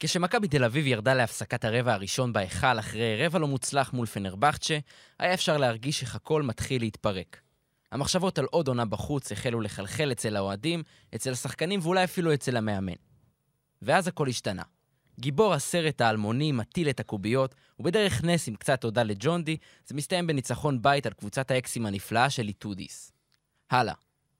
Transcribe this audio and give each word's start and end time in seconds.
כשמכבי 0.00 0.48
תל 0.48 0.64
אביב 0.64 0.86
ירדה 0.86 1.14
להפסקת 1.14 1.64
הרבע 1.64 1.94
הראשון 1.94 2.32
בהיכל 2.32 2.78
אחרי 2.78 3.26
רבע 3.26 3.38
לא 3.38 3.48
מוצלח 3.48 3.92
מול 3.92 4.06
פנרבכצ'ה, 4.06 4.78
היה 5.18 5.34
אפשר 5.34 5.56
להרגיש 5.56 6.02
איך 6.02 6.14
הכל 6.14 6.42
מתחיל 6.42 6.82
להתפרק. 6.82 7.40
המחשבות 7.92 8.38
על 8.38 8.44
עוד 8.44 8.68
עונה 8.68 8.84
בחוץ 8.84 9.32
החלו 9.32 9.60
לחלחל 9.60 10.12
אצל 10.12 10.36
האוהדים, 10.36 10.82
אצל 11.14 11.32
השחקנים 11.32 11.80
ואולי 11.82 12.04
אפילו 12.04 12.34
אצל 12.34 12.56
המאמן. 12.56 12.92
ואז 13.82 14.08
הכל 14.08 14.28
השתנה. 14.28 14.62
גיבור 15.20 15.54
הסרט 15.54 16.00
האלמוני 16.00 16.52
מטיל 16.52 16.88
את 16.88 17.00
הקוביות, 17.00 17.54
ובדרך 17.78 18.24
נס 18.24 18.48
עם 18.48 18.54
קצת 18.54 18.80
תודה 18.80 19.02
לג'ונדי, 19.02 19.56
זה 19.86 19.94
מסתיים 19.94 20.26
בניצחון 20.26 20.82
בית 20.82 21.06
על 21.06 21.12
קבוצת 21.12 21.50
האקסים 21.50 21.86
הנפלאה 21.86 22.30
של 22.30 22.48
איטודיס. 22.48 23.12
הלאה. 23.70 23.94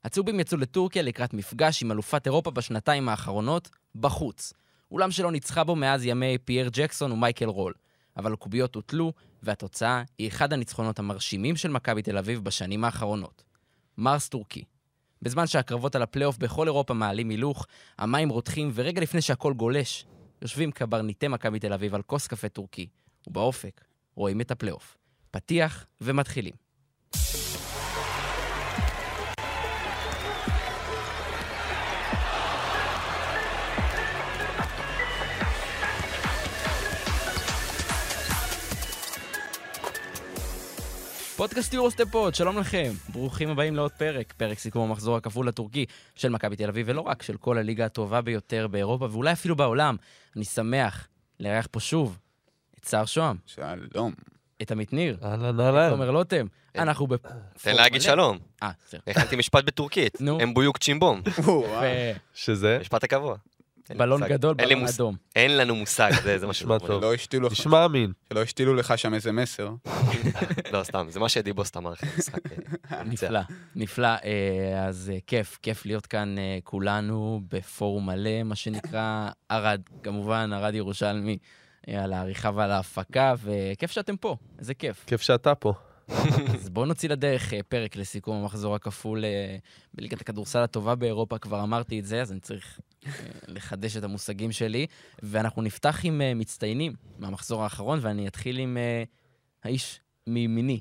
הצהובים 0.04 0.41
יצאו 0.41 0.59
לטורקיה 0.59 1.02
לקראת 1.02 1.34
מפגש 1.34 1.82
עם 1.82 1.93
אלופת 1.93 2.27
אירופה 2.27 2.50
בשנתיים 2.50 3.09
האחרונות, 3.09 3.68
בחוץ. 3.95 4.52
אולם 4.91 5.11
שלא 5.11 5.32
ניצחה 5.32 5.64
בו 5.64 5.77
מאז 5.77 6.05
ימי 6.05 6.39
פייר 6.39 6.68
ג'קסון 6.73 7.12
ומייקל 7.12 7.44
רול. 7.44 7.72
אבל 8.17 8.32
הקוביות 8.32 8.75
הוטלו, 8.75 9.13
והתוצאה 9.43 10.03
היא 10.18 10.29
אחד 10.29 10.53
הניצחונות 10.53 10.99
המרשימים 10.99 11.57
של 11.57 11.68
מכבי 11.68 12.03
תל 12.03 12.18
אביב 12.18 12.44
בשנים 12.44 12.85
האחרונות. 12.85 13.44
מרס 13.99 14.29
טורקי. 14.29 14.64
בזמן 15.22 15.46
שהקרבות 15.46 15.96
על 15.96 16.03
הפלייאוף 16.03 16.39
בכל 16.39 16.67
אירופה 16.67 16.94
מעלים 16.94 17.29
הילוך, 17.29 17.67
המים 17.99 18.29
רותחים, 18.29 18.71
ורגע 18.75 19.00
לפני 19.00 19.22
שהכל 19.22 19.53
גולש, 19.53 20.07
יושבים 20.43 20.72
קברניטי 20.72 21.29
מכבי 21.29 21.58
תל 21.58 21.72
אביב 21.72 21.94
על 21.94 22.03
כוס 22.03 22.27
קפה 22.27 22.49
טורקי, 22.49 22.86
ובאופק 23.27 23.85
רואים 24.14 24.41
את 24.41 24.50
הפלייאוף. 24.50 24.96
פתיח 25.30 25.86
ומתחילים. 26.00 26.55
פודקאסט 41.36 41.74
יורוסטפוד, 41.74 42.34
שלום 42.34 42.58
לכם. 42.58 42.92
ברוכים 43.08 43.48
הבאים 43.48 43.76
לעוד 43.76 43.92
פרק, 43.92 44.34
פרק 44.36 44.58
סיכום 44.58 44.88
המחזור 44.90 45.16
הכפול 45.16 45.48
הטורקי 45.48 45.86
של 46.14 46.28
מכבי 46.28 46.56
תל 46.56 46.68
אביב, 46.68 46.86
ולא 46.88 47.00
רק, 47.00 47.22
של 47.22 47.36
כל 47.36 47.58
הליגה 47.58 47.84
הטובה 47.84 48.20
ביותר 48.20 48.66
באירופה, 48.66 49.08
ואולי 49.10 49.32
אפילו 49.32 49.56
בעולם. 49.56 49.96
אני 50.36 50.44
שמח 50.44 51.08
לארח 51.40 51.68
פה 51.70 51.80
שוב 51.80 52.18
את 52.80 52.84
סער 52.84 53.04
שוהם, 53.04 53.36
שלום. 53.46 54.12
את 54.62 54.70
עמית 54.70 54.92
ניר, 54.92 55.16
אהלן, 55.24 55.60
אהלן. 55.60 55.90
תומר 55.90 56.10
לוטם. 56.10 56.46
אנחנו 56.78 57.06
ב... 57.06 57.16
תן 57.62 57.76
להגיד 57.76 58.02
שלום. 58.02 58.38
אה, 58.62 58.70
בסדר. 58.86 59.00
הכנתי 59.06 59.36
משפט 59.36 59.64
בטורקית. 59.64 60.20
נו. 60.20 60.40
הם 60.40 60.54
בויוק 60.54 60.78
צ'ימבום. 60.78 61.22
שזה? 62.34 62.78
משפט 62.80 63.04
הקבוע. 63.04 63.36
בלון. 63.94 64.28
גדול, 64.28 64.54
בלון 64.54 64.84
אדום. 64.94 65.16
אין 65.36 65.56
לנו 65.56 65.74
מושג, 65.74 66.10
זה 66.36 66.46
מה 66.46 66.52
שאומרים. 66.54 66.78
טוב. 66.86 67.02
לא 67.02 67.14
השתילו 67.14 67.46
לך, 67.46 67.52
נשמע 67.52 67.84
אמין. 67.84 68.12
שלא 68.32 68.42
השתילו 68.42 68.74
לך 68.74 68.98
שם 68.98 69.14
איזה 69.14 69.32
מסר. 69.32 69.70
לא, 70.72 70.82
סתם, 70.82 71.06
זה 71.10 71.20
מה 71.20 71.28
שדיבוסט 71.28 71.76
אמר 71.76 71.92
אחרי 71.92 72.08
המשחק. 72.14 72.38
אה, 72.92 73.04
נפלא, 73.04 73.40
נפלא. 73.76 74.08
אה, 74.08 74.84
אז 74.88 75.12
אה, 75.14 75.18
כיף, 75.26 75.58
כיף 75.62 75.86
להיות 75.86 76.06
כאן 76.06 76.34
כולנו 76.64 77.40
בפורום 77.48 78.06
מלא, 78.06 78.42
מה 78.42 78.54
שנקרא 78.54 79.28
ערד, 79.48 79.80
כמובן, 80.02 80.52
ערד 80.52 80.74
ירושלמי, 80.74 81.38
על 81.86 82.12
העריכה 82.12 82.50
ועל 82.54 82.70
ההפקה, 82.70 83.34
וכיף 83.42 83.90
שאתם 83.90 84.16
פה, 84.16 84.36
איזה 84.58 84.74
כיף. 84.74 85.04
כיף 85.06 85.22
שאתה 85.22 85.54
פה. 85.54 85.72
אז 86.54 86.68
בואו 86.70 86.86
נוציא 86.86 87.08
לדרך 87.08 87.52
פרק 87.68 87.96
לסיכום 87.96 88.36
המחזור 88.36 88.74
הכפול 88.74 89.24
בליגת 89.94 90.20
הכדורסל 90.20 90.58
הטובה 90.58 90.94
באירופה, 90.94 91.38
כבר 91.38 91.62
אמרתי 91.62 92.00
את 92.00 92.04
זה, 92.04 92.22
אז 92.22 92.32
אני 92.32 92.40
צריך 92.40 92.80
לחדש 93.48 93.96
את 93.96 94.04
המושגים 94.04 94.52
שלי. 94.52 94.86
ואנחנו 95.22 95.62
נפתח 95.62 96.00
עם 96.02 96.20
אה, 96.20 96.34
מצטיינים 96.34 96.92
מהמחזור 97.18 97.62
האחרון, 97.62 97.98
ואני 98.02 98.28
אתחיל 98.28 98.58
עם 98.58 98.76
אה, 98.76 99.04
האיש 99.64 100.00
מימיני. 100.26 100.80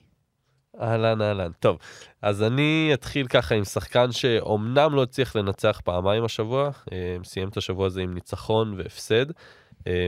אהלן, 0.81 1.21
אהלן. 1.21 1.51
טוב, 1.59 1.77
אז 2.21 2.43
אני 2.43 2.91
אתחיל 2.94 3.27
ככה 3.27 3.55
עם 3.55 3.63
שחקן 3.63 4.11
שאומנם 4.11 4.95
לא 4.95 5.03
הצליח 5.03 5.35
לנצח 5.35 5.81
פעמיים 5.83 6.23
השבוע, 6.23 6.69
אה, 6.91 7.17
סיים 7.23 7.50
את 7.50 7.57
השבוע 7.57 7.85
הזה 7.85 8.01
עם 8.01 8.13
ניצחון 8.13 8.73
והפסד, 8.77 9.25
אה, 9.29 9.35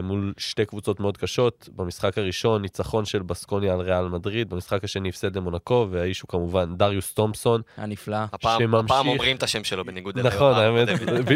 מול 0.03 0.33
שתי 0.37 0.65
קבוצות 0.65 0.99
מאוד 0.99 1.17
קשות. 1.17 1.69
במשחק 1.75 2.17
הראשון, 2.17 2.61
ניצחון 2.61 3.05
של 3.05 3.21
בסקוניה 3.21 3.73
על 3.73 3.79
ריאל 3.81 4.07
מדריד, 4.07 4.49
במשחק 4.49 4.83
השני 4.83 5.09
הפסד 5.09 5.35
למונקו, 5.37 5.87
והאיש 5.91 6.21
הוא 6.21 6.27
כמובן 6.29 6.75
דריוס 6.77 7.13
תומפסון. 7.13 7.61
היה 7.77 7.87
נפלא. 7.87 8.17
הפעם 8.33 8.61
שממשיך- 8.61 8.85
הפעם 8.91 9.07
אומרים 9.07 9.37
את 9.37 9.43
השם 9.43 9.63
שלו 9.63 9.85
בניגוד 9.85 10.17
אליי. 10.17 10.31
נכון, 10.35 10.51
בפעם 10.53 10.75
האמת, 10.75 10.87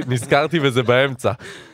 נזכרתי 0.07 0.59
בזה 0.59 0.83
באמצע. 0.83 1.31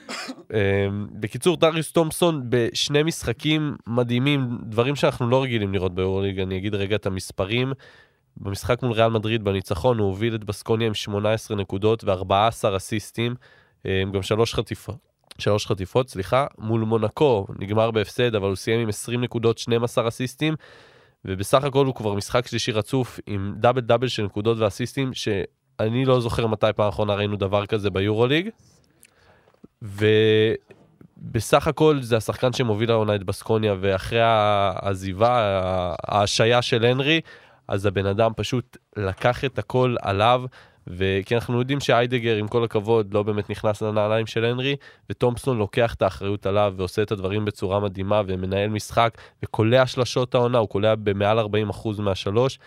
אמ, 0.09 1.07
בקיצור, 1.11 1.57
דריוס 1.57 1.91
תומפסון 1.91 2.41
בשני 2.49 3.03
משחקים 3.03 3.75
מדהימים, 3.87 4.57
דברים 4.63 4.95
שאנחנו 4.95 5.29
לא 5.29 5.43
רגילים 5.43 5.73
לראות 5.73 5.95
ביורוליג, 5.95 6.39
אני 6.39 6.57
אגיד 6.57 6.75
רגע 6.75 6.95
את 6.95 7.05
המספרים. 7.05 7.73
במשחק 8.37 8.83
מול 8.83 8.91
ריאל 8.91 9.09
מדריד 9.09 9.43
בניצחון 9.43 9.97
הוא 9.99 10.07
הוביל 10.07 10.35
את 10.35 10.43
בסקוניה 10.43 10.87
עם 10.87 10.93
18 10.93 11.57
נקודות 11.57 12.03
ו-14 12.03 12.33
אסיסטים, 12.77 13.35
גם 13.87 14.21
שלוש 14.21 14.53
חטיפות. 14.53 15.06
שלוש 15.37 15.67
חטיפות, 15.67 16.09
סליחה, 16.09 16.45
מול 16.57 16.81
מונקו, 16.81 17.47
נגמר 17.59 17.91
בהפסד, 17.91 18.35
אבל 18.35 18.47
הוא 18.47 18.55
סיים 18.55 18.79
עם 18.79 18.89
20 18.89 19.21
נקודות, 19.21 19.57
12 19.57 20.07
אסיסטים, 20.07 20.55
ובסך 21.25 21.63
הכל 21.63 21.85
הוא 21.85 21.95
כבר 21.95 22.13
משחק 22.13 22.47
שלישי 22.47 22.71
רצוף 22.71 23.19
עם 23.27 23.53
דאבל 23.57 23.81
דאבל 23.81 24.07
של 24.07 24.23
נקודות 24.23 24.57
ואסיסטים, 24.57 25.13
שאני 25.13 26.05
לא 26.05 26.19
זוכר 26.19 26.47
מתי 26.47 26.67
פעם 26.75 26.87
אחרונה 26.87 27.15
ראינו 27.15 27.35
דבר 27.35 27.65
כזה 27.65 27.89
ביורוליג. 27.89 28.49
ובסך 29.81 31.67
הכל 31.67 32.01
זה 32.01 32.17
השחקן 32.17 32.53
שמוביל 32.53 32.91
העונה 32.91 33.15
את 33.15 33.23
בסקוניה, 33.23 33.75
ואחרי 33.79 34.21
העזיבה, 34.21 35.61
ההשעיה 36.07 36.61
של 36.61 36.85
הנרי, 36.85 37.21
אז 37.67 37.85
הבן 37.85 38.05
אדם 38.05 38.31
פשוט 38.35 38.77
לקח 38.97 39.45
את 39.45 39.59
הכל 39.59 39.95
עליו. 40.01 40.43
וכי 40.87 41.35
אנחנו 41.35 41.59
יודעים 41.59 41.79
שאיידגר, 41.79 42.35
עם 42.35 42.47
כל 42.47 42.63
הכבוד, 42.63 43.13
לא 43.13 43.23
באמת 43.23 43.49
נכנס 43.49 43.81
לנעליים 43.81 44.25
של 44.27 44.45
הנרי, 44.45 44.75
ותומפסון 45.09 45.57
לוקח 45.57 45.93
את 45.93 46.01
האחריות 46.01 46.45
עליו 46.45 46.73
ועושה 46.77 47.01
את 47.01 47.11
הדברים 47.11 47.45
בצורה 47.45 47.79
מדהימה 47.79 48.21
ומנהל 48.27 48.69
משחק 48.69 49.17
וקולע 49.43 49.87
שלשות 49.87 50.35
העונה, 50.35 50.57
הוא 50.57 50.69
קולע 50.69 50.95
במעל 50.95 51.39
40% 51.39 52.01
מהשלוש, 52.01 52.59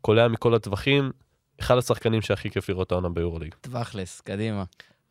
קולע 0.00 0.28
מכל 0.28 0.54
הטווחים, 0.54 1.10
אחד 1.60 1.78
השחקנים 1.78 2.22
שהכי 2.22 2.50
כיף 2.50 2.68
לראות 2.68 2.92
העונה 2.92 3.08
ביורוליג. 3.08 3.54
תכלס, 3.60 4.20
קדימה. 4.20 4.64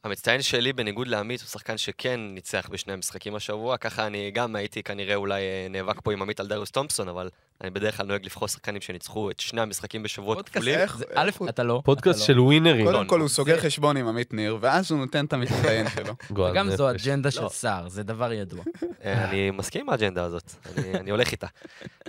המצטיין 0.04 0.42
שלי, 0.42 0.74
בניגוד 0.74 1.08
לעמית, 1.08 1.42
הוא 1.42 1.48
שחקן 1.48 1.78
שכן 1.78 2.20
ניצח 2.20 2.70
בשני 2.72 2.94
המשחקים 2.94 3.36
השבוע, 3.36 3.78
ככה 3.78 4.08
אני 4.08 4.32
גם 4.32 4.56
הייתי 4.56 4.84
כנראה 4.84 5.16
אולי 5.16 5.42
אה, 5.42 5.68
נאבק 5.70 6.02
פה 6.04 6.14
עם 6.14 6.22
עמית 6.22 6.40
על 6.40 6.48
דריוס 6.48 6.72
תומפסון, 6.72 7.10
אבל 7.10 7.30
אני 7.62 7.70
בדרך 7.70 7.98
כלל 7.98 8.06
נוהג 8.06 8.26
לבחור 8.26 8.48
שחקנים 8.48 8.82
שניצחו 8.82 9.32
את 9.32 9.40
שני 9.40 9.62
המשחקים 9.62 10.04
בשבועות 10.04 10.38
פודקאסט, 10.38 10.68
כפולים. 10.88 11.10
א', 11.16 11.50
אתה 11.50 11.64
לא. 11.64 11.82
פודקאסט 11.86 12.26
של 12.26 12.40
ווינרים. 12.40 12.86
קודם 12.86 13.08
כל 13.08 13.20
הוא 13.20 13.28
סוגר 13.28 13.60
חשבון 13.60 13.98
עם 13.98 14.08
עמית 14.08 14.34
ניר, 14.34 14.58
ואז 14.62 14.92
הוא 14.92 15.00
נותן 15.00 15.26
את 15.26 15.34
המצטיין 15.34 15.90
שלו. 15.90 16.14
לא. 16.38 16.54
גם 16.54 16.70
זו. 16.70 16.92
אג'נדה 16.92 17.32
של 17.32 17.42
לא. 17.44 17.50
סער, 17.50 17.90
זה 17.90 18.04
דבר 18.04 18.34
ידוע. 18.34 18.64
אה, 19.06 19.30
אני 19.30 19.52
מסכים 19.52 19.82
עם 19.82 19.90
האג'נדה 19.90 20.24
הזאת, 20.24 20.52
אני, 20.78 21.12
הולך 21.12 21.32
איתה. 21.32 21.48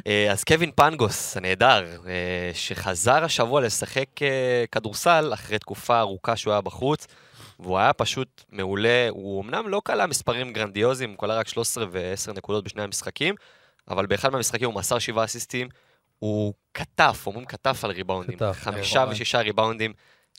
אה, 0.06 0.32
אז 0.32 0.44
קווין 0.44 0.70
פנגוס, 0.74 1.36
הנהדר, 1.36 1.84
אה, 2.06 2.50
שחזר 2.54 3.24
השבוע 3.24 3.60
לשחק 3.60 4.06
כדורסל 4.72 5.30
אחרי 5.34 5.58
תקופה 5.58 6.00
ארוכה 6.00 6.36
שהוא 6.36 6.52
היה 6.52 6.60
בחוץ, 6.60 7.06
והוא 7.60 7.78
היה 7.78 7.92
פשוט 7.92 8.44
מעולה, 8.52 9.08
הוא 9.10 9.42
אמנם 9.44 9.68
לא 9.68 9.82
כלה 9.84 10.06
מספרים 10.06 10.52
גרנדיוזיים, 10.52 11.10
הוא 11.10 11.18
כלה 11.18 11.38
רק 11.38 11.48
13 11.48 11.84
ו-10 11.90 12.32
נקודות 12.32 12.64
בשני 12.64 12.82
המשחקים, 12.82 13.34
אבל 13.88 14.06
באחד 14.06 14.28
מהמשחקים 14.32 14.66
הוא 14.66 14.74
מסר 14.74 14.98
שבעה 14.98 15.24
אסיסטים, 15.24 15.68
הוא 16.18 16.54
כתף, 16.74 17.22
אומרים 17.26 17.46
כתף 17.46 17.84
על 17.84 17.90
ריבאונדים, 17.90 18.36
כתף, 18.36 18.56
חמישה 18.60 19.00
נכון. 19.00 19.12
ושישה 19.12 19.40
ריבאונדים 19.40 19.92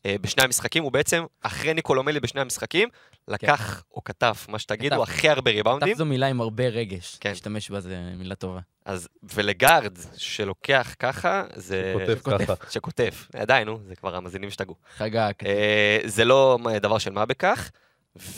אה, 0.06 0.16
בשני 0.22 0.44
המשחקים, 0.44 0.84
הוא 0.84 0.92
בעצם, 0.92 1.24
אחרי 1.42 1.74
ניקולומלי 1.74 2.20
בשני 2.20 2.42
המשחקים, 2.42 2.90
לקח 3.28 3.84
או 3.94 4.04
כתף, 4.04 4.46
מה 4.50 4.60
שתגידו, 4.60 4.96
כתף. 4.96 5.10
הכי 5.10 5.30
הרבה 5.30 5.52
ריבאונדים. 5.52 5.90
כתב 5.90 5.98
זו 5.98 6.06
מילה 6.06 6.28
עם 6.28 6.42
הרבה 6.42 6.68
רגש. 6.68 7.18
כן. 7.20 7.30
להשתמש 7.30 7.70
בה 7.70 7.80
זה 7.80 7.98
מילה 8.18 8.36
טובה. 8.36 8.60
אז, 8.86 9.08
ולגארד 9.24 9.98
שלוקח 10.18 10.96
ככה, 11.00 11.44
זה... 11.56 11.94
כותב 12.00 12.18
שכותב. 12.18 12.56
ככה. 12.56 12.72
שכותב. 12.72 13.12
עדיין, 13.34 13.68
נו, 13.68 13.80
זה 13.88 13.96
כבר 13.96 14.16
המאזינים 14.16 14.50
שתגעו. 14.50 14.76
חגג. 14.98 15.32
אה, 15.46 16.00
זה 16.06 16.26
לא 16.26 16.58
דבר 16.82 16.98
של 16.98 17.12
מה 17.12 17.26
בכך, 17.26 17.72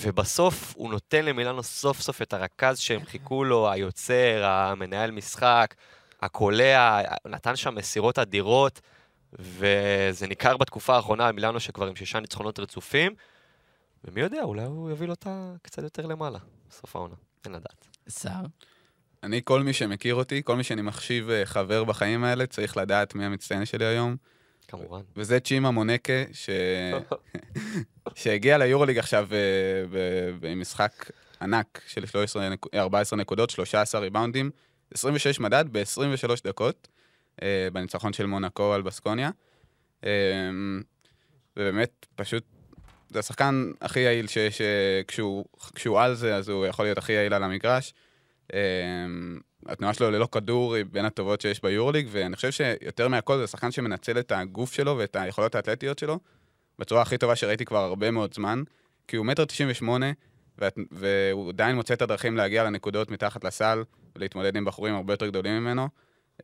ובסוף 0.01 0.73
הוא 0.75 0.91
נותן 0.91 1.25
למילאנו 1.25 1.63
סוף 1.63 2.01
סוף 2.01 2.21
את 2.21 2.33
הרכז 2.33 2.79
שהם 2.79 3.05
חיכו 3.05 3.43
לו, 3.43 3.71
היוצר, 3.71 4.45
המנהל 4.45 5.11
משחק, 5.11 5.75
הקולע, 6.21 7.01
נתן 7.25 7.55
שם 7.55 7.75
מסירות 7.75 8.19
אדירות, 8.19 8.81
וזה 9.33 10.27
ניכר 10.27 10.57
בתקופה 10.57 10.95
האחרונה 10.95 11.31
מילאנו 11.31 11.59
שכבר 11.59 11.87
עם 11.87 11.95
שישה 11.95 12.19
ניצחונות 12.19 12.59
רצופים, 12.59 13.13
ומי 14.03 14.21
יודע, 14.21 14.43
אולי 14.43 14.63
הוא 14.63 14.89
יוביל 14.89 15.09
אותה 15.09 15.53
קצת 15.61 15.83
יותר 15.83 16.05
למעלה, 16.05 16.39
בסוף 16.69 16.95
העונה, 16.95 17.15
אין 17.45 17.53
לדעת. 17.53 17.87
סער. 18.09 18.45
אני, 19.23 19.41
כל 19.43 19.63
מי 19.63 19.73
שמכיר 19.73 20.15
אותי, 20.15 20.41
כל 20.45 20.55
מי 20.55 20.63
שאני 20.63 20.81
מחשיב 20.81 21.29
אה, 21.29 21.45
חבר 21.45 21.83
בחיים 21.83 22.23
האלה, 22.23 22.45
צריך 22.45 22.77
לדעת 22.77 23.15
מי 23.15 23.25
המצטיין 23.25 23.65
שלי 23.65 23.85
היום. 23.85 24.15
כמובן. 24.69 25.01
וזה 25.15 25.39
צ'ימה 25.39 25.71
מונקה, 25.71 26.13
ש... 26.31 26.49
שהגיע 28.15 28.57
ליורוליג 28.57 28.97
עכשיו 28.97 29.27
אה, 29.31 29.37
ב- 29.91 30.35
במשחק 30.39 31.11
ענק 31.41 31.81
של 31.87 32.05
13, 32.05 32.49
נק- 32.49 32.75
14 32.75 33.19
נקודות, 33.19 33.49
13 33.49 34.01
ריבאונדים, 34.01 34.49
26 34.93 35.39
מדד 35.39 35.65
ב-23 35.71 36.31
דקות, 36.43 36.87
אה, 37.41 37.67
בניצחון 37.73 38.13
של 38.13 38.25
מונקו 38.25 38.73
על 38.73 38.81
בסקוניה. 38.81 39.29
אה, 40.03 40.09
ובאמת, 41.57 42.05
פשוט, 42.15 42.43
זה 43.09 43.19
השחקן 43.19 43.71
הכי 43.81 43.99
יעיל 43.99 44.27
שיש, 44.27 44.61
כשהוא, 45.07 45.45
כשהוא 45.75 45.99
על 46.01 46.15
זה, 46.15 46.35
אז 46.35 46.49
הוא 46.49 46.65
יכול 46.65 46.85
להיות 46.85 46.97
הכי 46.97 47.13
יעיל 47.13 47.33
על 47.33 47.43
המגרש. 47.43 47.93
אה, 48.53 48.59
התנועה 49.65 49.93
שלו 49.93 50.11
ללא 50.11 50.27
כדור 50.31 50.75
היא 50.75 50.85
בין 50.91 51.05
הטובות 51.05 51.41
שיש 51.41 51.61
ביורוליג, 51.61 52.07
ואני 52.11 52.35
חושב 52.35 52.51
שיותר 52.51 53.07
מהכל 53.07 53.37
זה 53.37 53.47
שחקן 53.47 53.71
שמנצל 53.71 54.19
את 54.19 54.31
הגוף 54.31 54.73
שלו 54.73 54.97
ואת 54.97 55.15
היכולות 55.15 55.55
האתלטיות 55.55 55.99
שלו 55.99 56.19
בצורה 56.79 57.01
הכי 57.01 57.17
טובה 57.17 57.35
שראיתי 57.35 57.65
כבר 57.65 57.77
הרבה 57.83 58.11
מאוד 58.11 58.33
זמן, 58.33 58.63
כי 59.07 59.15
הוא 59.15 59.25
מטר 59.25 59.45
תשעים 59.45 59.69
ושמונה, 59.71 60.11
ואת- 60.57 60.77
והוא 60.91 61.49
עדיין 61.49 61.75
מוצא 61.75 61.93
את 61.93 62.01
הדרכים 62.01 62.37
להגיע 62.37 62.63
לנקודות 62.63 63.11
מתחת 63.11 63.43
לסל, 63.43 63.83
ולהתמודד 64.15 64.55
עם 64.55 64.65
בחורים 64.65 64.95
הרבה 64.95 65.13
יותר 65.13 65.27
גדולים 65.27 65.53
ממנו. 65.61 65.87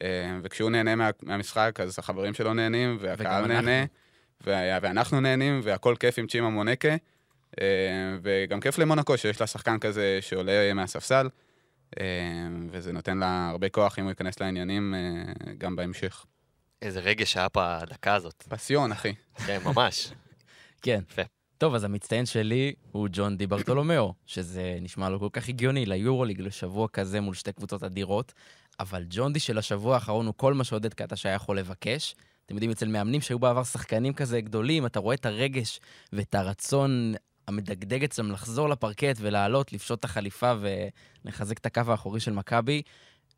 אה, 0.02 0.38
וכשהוא 0.44 0.70
נהנה 0.70 0.96
מה, 0.96 1.10
מהמשחק, 1.24 1.80
אז 1.82 2.00
החברים 2.00 2.34
שלו 2.34 2.54
נהנים, 2.54 2.98
והקהל 3.00 3.46
נהנה. 3.48 3.86
וה, 4.42 4.78
ואנחנו 4.82 5.22
נהנים, 5.22 5.60
והכל 5.64 5.96
כיף 6.00 6.20
עם 6.20 6.28
צ'ימה 6.28 6.50
מונקה. 6.50 6.96
אה, 7.62 7.66
וגם 8.22 8.60
כיף 8.60 8.78
למונקו 8.78 9.18
שיש 9.18 9.42
לה 9.42 9.48
שחקן 9.48 9.80
כזה 9.80 10.18
שעולה 10.22 10.74
מהספסל, 10.74 11.28
וזה 12.72 12.94
נותן 12.94 13.18
לה 13.18 13.50
הרבה 13.50 13.70
כוח 13.70 14.00
אם 14.00 14.04
הוא 14.04 14.12
ייכנס 14.12 14.40
לעניינים 14.40 14.94
אה, 14.96 15.54
גם 15.58 15.76
בהמשך. 15.76 16.26
איזה 16.82 17.00
רגש 17.00 17.38
היה 17.38 17.50
פה 17.50 17.76
הדקה 17.78 18.14
הזאת. 18.14 18.44
פסיון, 18.50 18.92
אחי. 18.92 19.14
כן, 19.46 19.60
ממש. 19.66 20.12
כן. 20.82 21.00
יפה. 21.10 21.22
טוב, 21.58 21.76
אז 21.76 21.84
המצטיין 21.84 22.26
שלי 22.26 22.74
הוא 22.92 23.08
ג'ון 23.12 23.38
די 23.38 23.48
ברטולומיאו, 23.48 24.14
שזה 24.26 24.78
נשמע 24.82 25.10
לו 25.10 25.20
כל 25.20 25.30
כך 25.34 25.50
הגיוני 25.50 25.86
ליורוליג 25.86 26.42
לשבוע 26.42 26.88
כזה 26.88 27.22
מול 27.22 27.34
שתי 27.34 27.52
קבוצות 27.54 27.84
אדירות, 27.84 28.34
אבל 28.80 29.06
ג'ון 29.10 29.34
די 29.34 29.40
של 29.40 29.58
השבוע 29.58 29.96
האחרון 29.96 30.26
הוא 30.26 30.34
כל 30.38 30.54
מה 30.54 30.64
שעודד 30.64 30.94
קטש 30.94 31.26
היה 31.26 31.36
יכול 31.36 31.60
לבקש. 31.60 32.16
אתם 32.46 32.56
יודעים, 32.56 32.72
אצל 32.72 32.88
מאמנים 32.88 33.22
שהיו 33.22 33.40
בעבר 33.40 33.64
שחקנים 33.64 34.14
כזה 34.14 34.42
גדולים, 34.42 34.86
אתה 34.86 35.00
רואה 35.00 35.16
את 35.16 35.26
הרגש 35.26 35.80
ואת 36.14 36.36
הרצון 36.36 37.14
המדגדג 37.48 38.04
אצלם 38.04 38.32
לחזור 38.32 38.70
לפרקט 38.70 39.16
ולעלות, 39.20 39.74
לפשוט 39.74 40.00
את 40.00 40.06
החליפה 40.06 40.54
ולחזק 41.26 41.58
את 41.58 41.66
הקו 41.66 41.82
האחורי 41.88 42.20
של 42.20 42.32
מכבי. 42.32 42.82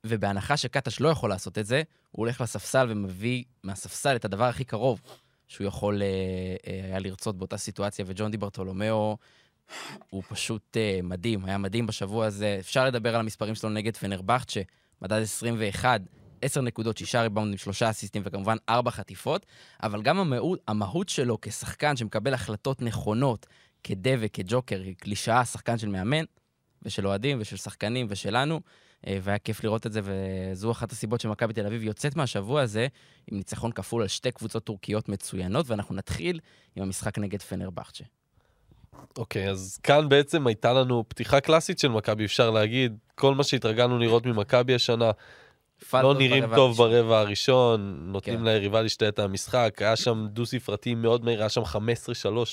ובהנחה 0.04 0.58
שקטש 0.58 1.00
לא 1.00 1.10
יכול 1.10 1.30
לעשות 1.30 1.58
את 1.58 1.66
זה, 1.66 1.82
הוא 2.12 2.26
הולך 2.26 2.42
לספסל 2.42 2.88
ומביא 2.90 3.44
מהספסל 3.64 4.16
את 4.16 4.26
הדבר 4.26 4.44
הכי 4.44 4.64
קרוב 4.64 5.02
שהוא 5.48 5.68
יכול 5.68 6.02
אה, 6.02 6.08
אה, 6.68 6.86
היה 6.86 7.00
לרצות 7.00 7.38
באותה 7.38 7.58
סיטואציה, 7.58 8.06
וג'ון 8.08 8.32
די 8.32 8.38
ברטולומיאו 8.38 9.18
הוא 10.10 10.24
פשוט 10.30 10.78
אה, 10.78 11.00
מדהים, 11.04 11.46
היה 11.46 11.58
מדהים 11.58 11.88
בשבוע 11.88 12.26
הזה. 12.26 12.58
אפשר 12.60 12.86
לדבר 12.86 13.16
על 13.16 13.20
המספרים 13.20 13.56
שלו 13.56 13.70
נגד 13.70 13.98
פנרבכצ'ה, 13.98 14.62
מדד 15.02 15.22
21, 15.22 16.02
10 16.42 16.62
נקודות, 16.62 16.98
6 16.98 17.16
ריבאונדים, 17.16 17.58
3 17.58 17.84
אסיסטים 17.84 18.22
וכמובן 18.26 18.58
4 18.70 18.92
חטיפות, 18.92 19.46
אבל 19.84 20.02
גם 20.02 20.20
המהות, 20.20 20.60
המהות 20.68 21.10
שלו 21.10 21.38
כשחקן 21.42 21.96
שמקבל 21.96 22.34
החלטות 22.34 22.82
נכונות, 22.82 23.48
כדה 23.84 24.12
וכג'וקר, 24.20 24.82
היא 24.82 24.96
קלישאה, 24.96 25.46
שחקן 25.46 25.78
של 25.78 25.90
מאמן, 25.90 26.24
ושל 26.84 27.08
אוהדים 27.08 27.38
ושל 27.42 27.58
שחקנים 27.58 28.08
ושלנו, 28.10 28.62
אה, 29.08 29.18
והיה 29.22 29.40
כיף 29.40 29.64
לראות 29.64 29.86
את 29.86 29.94
זה, 29.94 30.02
וזו 30.04 30.72
אחת 30.72 30.92
הסיבות 30.92 31.22
שמכבי 31.22 31.54
תל 31.54 31.66
אביב 31.66 31.84
יוצאת 31.84 32.16
מהשבוע 32.16 32.62
הזה 32.62 32.88
עם 33.32 33.38
ניצחון 33.38 33.72
כפול 33.72 34.02
על 34.02 34.08
שתי 34.08 34.32
קבוצות 34.32 34.64
טורקיות 34.64 35.10
מצוינות, 35.10 35.70
ואנחנו 35.70 35.96
נתחיל 35.96 36.40
עם 36.76 36.84
המשחק 36.84 37.18
נגד 37.18 37.42
פנרבכצ'ה. 37.42 38.04
אוקיי, 39.18 39.50
אז 39.50 39.80
כאן 39.84 40.10
בעצם 40.10 40.48
הייתה 40.48 40.74
לנו 40.74 41.04
פתיחה 41.08 41.40
קלאסית 41.40 41.80
של 41.80 41.88
מכבי, 41.88 42.26
אפשר 42.26 42.52
להגיד. 42.52 42.98
כל 43.16 43.36
מה 43.36 43.44
שהתרגלנו 43.44 44.00
לראות 44.00 44.26
ממכבי 44.26 44.76
השנה, 44.76 45.12
לא 45.94 46.14
נראים 46.14 46.56
טוב 46.56 46.78
ברבע 46.78 47.20
הראשון, 47.20 47.98
נותנים 48.02 48.38
כן. 48.40 48.44
ליריבה 48.44 48.82
להשתלט 48.82 49.20
על 49.20 49.26
המשחק, 49.26 49.82
היה 49.82 49.96
שם 49.96 50.28
דו-ספרתי 50.30 50.96
מאוד 50.96 51.26
מהיר, 51.26 51.40
היה 51.40 51.50
שם 51.50 51.62
15-3 51.64 51.68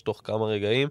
תוך 0.04 0.20
כמה 0.24 0.44
רגעים, 0.46 0.88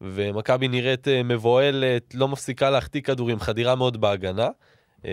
ומכבי 0.00 0.68
נראית 0.68 1.08
אה, 1.08 1.22
מבוהלת, 1.22 2.14
לא 2.14 2.28
מפסיקה 2.28 2.70
להחטיא 2.70 3.00
כדורים, 3.00 3.40
חדירה 3.40 3.74
מאוד 3.74 4.00
בהגנה. 4.00 4.48
אה, 5.04 5.10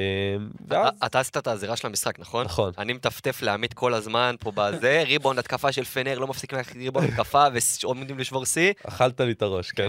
ואז, 0.67 0.94
אתה- 1.05 1.19
עשית 1.19 1.38
את 1.38 1.47
הזירה 1.47 1.75
של 1.75 1.88
המשחק, 1.88 2.19
נכון? 2.19 2.45
נכון. 2.45 2.71
אני 2.77 2.94
מטפטף 2.94 3.41
לעמית 3.41 3.73
כל 3.73 3.94
הזמן 3.94 4.35
פה 4.39 4.51
בזה, 4.55 5.03
ריבאונד 5.07 5.39
התקפה 5.39 5.71
של 5.71 5.83
פנר, 5.83 6.19
לא 6.19 6.27
מפסיק 6.27 6.53
ריבאונד 6.75 7.09
התקפה, 7.09 7.45
ועומדים 7.83 8.19
לשבור 8.19 8.45
שיא. 8.45 8.73
אכלת 8.88 9.21
לי 9.21 9.31
את 9.31 9.41
הראש, 9.41 9.71
כן. 9.71 9.88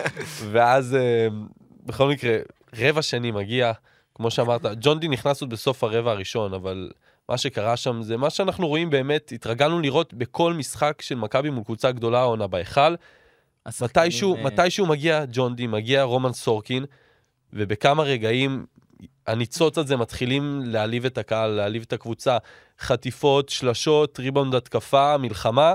ואז 0.52 0.94
אה, 0.94 1.28
בכל 1.86 2.08
מקרה, 2.08 2.36
רבע 2.78 3.02
שני 3.02 3.30
מגיע, 3.30 3.72
כמו 4.16 4.30
שאמרת, 4.30 4.66
ג'ון 4.80 5.00
די 5.00 5.08
נכנס 5.08 5.40
עוד 5.40 5.50
בסוף 5.50 5.84
הרבע 5.84 6.10
הראשון, 6.10 6.54
אבל 6.54 6.90
מה 7.28 7.38
שקרה 7.38 7.76
שם 7.76 8.02
זה 8.02 8.16
מה 8.16 8.30
שאנחנו 8.30 8.68
רואים 8.68 8.90
באמת, 8.90 9.32
התרגלנו 9.32 9.80
לראות 9.80 10.14
בכל 10.14 10.52
משחק 10.52 11.02
של 11.02 11.14
מכבי 11.14 11.50
מול 11.50 11.64
קבוצה 11.64 11.92
גדולה 11.92 12.20
העונה 12.20 12.46
בהיכל. 12.46 12.94
מתישהו, 13.82 14.36
אה, 14.36 14.42
מתישהו 14.42 14.86
מגיע 14.86 15.24
ג'ון 15.32 15.56
די, 15.56 15.66
מגיע 15.66 16.02
רומן 16.02 16.32
סורקין, 16.32 16.84
ובכמה 17.52 18.02
רגעים 18.02 18.66
הניצוץ 19.26 19.78
הזה 19.78 19.96
מתחילים 19.96 20.62
להעליב 20.64 21.04
את 21.04 21.18
הקהל, 21.18 21.50
להעליב 21.50 21.82
את 21.86 21.92
הקבוצה. 21.92 22.38
חטיפות, 22.80 23.48
שלשות, 23.48 24.20
ריבאונד 24.20 24.54
התקפה, 24.54 25.18
מלחמה, 25.18 25.74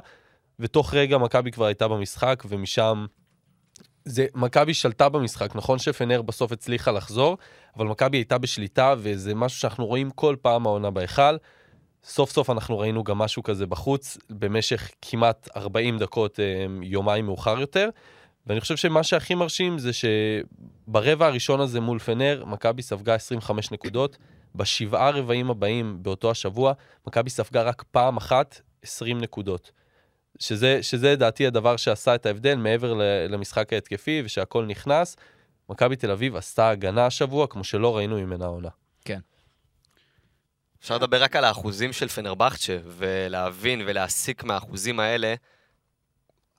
ותוך 0.59 0.93
רגע 0.93 1.17
מכבי 1.17 1.51
כבר 1.51 1.65
הייתה 1.65 1.87
במשחק, 1.87 2.43
ומשם... 2.49 3.05
זה, 4.05 4.25
מכבי 4.35 4.73
שלטה 4.73 5.09
במשחק, 5.09 5.55
נכון 5.55 5.79
שפנר 5.79 6.21
בסוף 6.21 6.51
הצליחה 6.51 6.91
לחזור, 6.91 7.37
אבל 7.77 7.85
מכבי 7.85 8.17
הייתה 8.17 8.37
בשליטה, 8.37 8.95
וזה 8.97 9.35
משהו 9.35 9.59
שאנחנו 9.59 9.85
רואים 9.85 10.09
כל 10.11 10.35
פעם 10.41 10.65
העונה 10.65 10.91
בהיכל. 10.91 11.37
סוף 12.03 12.31
סוף 12.31 12.49
אנחנו 12.49 12.79
ראינו 12.79 13.03
גם 13.03 13.17
משהו 13.17 13.43
כזה 13.43 13.65
בחוץ, 13.65 14.17
במשך 14.29 14.91
כמעט 15.01 15.49
40 15.55 15.97
דקות 15.97 16.39
אה, 16.39 16.65
יומיים 16.81 17.25
מאוחר 17.25 17.59
יותר. 17.59 17.89
ואני 18.47 18.61
חושב 18.61 18.77
שמה 18.77 19.03
שהכי 19.03 19.35
מרשים 19.35 19.79
זה 19.79 19.91
שברבע 19.93 21.27
הראשון 21.27 21.61
הזה 21.61 21.79
מול 21.79 21.99
פנר, 21.99 22.43
מכבי 22.47 22.81
ספגה 22.81 23.15
25 23.15 23.71
נקודות. 23.71 24.17
בשבעה 24.55 25.09
רבעים 25.09 25.51
הבאים 25.51 25.97
באותו 26.01 26.31
השבוע, 26.31 26.73
מכבי 27.07 27.29
ספגה 27.29 27.61
רק 27.61 27.83
פעם 27.91 28.17
אחת 28.17 28.61
20 28.83 29.21
נקודות. 29.21 29.71
שזה, 30.41 30.83
שזה 30.83 31.11
לדעתי 31.11 31.47
הדבר 31.47 31.77
שעשה 31.77 32.15
את 32.15 32.25
ההבדל 32.25 32.55
מעבר 32.55 32.93
ל- 32.93 33.01
למשחק 33.29 33.73
ההתקפי 33.73 34.21
ושהכול 34.25 34.65
נכנס. 34.65 35.15
מכבי 35.69 35.95
תל 35.95 36.11
אביב 36.11 36.35
עשתה 36.35 36.69
הגנה 36.69 37.05
השבוע 37.05 37.47
כמו 37.47 37.63
שלא 37.63 37.97
ראינו 37.97 38.15
ממנה 38.15 38.45
העונה. 38.45 38.69
אפשר 40.81 40.95
לדבר 40.95 41.23
רק 41.23 41.35
על 41.35 41.43
האחוזים 41.43 41.93
של 41.93 42.07
פנרבכצ'ה, 42.07 42.77
ולהבין 42.85 43.81
ולהסיק 43.85 44.43
מהאחוזים 44.43 44.99
האלה. 44.99 45.35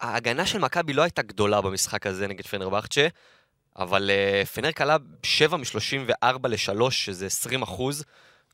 ההגנה 0.00 0.46
של 0.46 0.58
מכבי 0.58 0.92
לא 0.92 1.02
הייתה 1.02 1.22
גדולה 1.22 1.60
במשחק 1.60 2.06
הזה 2.06 2.26
נגד 2.26 2.46
פנרבכצ'ה, 2.46 3.06
אבל 3.76 4.10
uh, 4.10 4.46
פנר 4.46 4.72
כלה 4.72 4.96
7 5.22 5.56
מ-34 5.56 6.48
ל-3, 6.48 6.90
שזה 6.90 7.26
20 7.26 7.62
אחוז. 7.62 8.04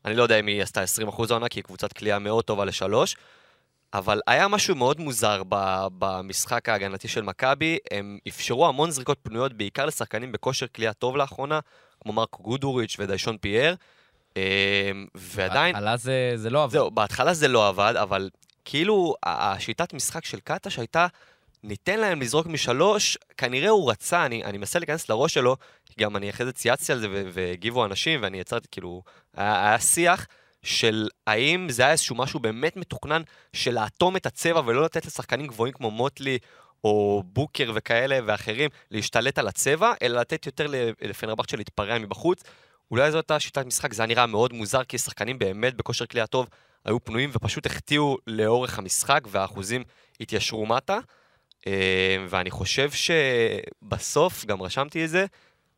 אני 0.05 0.15
לא 0.15 0.23
יודע 0.23 0.39
אם 0.39 0.47
היא 0.47 0.63
עשתה 0.63 0.81
20 0.81 1.07
אחוז 1.07 1.31
העונה, 1.31 1.49
כי 1.49 1.59
היא 1.59 1.63
קבוצת 1.63 1.93
כליאה 1.93 2.19
מאוד 2.19 2.43
טובה 2.43 2.65
ל-3. 2.65 2.93
אבל 3.93 4.21
היה 4.27 4.47
משהו 4.47 4.75
מאוד 4.75 4.99
מוזר 4.99 5.41
ב- 5.49 5.87
במשחק 5.97 6.69
ההגנתי 6.69 7.07
של 7.07 7.21
מכבי, 7.21 7.77
הם 7.91 8.17
אפשרו 8.27 8.67
המון 8.67 8.91
זריקות 8.91 9.17
פנויות, 9.23 9.53
בעיקר 9.53 9.85
לשחקנים 9.85 10.31
בכושר 10.31 10.67
כליאה 10.67 10.93
טוב 10.93 11.17
לאחרונה, 11.17 11.59
כמו 12.01 12.13
מרקו 12.13 12.43
גודוריץ' 12.43 12.95
ודיישון 12.99 13.37
פייר, 13.37 13.75
אה, 14.37 14.91
ועדיין, 15.15 15.73
בהתחלה 15.73 15.97
זה, 15.97 16.31
זה 16.35 16.49
לא 16.49 16.63
עבד. 16.63 16.73
זהו, 16.73 16.91
בהתחלה 16.91 17.33
זה 17.33 17.47
לא 17.47 17.67
עבד, 17.67 17.93
אבל 17.95 18.29
כאילו 18.65 19.15
השיטת 19.23 19.93
משחק 19.93 20.25
של 20.25 20.39
קטש 20.39 20.79
הייתה, 20.79 21.07
ניתן 21.63 21.99
להם 21.99 22.21
לזרוק 22.21 22.47
משלוש, 22.47 23.17
כנראה 23.37 23.69
הוא 23.69 23.91
רצה, 23.91 24.25
אני, 24.25 24.43
אני 24.43 24.57
מנסה 24.57 24.79
להיכנס 24.79 25.09
לראש 25.09 25.33
שלו, 25.33 25.55
גם 25.99 26.15
אני 26.15 26.29
אחרי 26.29 26.45
זה 26.45 26.51
צייצתי 26.51 26.91
על 26.91 26.99
זה 26.99 27.07
והגיבו 27.33 27.85
אנשים, 27.85 28.19
ואני 28.23 28.39
יצרתי, 28.39 28.67
כאילו, 28.71 29.01
היה, 29.35 29.67
היה 29.67 29.79
שיח 29.79 30.27
של 30.63 31.07
האם 31.27 31.69
זה 31.69 31.83
היה 31.83 31.91
איזשהו 31.91 32.15
משהו 32.15 32.39
באמת 32.39 32.77
מתוכנן 32.77 33.21
של 33.53 33.73
לאטום 33.73 34.15
את 34.15 34.25
הצבע 34.25 34.61
ולא 34.65 34.83
לתת 34.83 35.05
לשחקנים 35.05 35.47
גבוהים 35.47 35.73
כמו 35.73 35.91
מוטלי 35.91 36.37
או 36.83 37.23
בוקר 37.25 37.71
וכאלה 37.75 38.19
ואחרים 38.25 38.69
להשתלט 38.91 39.39
על 39.39 39.47
הצבע, 39.47 39.93
אלא 40.01 40.19
לתת 40.19 40.45
יותר 40.45 40.67
לפנרבכצ'ה 41.01 41.57
להתפרע 41.57 41.97
מבחוץ. 41.97 42.43
אולי 42.91 43.11
זו 43.11 43.17
הייתה 43.17 43.39
שיטת 43.39 43.65
משחק, 43.65 43.93
זה 43.93 44.01
היה 44.01 44.07
נראה 44.07 44.25
מאוד 44.25 44.53
מוזר, 44.53 44.83
כי 44.83 44.97
שחקנים 44.97 45.39
באמת 45.39 45.75
בכושר 45.75 46.05
כליאה 46.05 46.27
טוב 46.27 46.47
היו 46.85 47.03
פנויים 47.03 47.29
ופשוט 47.33 47.65
החטיאו 47.65 48.17
לאורך 48.27 48.79
המשחק, 48.79 49.21
והאחוזים 49.27 49.83
התיישרו 50.19 50.65
מטה. 50.65 50.99
אה, 51.67 52.17
ואני 52.29 52.51
חושב 52.51 52.89
שבסוף, 52.91 54.45
גם 54.45 54.61
רשמתי 54.61 55.05
את 55.05 55.09
זה, 55.09 55.25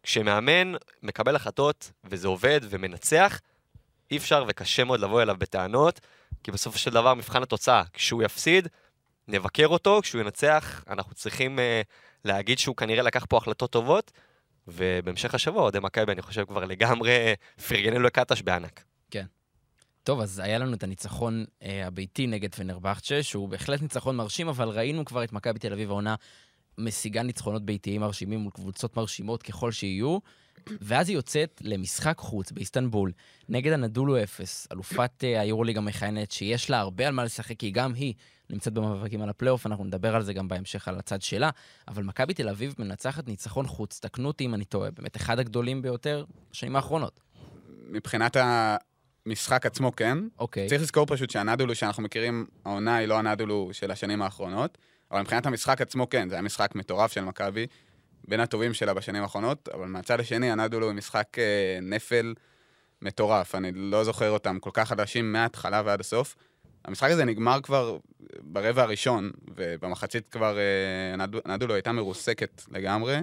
כשמאמן 0.04 0.74
מקבל 1.04 1.36
החלטות 1.36 1.92
וזה 2.04 2.28
עובד 2.28 2.62
ומנצח, 2.70 3.40
אי 4.12 4.18
אפשר 4.18 4.46
וקשה 4.48 4.84
מאוד 4.84 5.00
לבוא 5.00 5.22
אליו 5.22 5.36
בטענות, 5.40 6.00
כי 6.44 6.52
בסופו 6.52 6.78
של 6.78 6.92
דבר 6.92 7.14
מבחן 7.14 7.44
התוצאה, 7.44 7.84
כשהוא 7.94 8.24
יפסיד, 8.24 8.68
נבקר 9.28 9.68
אותו, 9.68 10.00
כשהוא 10.04 10.22
ינצח, 10.22 10.84
אנחנו 10.90 11.14
צריכים 11.14 11.60
uh, 11.60 11.62
להגיד 12.26 12.60
שהוא 12.60 12.76
כנראה 12.76 13.04
לקח 13.04 13.26
פה 13.30 13.38
החלטות 13.38 13.72
טובות, 13.72 14.12
ובהמשך 14.68 15.36
השבוע, 15.36 15.62
אוהדי 15.62 15.80
מכבי, 15.80 16.12
אני 16.12 16.22
חושב, 16.22 16.46
כבר 16.46 16.66
לגמרי 16.66 17.34
פרגנו 17.68 18.00
לקטש 18.00 18.42
בענק. 18.42 18.84
טוב, 20.04 20.20
אז 20.22 20.40
היה 20.40 20.58
לנו 20.58 20.74
את 20.74 20.84
הניצחון 20.84 21.46
אה, 21.64 21.88
הביתי 21.88 22.28
נגד 22.28 22.56
פנרבכצ'ה, 22.56 23.24
שהוא 23.24 23.50
בהחלט 23.50 23.82
ניצחון 23.82 24.16
מרשים, 24.16 24.48
אבל 24.48 24.70
ראינו 24.70 25.06
כבר 25.06 25.24
את 25.24 25.34
מכבי 25.34 25.60
תל 25.60 25.74
אביב 25.74 25.90
העונה 25.90 26.16
משיגה 26.78 27.24
ניצחונות 27.24 27.66
ביתיים 27.66 28.02
מרשימים 28.02 28.40
מול 28.40 28.52
קבוצות 28.52 28.98
מרשימות 28.98 29.44
ככל 29.44 29.72
שיהיו, 29.72 30.18
ואז 30.82 31.10
היא 31.10 31.16
יוצאת 31.16 31.62
למשחק 31.64 32.18
חוץ 32.18 32.52
באיסטנבול 32.52 33.12
נגד 33.50 33.72
הנדולו 33.72 34.24
אפס, 34.24 34.68
אלופת 34.72 35.24
אה, 35.24 35.42
היורוליג 35.42 35.78
המכהנת, 35.78 36.32
שיש 36.32 36.70
לה 36.70 36.80
הרבה 36.80 37.08
על 37.08 37.14
מה 37.14 37.24
לשחק, 37.24 37.60
כי 37.60 37.72
גם 37.72 37.94
היא 37.94 38.14
נמצאת 38.50 38.74
במאבקים 38.74 39.22
על 39.22 39.30
הפלייאוף, 39.30 39.68
אנחנו 39.68 39.84
נדבר 39.84 40.16
על 40.16 40.22
זה 40.22 40.34
גם 40.34 40.48
בהמשך, 40.48 40.88
על 40.88 41.00
הצד 41.00 41.22
שלה, 41.22 41.50
אבל 41.88 42.04
מכבי 42.04 42.34
תל 42.34 42.50
אביב 42.50 42.76
מנצחת 42.80 43.28
ניצחון 43.28 43.68
חוץ, 43.68 44.00
תקנו 44.00 44.28
אותי 44.28 44.46
אם 44.46 44.54
אני 44.54 44.66
טועה, 44.66 44.92
באמת 44.92 45.18
אחד 45.18 45.40
הגדולים 45.40 45.82
ביותר 45.82 46.26
בשנים 46.52 46.76
האחרונות. 46.76 47.20
מבחינת 47.88 48.38
המשחק 49.26 49.66
עצמו, 49.66 49.96
כן. 49.96 50.18
אוקיי. 50.40 50.68
צריך 50.70 50.82
לזכור 50.82 51.06
פשוט 51.06 51.30
שהנדולו 51.30 51.76
שאנחנו 51.76 52.04
מכירים, 52.04 52.46
העונה 52.66 52.96
היא 52.96 53.08
לא 53.08 53.20
הנדולו 53.20 53.70
של 53.72 53.92
השנים 53.92 54.22
האחרונות, 54.22 54.78
אבל 55.12 55.22
מבחינת 55.22 55.46
המשחק 55.46 55.82
עצמו, 55.82 56.10
כן, 56.10 56.30
זה 56.30 56.36
היה 56.36 56.42
משחק 56.42 56.76
מטורף 56.76 57.12
של 57.12 57.22
מכבי, 57.22 57.68
בין 58.28 58.40
הטובים 58.40 58.74
שלה 58.74 58.94
בשנים 58.94 59.24
האחרונות, 59.24 59.70
אבל 59.74 59.88
מהצד 59.88 60.20
השני, 60.20 60.52
הנדולו 60.52 60.86
הוא 60.86 60.94
משחק 60.94 61.28
אה, 61.38 61.80
נפל 61.82 62.34
מטורף. 63.02 63.56
אני 63.56 63.72
לא 63.74 64.04
זוכר 64.04 64.30
אותם 64.30 64.60
כל 64.60 64.70
כך 64.74 64.88
חדשים 64.90 65.32
מההתחלה 65.34 65.82
ועד 65.86 66.00
הסוף. 66.00 66.36
המשחק 66.86 67.10
הזה 67.12 67.26
נגמר 67.26 67.60
כבר 67.64 67.98
ברבע 68.42 68.82
הראשון, 68.84 69.32
ובמחצית 69.58 70.28
כבר 70.32 70.58
אה, 70.58 71.14
הנד- 71.14 71.42
הנדולו 71.46 71.74
הייתה 71.74 71.92
מרוסקת 71.92 72.62
לגמרי. 72.72 73.18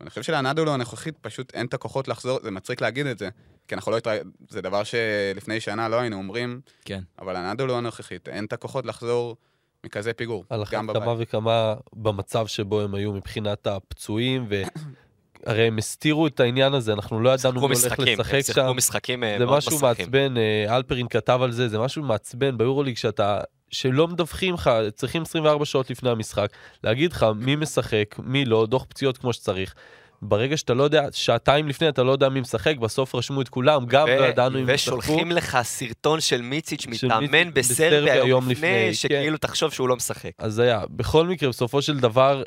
ואני 0.00 0.10
חושב 0.10 0.22
שלנדולו 0.22 0.74
הנוכחית 0.74 1.14
פשוט 1.20 1.54
אין 1.54 1.66
את 1.66 1.74
הכוחות 1.74 2.08
לחזור, 2.08 2.40
זה 2.42 2.50
מצחיק 2.50 2.80
להגיד 2.80 3.06
את 3.06 3.18
זה, 3.18 3.28
כי 3.68 3.74
אנחנו 3.74 3.92
לא 3.92 3.96
התרא... 3.96 4.14
זה 4.48 4.60
דבר 4.60 4.82
שלפני 4.84 5.60
שנה 5.60 5.88
לא 5.88 5.96
היינו 6.00 6.16
אומרים, 6.16 6.60
כן. 6.84 7.00
אבל 7.18 7.36
הנדולו 7.36 7.76
הנוכחית, 7.78 8.28
אין 8.28 8.44
את 8.44 8.52
הכוחות 8.52 8.86
לחזור 8.86 9.36
מכזה 9.86 10.12
פיגור, 10.12 10.44
על 10.50 10.62
אחת 10.62 10.72
גם 10.72 10.86
בבית. 10.86 11.02
כמה 11.02 11.14
וכמה 11.18 11.74
במצב 11.92 12.46
שבו 12.46 12.80
הם 12.80 12.94
היו 12.94 13.12
מבחינת 13.12 13.66
הפצועים, 13.66 14.46
והרי 14.48 15.66
הם 15.68 15.78
הסתירו 15.78 16.26
את 16.26 16.40
העניין 16.40 16.74
הזה, 16.74 16.92
אנחנו 16.92 17.20
לא 17.20 17.30
ידענו 17.30 17.60
מי 17.60 17.66
הולך 17.66 17.78
משחקים, 17.78 18.06
הם 18.06 18.20
לשחק 18.20 18.40
שם. 18.40 18.52
שיחקו 18.52 18.74
משחקים 18.74 19.24
אה, 19.24 19.34
זה 19.38 19.44
מאוד 19.44 19.58
משהו 19.58 19.76
מסריחים. 19.76 20.04
מעצבן, 20.04 20.36
אה, 20.36 20.76
אלפרין 20.76 21.08
כתב 21.08 21.40
על 21.42 21.52
זה, 21.52 21.68
זה 21.68 21.78
משהו 21.78 22.02
מעצבן 22.02 22.58
ביורוליג 22.58 22.96
שאתה, 22.96 23.40
שלא 23.70 24.08
מדווחים 24.08 24.54
לך, 24.54 24.70
צריכים 24.94 25.22
24 25.22 25.64
שעות 25.64 25.90
לפני 25.90 26.10
המשחק, 26.10 26.48
להגיד 26.84 27.12
לך 27.12 27.26
מי 27.36 27.56
משחק, 27.56 28.14
מי 28.18 28.44
לא, 28.44 28.66
דוח 28.66 28.84
פציעות 28.88 29.18
כמו 29.18 29.32
שצריך. 29.32 29.74
ברגע 30.22 30.56
שאתה 30.56 30.74
לא 30.74 30.82
יודע, 30.82 31.06
שעתיים 31.12 31.68
לפני 31.68 31.88
אתה 31.88 32.02
לא 32.02 32.12
יודע 32.12 32.28
מי 32.28 32.40
משחק, 32.40 32.76
בסוף 32.76 33.14
רשמו 33.14 33.40
את 33.40 33.48
כולם, 33.48 33.86
גם 33.86 34.06
ו- 34.08 34.20
לא 34.20 34.24
ידענו 34.24 34.58
אם 34.58 34.68
ישחקו. 34.70 34.98
ושולחים 34.98 35.32
לך 35.32 35.58
סרטון 35.62 36.20
של 36.20 36.42
מיציץ' 36.42 36.86
מתאמן 36.86 37.26
מיציץ' 37.30 37.52
בסרביה 37.54 37.90
בסרביה 37.90 38.16
יום 38.16 38.28
יום 38.28 38.48
לפני, 38.48 38.68
לפני, 38.68 38.94
שכאילו 38.94 39.38
תחשוב 39.38 39.72
שהוא 39.72 39.88
לא 39.88 39.96
משחק. 39.96 40.30
אז 40.38 40.58
היה, 40.58 40.80
בכל 40.90 41.26
מקרה, 41.26 41.48
בסופו 41.48 41.82
של 41.82 41.98
דבר, 41.98 42.42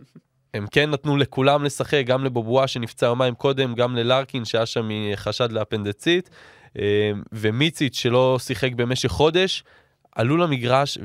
הם 0.53 0.67
כן 0.71 0.89
נתנו 0.89 1.17
לכולם 1.17 1.63
לשחק, 1.63 2.03
גם 2.05 2.25
לבובואה 2.25 2.67
שנפצע 2.67 3.05
יומיים 3.05 3.35
קודם, 3.35 3.75
גם 3.75 3.95
ללארקין 3.95 4.45
שהיה 4.45 4.65
שם 4.65 4.89
חשד 5.15 5.51
לאפנדצית, 5.51 6.29
אה, 6.79 7.11
ומיציץ' 7.31 7.97
שלא 7.97 8.37
שיחק 8.39 8.73
במשך 8.73 9.09
חודש, 9.09 9.63
עלו 10.15 10.37
למגרש, 10.37 10.97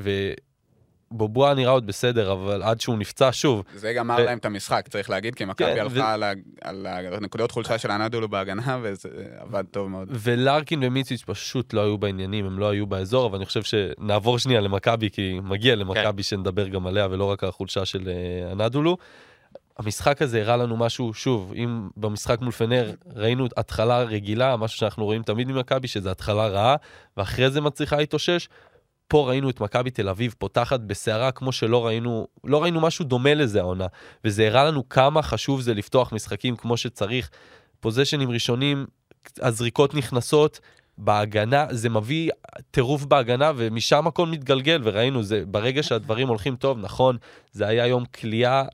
ובובואה 1.12 1.54
נראה 1.54 1.72
עוד 1.72 1.86
בסדר, 1.86 2.32
אבל 2.32 2.62
עד 2.62 2.80
שהוא 2.80 2.98
נפצע 2.98 3.28
שוב. 3.32 3.62
זה 3.74 3.92
גמר 3.92 4.16
ו- 4.18 4.24
להם 4.24 4.38
את 4.38 4.44
המשחק, 4.44 4.88
צריך 4.88 5.10
להגיד, 5.10 5.34
כי 5.34 5.44
מכבי 5.44 5.74
כן, 5.74 5.80
הלכה 5.80 5.94
ו- 5.94 6.02
על 6.02 6.22
ה- 6.22 6.32
על 6.62 7.14
הנקודות 7.14 7.50
חולשה 7.50 7.78
של 7.78 7.90
הנדולו 7.90 8.28
בהגנה, 8.28 8.78
וזה 8.82 9.08
עבד 9.38 9.64
טוב 9.70 9.88
מאוד. 9.88 10.08
ולארקין 10.10 10.80
ומיציץ' 10.84 11.22
פשוט 11.26 11.72
לא 11.72 11.80
היו 11.80 11.98
בעניינים, 11.98 12.46
הם 12.46 12.58
לא 12.58 12.70
היו 12.70 12.86
באזור, 12.86 13.26
אבל 13.26 13.36
אני 13.36 13.46
חושב 13.46 13.62
שנעבור 13.62 14.38
שנייה 14.38 14.60
למכבי, 14.60 15.10
כי 15.10 15.38
מגיע 15.42 15.76
למכבי 15.76 16.22
שנדבר 16.22 16.68
גם 16.68 16.86
עליה, 16.86 17.06
ולא 17.10 17.24
רק 17.24 17.42
על 17.42 17.48
החולשה 17.48 17.84
של 17.84 18.08
אה, 18.08 18.50
הנדולו. 18.52 18.96
המשחק 19.78 20.22
הזה 20.22 20.40
הראה 20.40 20.56
לנו 20.56 20.76
משהו, 20.76 21.14
שוב, 21.14 21.52
אם 21.56 21.88
במשחק 21.96 22.40
מול 22.40 22.50
פנר 22.52 22.92
ראינו 23.16 23.46
התחלה 23.56 24.02
רגילה, 24.02 24.56
משהו 24.56 24.78
שאנחנו 24.78 25.04
רואים 25.04 25.22
תמיד 25.22 25.48
ממכבי, 25.52 25.88
שזה 25.88 26.10
התחלה 26.10 26.46
רעה, 26.48 26.76
ואחרי 27.16 27.50
זה 27.50 27.60
מצליחה 27.60 27.96
להתאושש, 27.96 28.48
פה 29.10 29.28
ראינו 29.28 29.50
את 29.50 29.60
מכבי 29.60 29.90
תל 29.90 30.08
אביב 30.08 30.34
פותחת 30.38 30.80
בסערה 30.80 31.32
כמו 31.32 31.52
שלא 31.52 31.86
ראינו, 31.86 32.26
לא 32.44 32.62
ראינו 32.62 32.80
משהו 32.80 33.04
דומה 33.04 33.34
לזה 33.34 33.60
העונה, 33.60 33.86
וזה 34.24 34.46
הראה 34.46 34.64
לנו 34.64 34.88
כמה 34.88 35.22
חשוב 35.22 35.60
זה 35.60 35.74
לפתוח 35.74 36.12
משחקים 36.12 36.56
כמו 36.56 36.76
שצריך. 36.76 37.30
possession 37.80 38.22
ים 38.22 38.30
ראשונים, 38.30 38.86
הזריקות 39.40 39.94
נכנסות, 39.94 40.60
בהגנה, 40.98 41.66
זה 41.70 41.88
מביא 41.88 42.30
טירוף 42.70 43.04
בהגנה, 43.04 43.52
ומשם 43.56 44.06
הכל 44.06 44.26
מתגלגל, 44.26 44.80
וראינו, 44.84 45.22
זה 45.22 45.42
ברגע 45.46 45.82
שהדברים 45.82 46.28
הולכים 46.28 46.56
טוב, 46.56 46.78
נכון, 46.78 47.16
זה 47.52 47.66
היה 47.66 47.86
יום 47.86 48.04
קליעה 48.04 48.64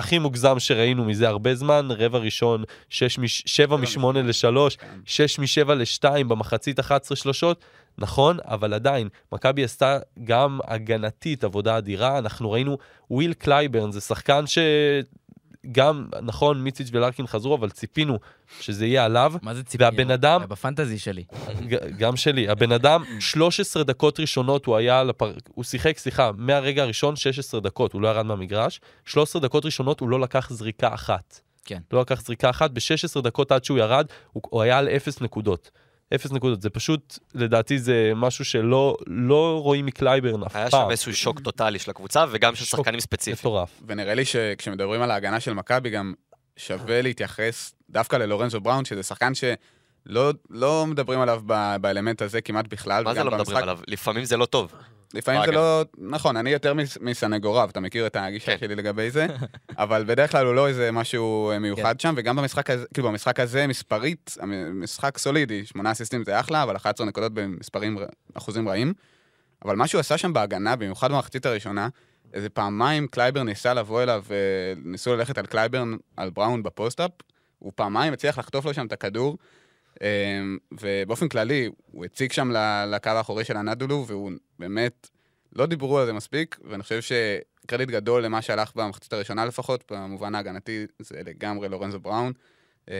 הכי 0.00 0.18
מוגזם 0.18 0.58
שראינו 0.58 1.04
מזה 1.04 1.28
הרבה 1.28 1.54
זמן, 1.54 1.88
רבע 1.90 2.18
ראשון, 2.18 2.64
7 2.88 3.76
מ-8 3.76 4.00
ל-3, 4.14 4.76
כן. 4.78 4.86
6 5.04 5.38
מ-7 5.38 5.72
ל-2 5.74 6.24
במחצית 6.28 6.80
11 6.80 7.16
שלושות, 7.16 7.64
נכון, 7.98 8.38
אבל 8.44 8.74
עדיין, 8.74 9.08
מכבי 9.32 9.64
עשתה 9.64 9.98
גם 10.24 10.58
הגנתית 10.64 11.44
עבודה 11.44 11.78
אדירה, 11.78 12.18
אנחנו 12.18 12.50
ראינו 12.50 12.78
וויל 13.10 13.32
קלייברן, 13.32 13.92
זה 13.92 14.00
שחקן 14.00 14.44
שגם, 15.66 16.06
נכון, 16.22 16.62
מיציץ' 16.62 16.88
ולארקין 16.92 17.26
חזרו, 17.26 17.54
אבל 17.54 17.70
ציפינו 17.70 18.18
שזה 18.60 18.86
יהיה 18.86 19.04
עליו, 19.04 19.32
מה 19.42 19.54
זה 19.54 19.62
ציפייה? 19.64 19.90
והבן 19.90 20.10
אדם- 20.10 20.40
זה 20.40 20.46
ב 20.46 20.52
fantasy 20.52 20.98
שלי. 20.98 21.24
גם 21.98 22.16
שלי. 22.16 22.48
הבן 22.48 22.72
אדם, 22.72 23.04
13 23.20 23.84
דקות 23.84 24.20
ראשונות 24.20 24.66
הוא 24.66 24.76
היה 24.76 25.00
על 25.00 25.10
הפר... 25.10 25.32
הוא 25.54 25.64
שיחק, 25.64 25.98
סליחה, 25.98 26.30
מהרגע 26.36 26.82
הראשון 26.82 27.16
16 27.16 27.60
דקות, 27.60 27.92
הוא 27.92 28.02
לא 28.02 28.08
ירד 28.08 28.26
מהמגרש. 28.26 28.80
13 29.04 29.42
דקות 29.42 29.64
ראשונות 29.64 30.00
הוא 30.00 30.08
לא 30.08 30.20
לקח 30.20 30.50
זריקה 30.52 30.94
אחת. 30.94 31.40
כן. 31.64 31.78
לא 31.92 32.00
לקח 32.00 32.20
זריקה 32.22 32.50
אחת, 32.50 32.70
ב-16 32.70 33.20
דקות 33.20 33.52
עד 33.52 33.64
שהוא 33.64 33.78
ירד, 33.78 34.06
הוא, 34.32 34.42
הוא 34.50 34.62
היה 34.62 34.78
על 34.78 34.88
0 34.88 35.20
נקודות. 35.20 35.70
0 36.14 36.32
נקודות, 36.32 36.62
זה 36.62 36.70
פשוט, 36.70 37.18
לדעתי 37.34 37.78
זה 37.78 38.12
משהו 38.16 38.44
שלא 38.44 38.96
לא 39.06 39.60
רואים 39.62 39.86
מקלייברן 39.86 40.42
אף 40.42 40.56
היה 40.56 40.70
שם 40.70 40.76
פעם. 40.78 40.90
איזשהו 40.90 41.14
שוק 41.14 41.40
טוטאלי 41.40 41.78
של 41.78 41.90
הקבוצה, 41.90 42.24
וגם 42.30 42.54
של 42.54 42.64
שחקנים 42.64 43.00
ספציפיים. 43.00 43.36
מטורף. 43.40 43.80
ונראה 43.86 44.14
לי 44.14 44.24
שכשמדברים 44.24 45.02
על 45.02 45.10
ההגנה 45.10 45.40
של 45.40 45.52
מכבי, 45.52 45.90
גם 45.90 46.14
שווה 46.56 47.02
להתייחס 47.02 47.74
דווקא 47.90 48.16
ללורנזו 48.16 48.60
בראון, 48.60 48.84
שזה 48.84 49.02
שחקן 49.02 49.32
שלא 49.34 50.32
לא 50.50 50.86
מדברים 50.86 51.20
עליו 51.20 51.42
ב- 51.46 51.76
באלמנט 51.80 52.22
הזה 52.22 52.40
כמעט 52.40 52.66
בכלל. 52.68 53.04
מה 53.04 53.14
זה 53.14 53.24
לא 53.24 53.30
מדברים 53.30 53.46
במשחק- 53.46 53.62
עליו? 53.62 53.78
לפעמים 53.88 54.24
זה 54.24 54.36
לא 54.36 54.46
טוב. 54.46 54.72
לפעמים 55.14 55.42
זה. 55.46 55.52
לא... 55.52 55.84
נכון, 55.98 56.36
אני 56.36 56.50
יותר 56.50 56.74
מס- 56.74 56.98
מסנגוריו, 57.00 57.70
אתה 57.70 57.80
מכיר 57.80 58.06
את 58.06 58.16
הגישה 58.16 58.46
כן. 58.52 58.58
שלי 58.58 58.74
לגבי 58.74 59.10
זה, 59.10 59.26
אבל 59.78 60.04
בדרך 60.06 60.30
כלל 60.32 60.46
הוא 60.46 60.54
לא 60.54 60.68
איזה 60.68 60.92
משהו 60.92 61.52
מיוחד 61.60 62.00
שם, 62.00 62.14
וגם 62.16 62.36
במשחק 62.36 62.70
הזה, 62.70 62.84
כאילו 62.94 63.08
במשחק 63.08 63.40
הזה, 63.40 63.66
מספרית, 63.66 64.36
משחק 64.74 65.18
סולידי, 65.18 65.66
שמונה 65.66 65.92
אסיסטים 65.92 66.24
זה 66.24 66.40
אחלה, 66.40 66.62
אבל 66.62 66.76
11 66.76 67.06
נקודות 67.06 67.34
במספרים, 67.34 67.98
אחוזים 68.34 68.68
רעים. 68.68 68.92
אבל 69.64 69.76
מה 69.76 69.86
שהוא 69.86 69.98
עשה 70.00 70.18
שם 70.18 70.32
בהגנה, 70.32 70.76
במיוחד 70.76 71.10
במחצית 71.10 71.46
הראשונה, 71.46 71.88
איזה 72.34 72.48
פעמיים 72.48 73.06
קלייבר 73.06 73.42
ניסה 73.42 73.74
לבוא 73.74 74.02
אליו, 74.02 74.24
וניסו 74.28 75.16
ללכת 75.16 75.38
על 75.38 75.46
קלייבר, 75.46 75.84
על 76.16 76.30
בראון 76.30 76.62
ב 76.62 76.67
post-up, 76.67 77.10
הוא 77.58 77.72
פעמיים 77.74 78.12
הצליח 78.12 78.38
לחטוף 78.38 78.64
לו 78.64 78.74
שם 78.74 78.86
את 78.86 78.92
הכדור, 78.92 79.38
ובאופן 80.80 81.28
כללי, 81.28 81.70
הוא 81.86 82.04
הציג 82.04 82.32
שם 82.32 82.50
לקו 82.86 83.10
האחורי 83.10 83.44
של 83.44 83.56
אנאדולו, 83.56 84.04
והוא 84.06 84.30
באמת, 84.58 85.08
לא 85.56 85.66
דיברו 85.66 85.98
על 85.98 86.06
זה 86.06 86.12
מספיק, 86.12 86.58
ואני 86.64 86.82
חושב 86.82 87.00
שקרדיט 87.00 87.88
גדול 87.88 88.24
למה 88.24 88.42
שהלך 88.42 88.72
במחצית 88.76 89.12
הראשונה 89.12 89.44
לפחות, 89.44 89.92
במובן 89.92 90.34
ההגנתי, 90.34 90.86
זה 90.98 91.20
לגמרי 91.26 91.68
לורנזו 91.68 92.00
בראון, 92.00 92.32
אמ, 92.88 92.94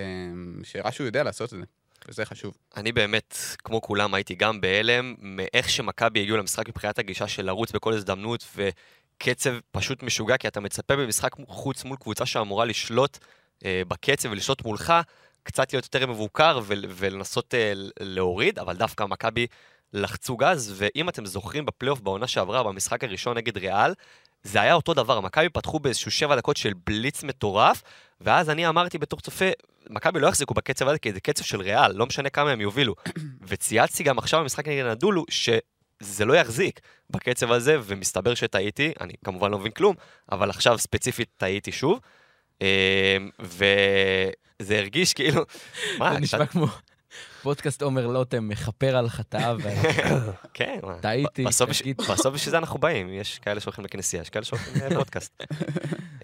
שהראה 0.64 0.92
שהוא 0.92 1.06
יודע 1.06 1.22
לעשות 1.22 1.54
את 1.54 1.58
זה, 1.58 1.64
וזה 2.08 2.24
חשוב. 2.24 2.56
אני 2.76 2.92
באמת, 2.92 3.36
כמו 3.64 3.80
כולם, 3.80 4.14
הייתי 4.14 4.34
גם 4.34 4.60
בהלם 4.60 5.14
מאיך 5.18 5.70
שמכבי 5.70 6.20
הגיעו 6.20 6.36
למשחק 6.36 6.68
מבחינת 6.68 6.98
הגישה 6.98 7.28
של 7.28 7.46
לרוץ 7.46 7.72
בכל 7.72 7.92
הזדמנות, 7.92 8.44
וקצב 8.56 9.50
פשוט 9.70 10.02
משוגע, 10.02 10.36
כי 10.36 10.48
אתה 10.48 10.60
מצפה 10.60 10.96
במשחק 10.96 11.32
חוץ 11.46 11.84
מול 11.84 11.96
קבוצה 11.96 12.26
שאמורה 12.26 12.64
לשלוט 12.64 13.18
אה, 13.64 13.82
בקצב 13.88 14.30
ולשלוט 14.30 14.64
מולך, 14.64 14.92
קצת 15.42 15.72
להיות 15.72 15.84
יותר 15.84 16.06
מבוקר 16.06 16.60
ול, 16.64 16.84
ולנסות 16.88 17.54
אה, 17.54 17.72
להוריד, 18.00 18.58
אבל 18.58 18.76
דווקא 18.76 19.04
מכבי 19.04 19.46
לחצו 19.92 20.36
גז, 20.36 20.74
ואם 20.76 21.08
אתם 21.08 21.26
זוכרים 21.26 21.66
בפלייאוף 21.66 22.00
בעונה 22.00 22.26
שעברה, 22.26 22.62
במשחק 22.62 23.04
הראשון 23.04 23.36
נגד 23.36 23.58
ריאל, 23.58 23.94
זה 24.42 24.60
היה 24.60 24.74
אותו 24.74 24.94
דבר, 24.94 25.20
מכבי 25.20 25.48
פתחו 25.48 25.78
באיזשהו 25.78 26.10
שבע 26.10 26.36
דקות 26.36 26.56
של 26.56 26.72
בליץ 26.86 27.22
מטורף, 27.22 27.82
ואז 28.20 28.50
אני 28.50 28.68
אמרתי 28.68 28.98
בתור 28.98 29.20
צופה, 29.20 29.44
מכבי 29.90 30.20
לא 30.20 30.26
יחזיקו 30.26 30.54
בקצב 30.54 30.88
הזה, 30.88 30.98
כי 30.98 31.12
זה 31.12 31.20
קצב 31.20 31.44
של 31.44 31.60
ריאל, 31.60 31.92
לא 31.92 32.06
משנה 32.06 32.30
כמה 32.30 32.50
הם 32.50 32.60
יובילו. 32.60 32.94
וצייצתי 33.48 34.02
גם 34.02 34.18
עכשיו 34.18 34.40
במשחק 34.40 34.68
נגד 34.68 34.86
נדולו, 34.86 35.24
שזה 35.30 36.24
לא 36.24 36.34
יחזיק 36.34 36.80
בקצב 37.10 37.52
הזה, 37.52 37.76
ומסתבר 37.82 38.34
שטעיתי, 38.34 38.92
אני 39.00 39.12
כמובן 39.24 39.50
לא 39.50 39.58
מבין 39.58 39.72
כלום, 39.72 39.94
אבל 40.32 40.50
עכשיו 40.50 40.78
ספציפית 40.78 41.28
טעיתי 41.36 41.72
שוב. 41.72 42.00
אה, 42.62 43.16
וזה 43.40 44.78
הרגיש 44.78 45.14
כאילו... 45.14 45.44
מה, 45.98 46.14
זה 46.14 46.20
נשמע 46.20 46.46
כמו 46.46 46.66
פודקאסט 47.42 47.82
עומר 47.82 48.06
לוטם 48.06 48.48
מכפר 48.48 48.96
על 48.96 49.08
חטאיו, 49.08 49.58
כן. 50.54 50.80
טעיתי, 51.00 51.44
שגיתי. 51.72 52.02
בסוף 52.12 52.34
בשביל 52.34 52.50
זה 52.50 52.58
אנחנו 52.58 52.78
באים, 52.78 53.08
יש 53.12 53.38
כאלה 53.38 53.60
שהולכים 53.60 53.84
לכנסייה, 53.84 54.22
יש 54.22 54.30
כאלה 54.30 54.44
שהולכים 54.44 54.82
לפודקאסט. 54.90 55.42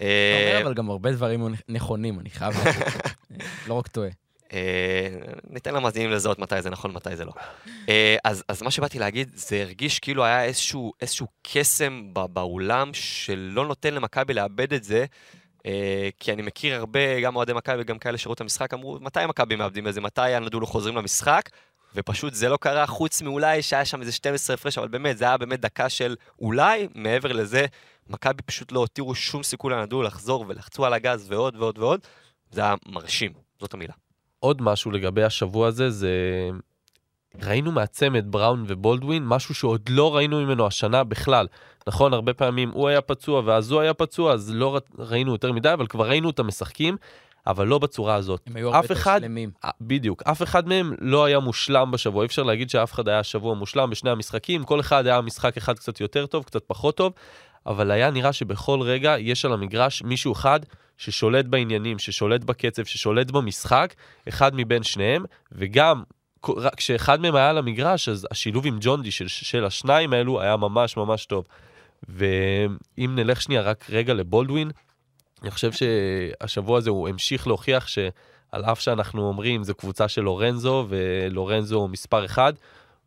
אה, 0.01 0.59
אבל 0.63 0.73
גם 0.73 0.89
הרבה 0.89 1.11
דברים 1.11 1.55
נכונים, 1.69 2.19
אני 2.19 2.29
חייב 2.29 2.53
להגיד. 2.65 2.83
לא 3.67 3.73
רק 3.73 3.87
טועה. 3.87 4.09
אה, 4.53 5.07
ניתן 5.49 5.73
למאזינים 5.73 6.11
לזהות 6.11 6.39
מתי 6.39 6.61
זה 6.61 6.69
נכון, 6.69 6.91
מתי 6.91 7.15
זה 7.15 7.25
לא. 7.25 7.31
אה, 7.89 8.15
אז, 8.23 8.61
מה 8.61 8.71
שבאתי 8.71 8.99
להגיד, 8.99 9.31
זה 9.33 9.61
הרגיש 9.61 9.99
כאילו 9.99 10.25
היה 10.25 10.43
איזשהו, 10.43 10.93
קסם 11.41 12.09
באולם 12.13 12.93
שלא 12.93 13.65
נותן 13.65 13.93
למכבי 13.93 14.33
לאבד 14.33 14.73
את 14.73 14.83
זה, 14.83 15.05
כי 16.19 16.33
אני 16.33 16.41
מכיר 16.41 16.75
הרבה, 16.75 17.19
גם 17.21 17.35
אוהדי 17.35 17.53
מכבי 17.53 17.81
וגם 17.81 17.99
כאלה 17.99 18.17
שראו 18.17 18.33
את 18.33 18.41
המשחק, 18.41 18.73
אמרו, 18.73 18.97
מתי 19.01 19.19
מכבי 19.29 19.55
מאבדים 19.55 19.87
את 19.87 19.93
זה, 19.93 20.01
מתי 20.01 20.33
הנדולו 20.33 20.67
חוזרים 20.67 20.95
למשחק? 20.95 21.49
ופשוט 21.95 22.33
זה 22.33 22.49
לא 22.49 22.57
קרה, 22.57 22.87
חוץ 22.87 23.21
מאולי 23.21 23.61
שהיה 23.61 23.85
שם 23.85 24.01
איזה 24.01 24.11
12 24.11 24.53
הפרש, 24.53 24.77
אבל 24.77 24.87
באמת, 24.87 25.17
זה 25.17 25.25
היה 25.25 25.37
באמת 25.37 25.59
דקה 25.59 25.89
של 25.89 26.15
אולי, 26.39 26.87
מעבר 26.95 27.31
לזה, 27.31 27.65
מכבי 28.09 28.41
פשוט 28.45 28.71
לא 28.71 28.79
הותירו 28.79 29.15
שום 29.15 29.43
סיכוי 29.43 29.73
לנדולו 29.73 30.03
לחזור 30.03 30.45
ולחצו 30.47 30.85
על 30.85 30.93
הגז 30.93 31.25
ועוד 31.31 31.55
ועוד 31.55 31.77
ועוד. 31.77 31.99
זה 32.51 32.61
היה 32.61 32.75
מרשים, 32.85 33.31
זאת 33.59 33.73
המילה. 33.73 33.93
עוד 34.39 34.61
משהו 34.61 34.91
לגבי 34.91 35.23
השבוע 35.23 35.67
הזה, 35.67 35.89
זה... 35.89 36.11
ראינו 37.43 37.71
מהצמד 37.71 38.25
בראון 38.27 38.63
ובולדווין 38.67 39.23
משהו 39.25 39.55
שעוד 39.55 39.89
לא 39.89 40.15
ראינו 40.15 40.41
ממנו 40.41 40.67
השנה 40.67 41.03
בכלל. 41.03 41.47
נכון, 41.87 42.13
הרבה 42.13 42.33
פעמים 42.33 42.69
הוא 42.73 42.87
היה 42.87 43.01
פצוע 43.01 43.41
ואז 43.45 43.71
הוא 43.71 43.81
היה 43.81 43.93
פצוע, 43.93 44.33
אז 44.33 44.51
לא 44.53 44.79
ראינו 44.99 45.31
יותר 45.31 45.51
מדי, 45.51 45.73
אבל 45.73 45.87
כבר 45.87 46.07
ראינו 46.09 46.27
אותם 46.27 46.47
משחקים, 46.47 46.97
אבל 47.47 47.67
לא 47.67 47.77
בצורה 47.77 48.15
הזאת. 48.15 48.41
הם 48.47 48.55
היו 48.55 48.67
הרבה 48.67 48.77
יותר 48.85 48.93
אחד- 48.93 49.19
שלמים. 49.19 49.51
אה, 49.65 49.69
בדיוק, 49.81 50.23
אף 50.23 50.43
אחד 50.43 50.67
מהם 50.67 50.93
לא 51.01 51.25
היה 51.25 51.39
מושלם 51.39 51.91
בשבוע, 51.91 52.21
אי 52.21 52.27
אפשר 52.27 52.43
להגיד 52.43 52.69
שאף 52.69 52.93
אחד 52.93 53.07
היה 53.07 53.23
שבוע 53.23 53.55
מושלם 53.55 53.89
בשני 53.89 54.09
המשחקים, 54.09 54.63
כל 54.63 54.79
אחד 54.79 55.07
היה 55.07 55.21
משחק 55.21 55.57
אחד 55.57 55.75
קצת 55.79 56.01
יותר 56.01 56.25
טוב, 56.25 56.43
קצת 56.43 56.63
פחות 56.67 56.97
טוב, 56.97 57.13
אבל 57.65 57.91
היה 57.91 58.11
נראה 58.11 58.33
שבכל 58.33 58.79
רגע 58.81 59.15
יש 59.19 59.45
על 59.45 59.53
המגרש 59.53 60.03
מישהו 60.03 60.33
אחד 60.33 60.59
ששולט 60.97 61.45
בעניינים, 61.45 61.99
ששולט 61.99 62.43
בקצב, 62.43 62.83
ששולט 62.83 63.31
במשחק, 63.31 63.93
אחד 64.29 64.51
מבין 64.55 64.83
שניהם, 64.83 65.25
וגם 65.51 66.03
כשאחד 66.77 67.21
מהם 67.21 67.35
היה 67.35 67.49
על 67.49 67.57
המגרש, 67.57 68.09
אז 68.09 68.27
השילוב 68.31 68.65
עם 68.65 68.77
ג'ונדי 68.81 69.11
של, 69.11 69.27
של 69.27 69.65
השניים 69.65 70.13
האלו 70.13 70.41
היה 70.41 70.57
ממש 70.57 70.97
ממש 70.97 71.25
טוב. 71.25 71.45
ואם 72.09 73.15
נלך 73.15 73.41
שנייה 73.41 73.61
רק 73.61 73.85
רגע 73.89 74.13
לבולדווין, 74.13 74.71
אני 75.41 75.51
חושב 75.51 75.71
שהשבוע 75.71 76.77
הזה 76.77 76.89
הוא 76.89 77.09
המשיך 77.09 77.47
להוכיח 77.47 77.87
ש... 77.87 77.99
על 78.51 78.65
אף 78.65 78.79
שאנחנו 78.79 79.27
אומרים 79.27 79.63
זו 79.63 79.75
קבוצה 79.75 80.07
של 80.07 80.21
לורנזו, 80.21 80.85
ולורנזו 80.89 81.75
הוא 81.75 81.89
מספר 81.89 82.25
אחד, 82.25 82.53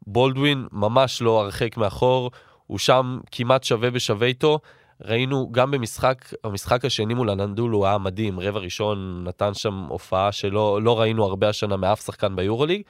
בולדווין 0.06 0.66
ממש 0.72 1.22
לא 1.22 1.40
הרחק 1.40 1.76
מאחור, 1.76 2.30
הוא 2.66 2.78
שם 2.78 3.20
כמעט 3.32 3.64
שווה 3.64 3.90
בשווה 3.90 4.26
איתו. 4.26 4.58
ראינו 5.04 5.48
גם 5.52 5.70
במשחק, 5.70 6.24
המשחק 6.44 6.84
השני 6.84 7.14
מול 7.14 7.30
הננדול 7.30 7.70
הוא 7.70 7.86
היה 7.86 7.98
מדהים, 7.98 8.40
רבע 8.40 8.58
ראשון 8.58 9.24
נתן 9.24 9.54
שם 9.54 9.74
הופעה 9.74 10.32
שלא 10.32 10.82
לא 10.82 11.00
ראינו 11.00 11.24
הרבה 11.24 11.48
השנה 11.48 11.76
מאף 11.76 12.04
שחקן 12.04 12.36
ביורוליג, 12.36 12.82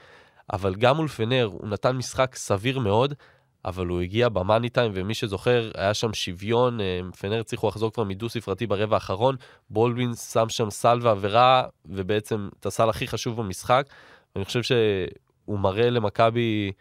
אבל 0.53 0.75
גם 0.75 0.97
מול 0.97 1.09
פנר 1.09 1.49
הוא 1.53 1.69
נתן 1.69 1.97
משחק 1.97 2.35
סביר 2.35 2.79
מאוד, 2.79 3.15
אבל 3.65 3.87
הוא 3.87 4.01
הגיע 4.01 4.29
במאני 4.29 4.69
טיים, 4.69 4.93
ומי 4.95 5.15
שזוכר, 5.15 5.71
היה 5.75 5.95
שם 5.95 6.15
שוויון, 6.15 6.81
אה, 6.81 7.01
פנר 7.19 7.41
הצליחו 7.41 7.69
לחזור 7.69 7.93
כבר 7.93 8.05
מדו-ספרתי 8.05 8.67
ברבע 8.67 8.97
האחרון, 8.97 9.37
בולדווין 9.71 10.15
שם 10.15 10.49
שם 10.49 10.71
סל 10.71 10.99
ועבירה, 11.03 11.65
ובעצם 11.87 12.49
את 12.61 12.67
הסל 12.67 12.89
הכי 12.89 13.07
חשוב 13.07 13.37
במשחק. 13.37 13.87
ואני 14.35 14.45
חושב 14.45 14.63
שהוא 14.63 15.59
מראה 15.59 15.91
למכבי 15.91 16.73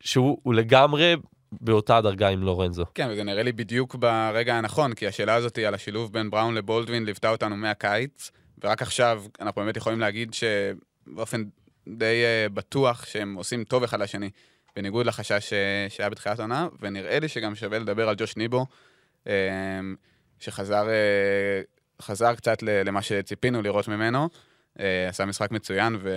שהוא 0.00 0.38
הוא 0.42 0.54
לגמרי 0.54 1.14
באותה 1.52 2.00
דרגה 2.00 2.28
עם 2.28 2.42
לורנזו. 2.42 2.84
כן, 2.94 3.08
וזה 3.12 3.24
נראה 3.24 3.42
לי 3.42 3.52
בדיוק 3.52 3.94
ברגע 3.94 4.54
הנכון, 4.54 4.94
כי 4.94 5.06
השאלה 5.06 5.34
הזאת 5.34 5.58
על 5.58 5.74
השילוב 5.74 6.12
בין 6.12 6.30
בראון 6.30 6.54
לבולדווין 6.54 7.04
ליוותה 7.04 7.30
אותנו 7.30 7.56
מהקיץ, 7.56 8.30
ורק 8.64 8.82
עכשיו 8.82 9.22
אנחנו 9.40 9.62
באמת 9.62 9.76
יכולים 9.76 10.00
להגיד 10.00 10.34
שבאופן 10.34 11.44
די 11.88 12.22
uh, 12.24 12.52
בטוח 12.52 13.04
שהם 13.06 13.34
עושים 13.34 13.64
טוב 13.64 13.82
אחד 13.82 14.00
לשני, 14.00 14.30
בניגוד 14.78 15.06
לחשש 15.06 15.52
uh, 15.52 15.92
שהיה 15.92 16.10
בתחילת 16.10 16.38
העונה, 16.38 16.68
ונראה 16.80 17.18
לי 17.18 17.28
שגם 17.28 17.54
שווה 17.54 17.78
לדבר 17.78 18.08
על 18.08 18.14
ג'וש 18.18 18.36
ניבו, 18.36 18.66
uh, 19.24 19.28
שחזר 20.38 20.86
חזר 22.02 22.34
קצת 22.34 22.62
למה 22.62 23.02
שציפינו 23.02 23.62
לראות 23.62 23.88
ממנו, 23.88 24.28
עשה 25.08 25.24
משחק 25.24 25.50
מצוין, 25.50 25.96
ו... 26.00 26.10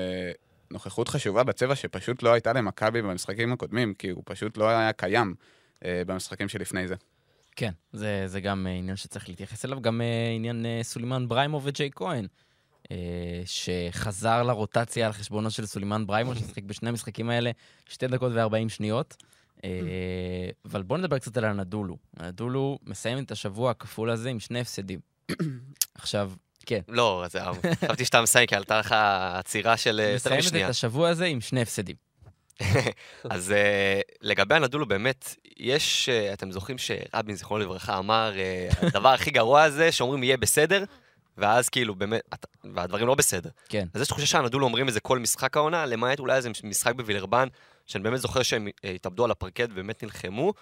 נוכחות 0.71 1.07
חשובה 1.07 1.43
בצבע 1.43 1.75
שפשוט 1.75 2.23
לא 2.23 2.33
הייתה 2.33 2.53
למכבי 2.53 3.01
במשחקים 3.01 3.53
הקודמים, 3.53 3.93
כי 3.93 4.09
הוא 4.09 4.23
פשוט 4.25 4.57
לא 4.57 4.69
היה 4.69 4.93
קיים 4.93 5.35
אה, 5.85 6.01
במשחקים 6.07 6.49
שלפני 6.49 6.87
זה. 6.87 6.95
כן, 7.55 7.71
זה, 7.93 8.23
זה 8.25 8.41
גם 8.41 8.67
אה, 8.67 8.71
עניין 8.71 8.95
שצריך 8.95 9.29
להתייחס 9.29 9.65
אליו, 9.65 9.81
גם 9.81 10.01
אה, 10.01 10.31
עניין 10.35 10.65
אה, 10.65 10.79
סולימאן 10.83 11.27
בריימו 11.27 11.61
וג'ייק 11.63 11.89
כהן, 11.95 12.23
אה, 12.23 12.27
שחזר 13.45 14.43
לרוטציה 14.43 15.05
על 15.05 15.13
חשבונו 15.13 15.51
של 15.51 15.65
סולימאן 15.65 16.07
בריימו, 16.07 16.35
ששיחק 16.35 16.63
בשני 16.63 16.89
המשחקים 16.89 17.29
האלה 17.29 17.51
שתי 17.89 18.07
דקות 18.07 18.31
ו-40 18.35 18.69
שניות. 18.69 19.15
אה, 19.63 19.69
אבל 20.65 20.81
בואו 20.81 20.99
נדבר 20.99 21.17
קצת 21.17 21.37
על 21.37 21.45
אנאדולו. 21.45 21.97
אנאדולו 22.17 22.79
מסיים 22.85 23.23
את 23.23 23.31
השבוע 23.31 23.71
הכפול 23.71 24.09
הזה 24.09 24.29
עם 24.29 24.39
שני 24.39 24.59
הפסדים. 24.59 24.99
עכשיו, 25.95 26.31
כן, 26.65 26.79
לא, 26.87 27.25
אז 27.25 27.35
חשבתי 27.75 28.05
שאתה 28.05 28.21
מסיים, 28.21 28.47
כי 28.47 28.55
עלתה 28.55 28.79
לך 28.79 28.95
עצירה 29.33 29.77
של 29.77 29.99
אה, 29.99 30.05
יותר 30.05 30.17
מסיימת 30.29 30.45
משנייה. 30.45 30.65
את 30.65 30.69
השבוע 30.69 31.09
הזה 31.09 31.25
עם 31.25 31.41
שני 31.41 31.61
הפסדים. 31.61 31.95
אז 33.29 33.51
אה, 33.51 34.01
לגבי 34.21 34.55
הנדולו, 34.55 34.85
באמת, 34.85 35.35
יש, 35.57 36.09
אה, 36.09 36.33
אתם 36.33 36.51
זוכרים 36.51 36.77
שרבין, 36.77 37.35
זיכרונו 37.35 37.63
לברכה, 37.63 37.97
אמר, 37.97 38.33
אה, 38.37 38.69
הדבר 38.81 39.09
הכי 39.09 39.31
גרוע 39.31 39.69
זה 39.69 39.91
שאומרים 39.91 40.23
יהיה 40.23 40.37
בסדר, 40.37 40.83
ואז 41.37 41.69
כאילו 41.69 41.95
באמת, 41.95 42.21
אתה- 42.33 42.47
והדברים 42.73 43.07
לא 43.07 43.15
בסדר. 43.15 43.49
כן. 43.69 43.87
אז 43.93 44.01
יש 44.01 44.07
תחושה 44.07 44.25
שהנדולו 44.25 44.65
אומרים 44.65 44.87
את 44.87 44.93
זה 44.93 44.99
כל 44.99 45.19
משחק 45.19 45.57
העונה, 45.57 45.85
למעט 45.85 46.19
אולי 46.19 46.35
איזה 46.35 46.49
משחק 46.63 46.95
בווילרבן, 46.95 47.47
שאני 47.85 48.03
באמת 48.03 48.19
זוכר 48.19 48.43
שהם 48.43 48.67
אה, 48.85 48.89
התאבדו 48.91 49.25
על 49.25 49.31
הפרקט 49.31 49.67
ובאמת 49.71 50.03
נלחמו. 50.03 50.53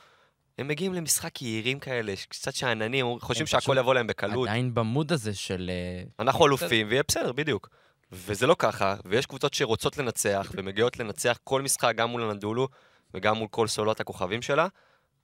הם 0.57 0.67
מגיעים 0.67 0.93
למשחק 0.93 1.41
יהירים 1.41 1.79
כאלה, 1.79 2.13
קצת 2.29 2.53
שאננים, 2.55 3.19
חושבים 3.19 3.47
שהכל 3.47 3.75
יבוא 3.79 3.93
להם 3.93 4.07
בקלות. 4.07 4.47
עדיין 4.47 4.73
במוד 4.73 5.11
הזה 5.11 5.33
של... 5.35 5.71
אה, 5.73 6.03
אנחנו 6.19 6.45
אלופים, 6.47 6.87
ויהיה 6.89 7.03
בסדר, 7.07 7.31
בדיוק. 7.31 7.69
וזה 8.11 8.47
לא 8.47 8.55
ככה, 8.59 8.95
ויש 9.05 9.25
קבוצות 9.25 9.53
שרוצות 9.53 9.97
לנצח, 9.97 10.51
ומגיעות 10.55 10.99
לנצח 10.99 11.37
כל 11.43 11.61
משחק, 11.61 11.93
גם 11.95 12.09
מול 12.09 12.23
הנדולו, 12.23 12.67
וגם 13.13 13.37
מול 13.37 13.47
כל 13.51 13.67
סוללות 13.67 13.99
הכוכבים 13.99 14.41
שלה, 14.41 14.67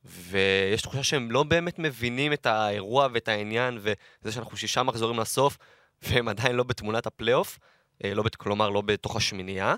ויש 0.05 0.81
תחושה 0.81 1.03
שהם 1.03 1.31
לא 1.31 1.43
באמת 1.43 1.79
מבינים 1.79 2.33
את 2.33 2.45
האירוע 2.45 3.07
ואת 3.13 3.27
העניין, 3.27 3.77
וזה 3.81 4.31
שאנחנו 4.31 4.57
שישה 4.57 4.83
מחזורים 4.83 5.19
לסוף, 5.19 5.57
והם 6.01 6.27
עדיין 6.27 6.55
לא 6.55 6.63
בתמונת 6.63 7.07
הפלייאוף, 7.07 7.59
אה, 8.03 8.13
לא. 8.13 8.23
כלומר, 8.37 8.69
לא 8.69 8.81
בתוך 8.81 9.15
השמינייה. 9.15 9.75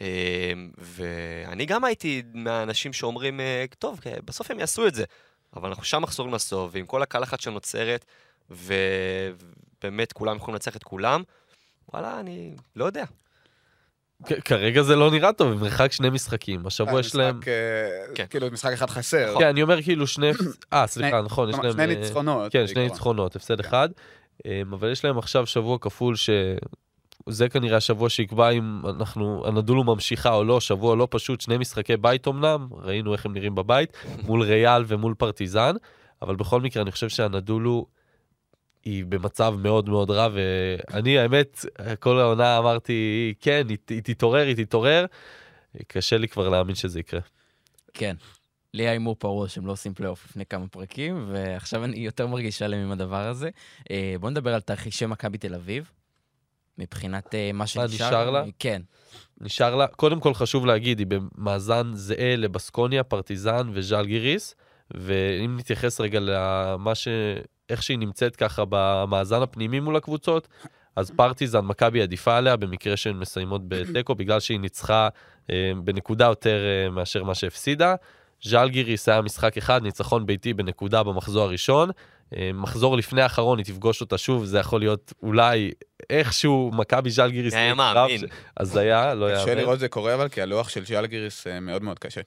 אה, 0.00 0.52
ואני 0.78 1.66
גם 1.66 1.84
הייתי 1.84 2.22
מהאנשים 2.34 2.92
שאומרים, 2.92 3.40
אה, 3.40 3.64
טוב, 3.78 4.00
כן, 4.00 4.18
בסוף 4.24 4.50
הם 4.50 4.60
יעשו 4.60 4.86
את 4.86 4.94
זה. 4.94 5.04
אבל 5.56 5.68
אנחנו 5.68 5.84
שם 5.84 6.02
מחזורים 6.02 6.34
לסוף, 6.34 6.70
ועם 6.72 6.86
כל 6.86 7.02
הקלחת 7.02 7.40
שנוצרת, 7.40 8.04
ובאמת 8.50 10.12
כולם 10.12 10.36
יכולים 10.36 10.54
לנצח 10.54 10.76
את 10.76 10.84
כולם, 10.84 11.22
וואלה, 11.92 12.20
אני 12.20 12.54
לא 12.76 12.84
יודע. 12.84 13.04
כרגע 14.44 14.82
זה 14.82 14.96
לא 14.96 15.10
נראה 15.10 15.32
טוב, 15.32 15.52
הם 15.52 15.60
מרחק 15.60 15.92
שני 15.92 16.10
משחקים, 16.10 16.66
השבוע 16.66 17.00
יש 17.00 17.14
להם... 17.14 17.40
אה, 17.46 18.14
כן. 18.14 18.24
כאילו 18.30 18.50
משחק 18.50 18.72
אחד 18.72 18.90
חסר. 18.90 19.34
כן, 19.38 19.46
אני 19.46 19.62
אומר 19.62 19.82
כאילו 19.82 20.06
שני... 20.06 20.30
אה, 20.72 20.86
סליחה, 20.86 21.22
נכון, 21.22 21.50
יש 21.50 21.56
להם... 21.62 21.72
שני 21.72 21.82
אה, 21.82 21.86
ניצחונות. 21.86 22.52
כן, 22.52 22.66
שני. 22.66 22.84
ניצחונות, 22.84 23.36
הפסד 23.36 23.60
כן. 23.60 23.68
אחד. 23.68 23.88
אמ, 24.46 24.72
אבל 24.72 24.92
יש 24.92 25.04
להם 25.04 25.18
עכשיו 25.18 25.46
שבוע 25.46 25.78
כפול 25.80 26.16
ש... 26.16 26.30
זה 27.28 27.48
כנראה 27.48 27.76
השבוע 27.76 28.10
שיקבע 28.10 28.50
אם 28.50 28.82
אנחנו, 28.88 29.42
אנאדולו 29.46 29.84
ממשיכה 29.84 30.34
או 30.34 30.44
לא, 30.44 30.60
שבוע 30.60 30.96
לא 30.96 31.08
פשוט, 31.10 31.40
שני 31.40 31.58
משחקי 31.58 31.96
בית 31.96 32.28
אמנם, 32.28 32.68
ראינו 32.82 33.12
איך 33.12 33.26
הם 33.26 33.32
נראים 33.32 33.54
בבית, 33.54 33.96
מול 34.22 34.42
ריאל 34.42 34.84
ומול 34.86 35.14
פרטיזן, 35.14 35.74
אבל 36.22 36.36
בכל 36.36 36.60
מקרה 36.60 36.82
אני 36.82 36.92
חושב 36.92 37.08
שאנאדולו 37.08 37.86
היא 38.84 39.04
במצב 39.04 39.54
מאוד 39.58 39.88
מאוד 39.88 40.10
רע, 40.10 40.28
ואני 40.32 41.18
האמת, 41.18 41.64
כל 42.00 42.20
העונה 42.20 42.58
אמרתי, 42.58 43.34
כן, 43.40 43.66
היא, 43.68 43.78
היא 43.90 44.02
תתעורר, 44.02 44.46
היא 44.46 44.56
תתעורר, 44.56 45.06
קשה 45.88 46.18
לי 46.18 46.28
כבר 46.28 46.48
להאמין 46.48 46.74
שזה 46.74 47.00
יקרה. 47.00 47.20
כן. 47.94 48.16
לי 48.74 48.82
היה 48.82 48.92
הימור 48.92 49.16
פרוע 49.18 49.48
שהם 49.48 49.66
לא 49.66 49.72
עושים 49.72 49.94
פלייאוף 49.94 50.24
לפני 50.24 50.46
כמה 50.46 50.68
פרקים, 50.68 51.24
ועכשיו 51.28 51.84
אני 51.84 51.96
יותר 51.96 52.26
מרגיש 52.26 52.58
שלם 52.58 52.78
עם 52.78 52.92
הדבר 52.92 53.26
הזה. 53.26 53.50
אה, 53.90 54.14
בואו 54.20 54.30
נדבר 54.30 54.54
על 54.54 54.60
תרחישי 54.60 55.06
מכבי 55.06 55.38
תל 55.38 55.54
אביב, 55.54 55.90
מבחינת 56.78 57.34
אה, 57.34 57.50
מה 57.54 57.66
שנשאר. 57.66 58.06
נשאר 58.06 58.30
לה? 58.30 58.44
כן. 58.58 58.82
נשאר 59.40 59.74
לה, 59.74 59.86
קודם 59.86 60.20
כל 60.20 60.34
חשוב 60.34 60.66
להגיד, 60.66 60.98
היא 60.98 61.06
במאזן 61.06 61.90
זהה 61.94 62.36
לבסקוניה, 62.36 63.04
פרטיזן 63.04 63.68
וז'אל 63.72 64.06
גיריס, 64.06 64.54
ואם 64.90 65.56
נתייחס 65.58 66.00
רגע 66.00 66.20
למה 66.20 66.94
ש... 66.94 67.08
איך 67.68 67.82
שהיא 67.82 67.98
נמצאת 67.98 68.36
ככה 68.36 68.62
במאזן 68.68 69.42
הפנימי 69.42 69.80
מול 69.80 69.96
הקבוצות, 69.96 70.48
אז 70.96 71.10
פרטיזן, 71.10 71.60
מכבי 71.60 72.02
עדיפה 72.02 72.36
עליה 72.36 72.56
במקרה 72.56 72.96
שהן 72.96 73.16
מסיימות 73.16 73.68
בתיקו, 73.68 74.14
בגלל 74.20 74.40
שהיא 74.40 74.60
ניצחה 74.60 75.08
אה, 75.50 75.72
בנקודה 75.84 76.24
יותר 76.24 76.56
אה, 76.64 76.90
מאשר 76.90 77.24
מה 77.24 77.34
שהפסידה. 77.34 77.94
ז'אלגיריס 78.42 79.08
היה 79.08 79.20
משחק 79.20 79.56
אחד, 79.56 79.82
ניצחון 79.82 80.26
ביתי 80.26 80.52
בנקודה 80.52 81.02
במחזור 81.02 81.42
הראשון. 81.42 81.90
אה, 82.36 82.50
מחזור 82.54 82.96
לפני 82.96 83.22
האחרון 83.22 83.58
היא 83.58 83.66
תפגוש 83.66 84.00
אותה 84.00 84.18
שוב, 84.18 84.44
זה 84.44 84.58
יכול 84.58 84.80
להיות 84.80 85.12
אולי 85.22 85.70
איכשהו 86.10 86.70
מכבי 86.74 87.10
ז'אלגיריס. 87.10 87.54
מי 87.54 87.60
היה 87.60 87.74
מאמין? 87.74 88.18
ש- 88.18 88.24
הזיה, 88.56 89.14
לא 89.14 89.26
קשה 89.34 89.50
יאמן. 89.50 89.60
לראות 89.60 89.78
זה 89.78 89.88
קורה, 89.88 90.14
אבל 90.14 90.28
כי 90.28 90.42
הלוח 90.42 90.68
של 90.68 90.84
ג'אלגיריס 90.84 91.46
אה, 91.46 91.60
מאוד 91.60 91.82
מאוד 91.82 91.98
קשה. 91.98 92.20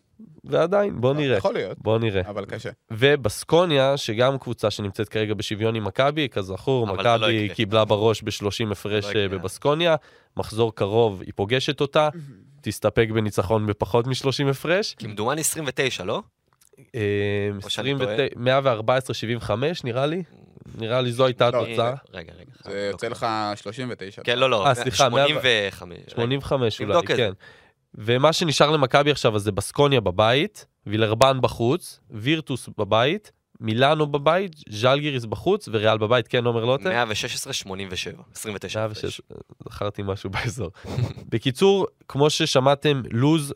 ועדיין, 0.43 1.01
בוא 1.01 1.13
נראה. 1.13 1.37
יכול 1.37 1.53
להיות, 1.53 1.77
בוא 1.79 1.99
נראה. 1.99 2.21
אבל 2.29 2.45
קשה. 2.45 2.69
ובסקוניה, 2.91 3.97
שגם 3.97 4.37
קבוצה 4.37 4.71
שנמצאת 4.71 5.09
כרגע 5.09 5.33
בשוויון 5.33 5.75
עם 5.75 5.83
מכבי, 5.83 6.29
כזכור, 6.29 6.87
לא 6.87 6.93
מכבי. 6.93 7.49
קיבלה 7.53 7.85
בראש 7.85 8.21
ב-30 8.23 8.71
הפרש 8.71 9.05
לא 9.05 9.19
אה. 9.19 9.27
בבסקוניה, 9.27 9.95
מחזור 10.37 10.75
קרוב 10.75 11.21
היא 11.21 11.33
פוגשת 11.35 11.81
אותה, 11.81 12.09
תסתפק 12.61 13.07
בניצחון 13.13 13.65
בפחות 13.67 14.07
מ-30 14.07 14.49
הפרש. 14.49 14.95
כמדומני 14.97 15.41
29, 15.41 16.03
לא? 16.03 16.21
אה, 16.95 17.01
או 17.63 17.69
שאני 17.69 17.95
טועה. 17.97 18.61
114-75 19.41 19.51
נראה 19.83 20.05
לי, 20.05 20.23
נראה 20.75 21.01
לי 21.01 21.11
זו 21.11 21.25
הייתה 21.25 21.51
לא, 21.51 21.61
התוצאה. 21.61 21.93
רגע, 22.13 22.33
רגע. 22.39 22.51
זה 22.63 22.89
יוצא. 22.91 23.07
לך 23.07 23.25
39. 23.55 24.21
כן, 24.23 24.39
לא, 24.39 24.49
לא. 24.49 24.67
אה, 24.67 24.75
סליחה, 24.75 25.05
85. 25.05 25.97
85 26.07 26.81
אולי. 26.81 27.07
כן. 27.07 27.31
ומה 27.95 28.33
שנשאר 28.33 28.71
למכבי 28.71 29.11
עכשיו 29.11 29.35
אז 29.35 29.41
זה 29.41 29.51
בסקוניה 29.51 30.01
בבית, 30.01 30.65
וילרבן 30.87 31.41
בחוץ, 31.41 31.99
וירטוס 32.11 32.69
בבית, 32.77 33.31
מילאנו 33.59 34.07
בבית, 34.07 34.55
ז'לגיריס 34.69 35.25
בחוץ 35.25 35.69
וריאל 35.71 35.97
בבית, 35.97 36.27
כן 36.27 36.45
עומר 36.45 36.65
לוטם? 36.65 36.89
116, 36.89 37.53
87. 37.53 38.23
29. 38.35 38.79
106, 38.79 39.21
זכרתי 39.65 40.01
משהו 40.05 40.29
באזור. 40.29 40.71
בקיצור, 41.29 41.87
כמו 42.07 42.29
ששמעתם, 42.29 43.01
לוז 43.11 43.53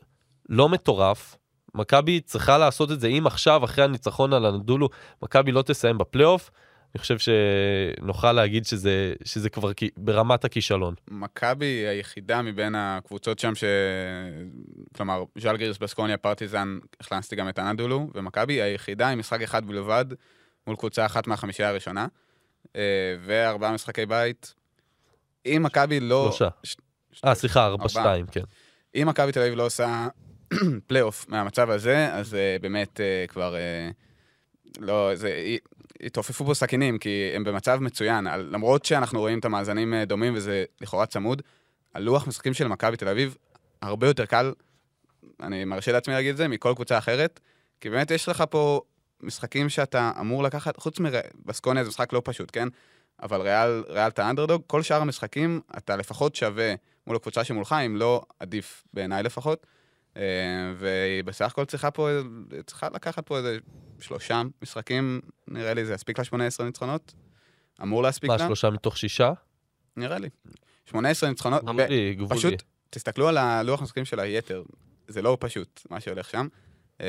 לא 0.49 0.69
מטורף. 0.69 1.36
מכבי 1.75 2.21
צריכה 2.21 2.57
לעשות 2.57 2.91
את 2.91 2.99
זה, 2.99 3.07
אם 3.07 3.27
עכשיו, 3.27 3.65
אחרי 3.65 3.84
הניצחון 3.84 4.34
על 4.34 4.45
הנדולו, 4.45 4.89
מכבי 5.21 5.51
לא 5.51 5.62
תסיים 5.62 5.97
בפלייאוף, 5.97 6.51
אני 6.95 6.99
חושב 6.99 7.17
שנוכל 7.19 8.31
להגיד 8.31 8.65
שזה, 8.65 9.13
שזה 9.23 9.49
כבר 9.49 9.71
ברמת 9.97 10.45
הכישלון. 10.45 10.95
מכבי 11.12 11.65
היחידה 11.65 12.41
מבין 12.41 12.75
הקבוצות 12.75 13.39
שם 13.39 13.55
ש... 13.55 13.63
כלומר, 14.95 15.23
ז'אלגיריס, 15.38 15.77
בסקוניה, 15.77 16.17
פרטיזן, 16.17 16.79
הכנסתי 16.99 17.36
גם 17.36 17.49
את 17.49 17.60
אנדולו, 17.60 18.10
ומכבי 18.15 18.62
היחידה 18.62 19.10
עם 19.10 19.19
משחק 19.19 19.41
אחד 19.41 19.65
בלבד 19.65 20.05
מול 20.67 20.75
קבוצה 20.75 21.05
אחת 21.05 21.27
מהחמישייה 21.27 21.69
הראשונה, 21.69 22.07
אה, 22.75 22.81
וארבעה 23.25 23.71
משחקי 23.73 24.05
בית. 24.05 24.53
אם 25.45 25.62
מכבי 25.65 25.99
לא... 25.99 26.23
שלושה. 26.31 26.49
ש- 26.63 26.75
אה, 27.25 27.36
סליחה, 27.36 27.65
ארבעה. 27.65 28.17
4-2, 28.21 28.31
כן. 28.31 28.43
אם 28.95 29.07
מכבי 29.07 29.31
תל 29.31 29.39
אביב 29.39 29.53
לא 29.53 29.65
עושה 29.65 30.07
פלייאוף 30.87 31.25
מהמצב 31.29 31.69
הזה, 31.69 32.13
אז 32.13 32.33
uh, 32.33 32.61
באמת 32.61 32.99
uh, 32.99 33.31
כבר... 33.31 33.55
Uh, 33.55 33.93
לא, 34.79 35.15
זה... 35.15 35.55
התעופפו 36.03 36.45
פה 36.45 36.53
סכינים, 36.53 36.97
כי 36.97 37.31
הם 37.35 37.43
במצב 37.43 37.77
מצוין. 37.81 38.27
למרות 38.27 38.85
שאנחנו 38.85 39.19
רואים 39.19 39.39
את 39.39 39.45
המאזנים 39.45 39.93
דומים 40.03 40.33
וזה 40.35 40.63
לכאורה 40.81 41.05
צמוד, 41.05 41.41
הלוח 41.95 42.27
משחקים 42.27 42.53
של 42.53 42.67
מכבי 42.67 42.97
תל 42.97 43.07
אביב 43.07 43.37
הרבה 43.81 44.07
יותר 44.07 44.25
קל, 44.25 44.53
אני 45.43 45.65
מרשה 45.65 45.91
לעצמי 45.91 46.13
להגיד 46.13 46.31
את 46.31 46.37
זה, 46.37 46.47
מכל 46.47 46.73
קבוצה 46.75 46.97
אחרת, 46.97 47.39
כי 47.81 47.89
באמת 47.89 48.11
יש 48.11 48.29
לך 48.29 48.43
פה 48.49 48.81
משחקים 49.21 49.69
שאתה 49.69 50.11
אמור 50.19 50.43
לקחת, 50.43 50.77
חוץ 50.77 50.97
מבסקוניה 50.99 51.83
זה 51.83 51.89
משחק 51.89 52.13
לא 52.13 52.21
פשוט, 52.25 52.49
כן? 52.53 52.67
אבל 53.21 53.41
ריאל, 53.41 53.83
ריאל 53.87 54.07
אתה 54.07 54.29
אנדרדוג, 54.29 54.61
כל 54.67 54.81
שאר 54.81 55.01
המשחקים 55.01 55.61
אתה 55.77 55.95
לפחות 55.95 56.35
שווה 56.35 56.73
מול 57.07 57.15
הקבוצה 57.15 57.43
שמולך, 57.43 57.75
אם 57.85 57.95
לא 57.95 58.21
עדיף 58.39 58.83
בעיניי 58.93 59.23
לפחות. 59.23 59.67
אה, 60.17 60.21
והיא 60.78 61.24
בסך 61.24 61.45
הכל 61.45 61.65
צריכה 61.65 61.91
פה, 61.91 62.10
צריכה 62.65 62.88
לקחת 62.93 63.26
פה 63.26 63.38
איזה 63.38 63.58
שלושה 64.00 64.41
משחקים, 64.62 65.21
נראה 65.47 65.74
לי 65.74 65.86
זה 65.86 65.93
יספיק 65.93 66.17
לה 66.17 66.24
18 66.24 66.65
ניצחונות? 66.65 67.13
אמור 67.82 68.04
להספיק 68.04 68.30
מה, 68.30 68.38
לה? 68.38 68.45
שלושה 68.45 68.69
מתוך 68.69 68.97
שישה? 68.97 69.34
נראה 69.97 70.19
לי. 70.19 70.30
18 70.86 71.30
ניצחונות, 71.30 71.63
ו- 71.63 72.13
גבולי. 72.17 72.39
פשוט 72.39 72.63
תסתכלו 72.89 73.28
על 73.28 73.38
הלוח 73.38 73.82
המשחקים 73.82 74.06
של 74.06 74.19
היתר, 74.19 74.63
זה 75.08 75.21
לא 75.21 75.38
פשוט 75.39 75.82
מה 75.89 76.00
שהולך 76.00 76.30
שם. 76.30 76.47
אה, 77.02 77.08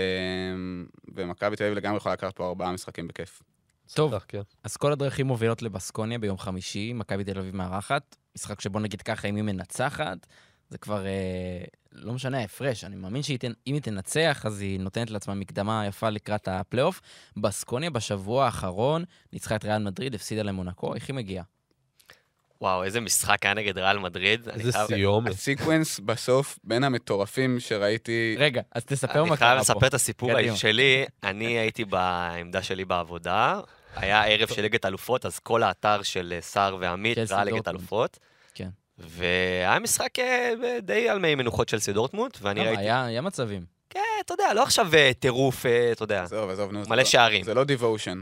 ומכבי 1.14 1.56
תל 1.56 1.64
אביב 1.64 1.76
לגמרי 1.76 1.96
יכולה 1.96 2.12
לקחת 2.12 2.36
פה 2.36 2.46
ארבעה 2.48 2.72
משחקים 2.72 3.08
בכיף. 3.08 3.42
טוב, 3.94 4.18
כן. 4.28 4.42
אז 4.64 4.76
כל 4.76 4.92
הדרכים 4.92 5.26
מובילות 5.26 5.62
לבסקוניה 5.62 6.18
ביום 6.18 6.38
חמישי, 6.38 6.92
מכבי 6.92 7.24
תל 7.24 7.38
אביב 7.38 7.56
מארחת. 7.56 8.16
משחק 8.36 8.60
שבוא 8.60 8.80
נגיד 8.80 9.02
ככה, 9.02 9.28
אם 9.28 9.36
היא 9.36 9.44
מנצחת, 9.44 10.26
זה 10.68 10.78
כבר 10.78 11.06
אה, 11.06 11.64
לא 11.92 12.12
משנה 12.12 12.38
ההפרש. 12.38 12.84
אני 12.84 12.96
מאמין 12.96 13.22
שאם 13.22 13.40
היא 13.66 13.82
תנצח, 13.82 14.42
אז 14.46 14.60
היא 14.60 14.80
נותנת 14.80 15.10
לעצמה 15.10 15.34
מקדמה 15.34 15.84
יפה 15.88 16.10
לקראת 16.10 16.48
הפלייאוף. 16.48 17.00
בסקוניה 17.36 17.90
בשבוע 17.90 18.44
האחרון 18.44 19.04
ניצחה 19.32 19.56
את 19.56 19.64
ריאל 19.64 19.78
מדריד, 19.82 20.14
הפסידה 20.14 20.42
למונקו, 20.42 20.94
איך 20.94 21.08
היא 21.08 21.14
מגיעה? 21.16 21.44
וואו, 22.60 22.84
איזה 22.84 23.00
משחק 23.00 23.44
היה 23.46 23.54
נגד 23.54 23.78
ריאל 23.78 23.98
מדריד. 23.98 24.48
אני 24.48 24.58
איזה 24.60 24.72
חייב- 24.72 24.86
סיומת. 24.86 25.30
ה 25.32 25.40
sequence 25.40 26.00
בסוף 26.00 26.58
בין 26.64 26.84
המטורפים 26.84 27.60
שראיתי, 27.60 28.36
רגע, 28.38 28.62
אז 28.72 28.84
תספר 28.84 29.24
מה 29.24 29.28
אני 29.28 29.36
קרה 29.36 29.48
חייב 29.48 29.56
פה. 29.56 29.60
לספר 29.74 29.86
את 29.86 29.94
הסיפור 29.94 30.30
שלי. 30.56 31.04
אני 31.22 31.46
הייתי 31.58 31.84
בעמדה 31.84 32.62
שלי 32.62 32.84
בעבודה, 32.84 33.60
היה 33.96 34.24
ערב 34.26 34.48
של 34.48 34.62
ליגת 34.62 34.86
אלופות, 34.86 35.26
אז 35.26 35.38
כל 35.38 35.62
האתר 35.62 36.02
של 36.02 36.32
אה, 36.36 36.40
סער 36.40 36.76
ועמית 36.80 37.18
ראה 37.30 37.44
ליגת. 37.44 37.68
אלופות. 37.68 38.18
והיה 38.98 39.78
משחק 39.78 40.18
אה, 40.18 40.52
די 40.82 41.08
על 41.08 41.18
מי 41.18 41.34
מנוחות 41.34 41.68
של 41.68 41.78
סי 41.78 41.92
דורטמונד, 41.92 42.32
ואני 42.42 42.60
ראיתי... 42.60 42.82
היה 42.82 43.04
היה 43.04 43.20
מצבים. 43.20 43.82
כן, 43.90 44.00
אתה 44.24 44.34
יודע, 44.34 44.54
לא 44.54 44.62
עכשיו 44.62 44.94
אה, 44.94 45.10
טירוף, 45.18 45.66
אה, 45.66 45.92
אתה 45.92 46.02
יודע, 46.02 46.22
עזוב, 46.22 46.50
עזוב, 46.50 46.72
נו. 46.72 46.80
מלא 46.88 46.96
לא- 46.96 47.04
שערים. 47.04 47.44
זה 47.44 47.54
לא 47.54 47.64
דיוושן. 47.64 48.20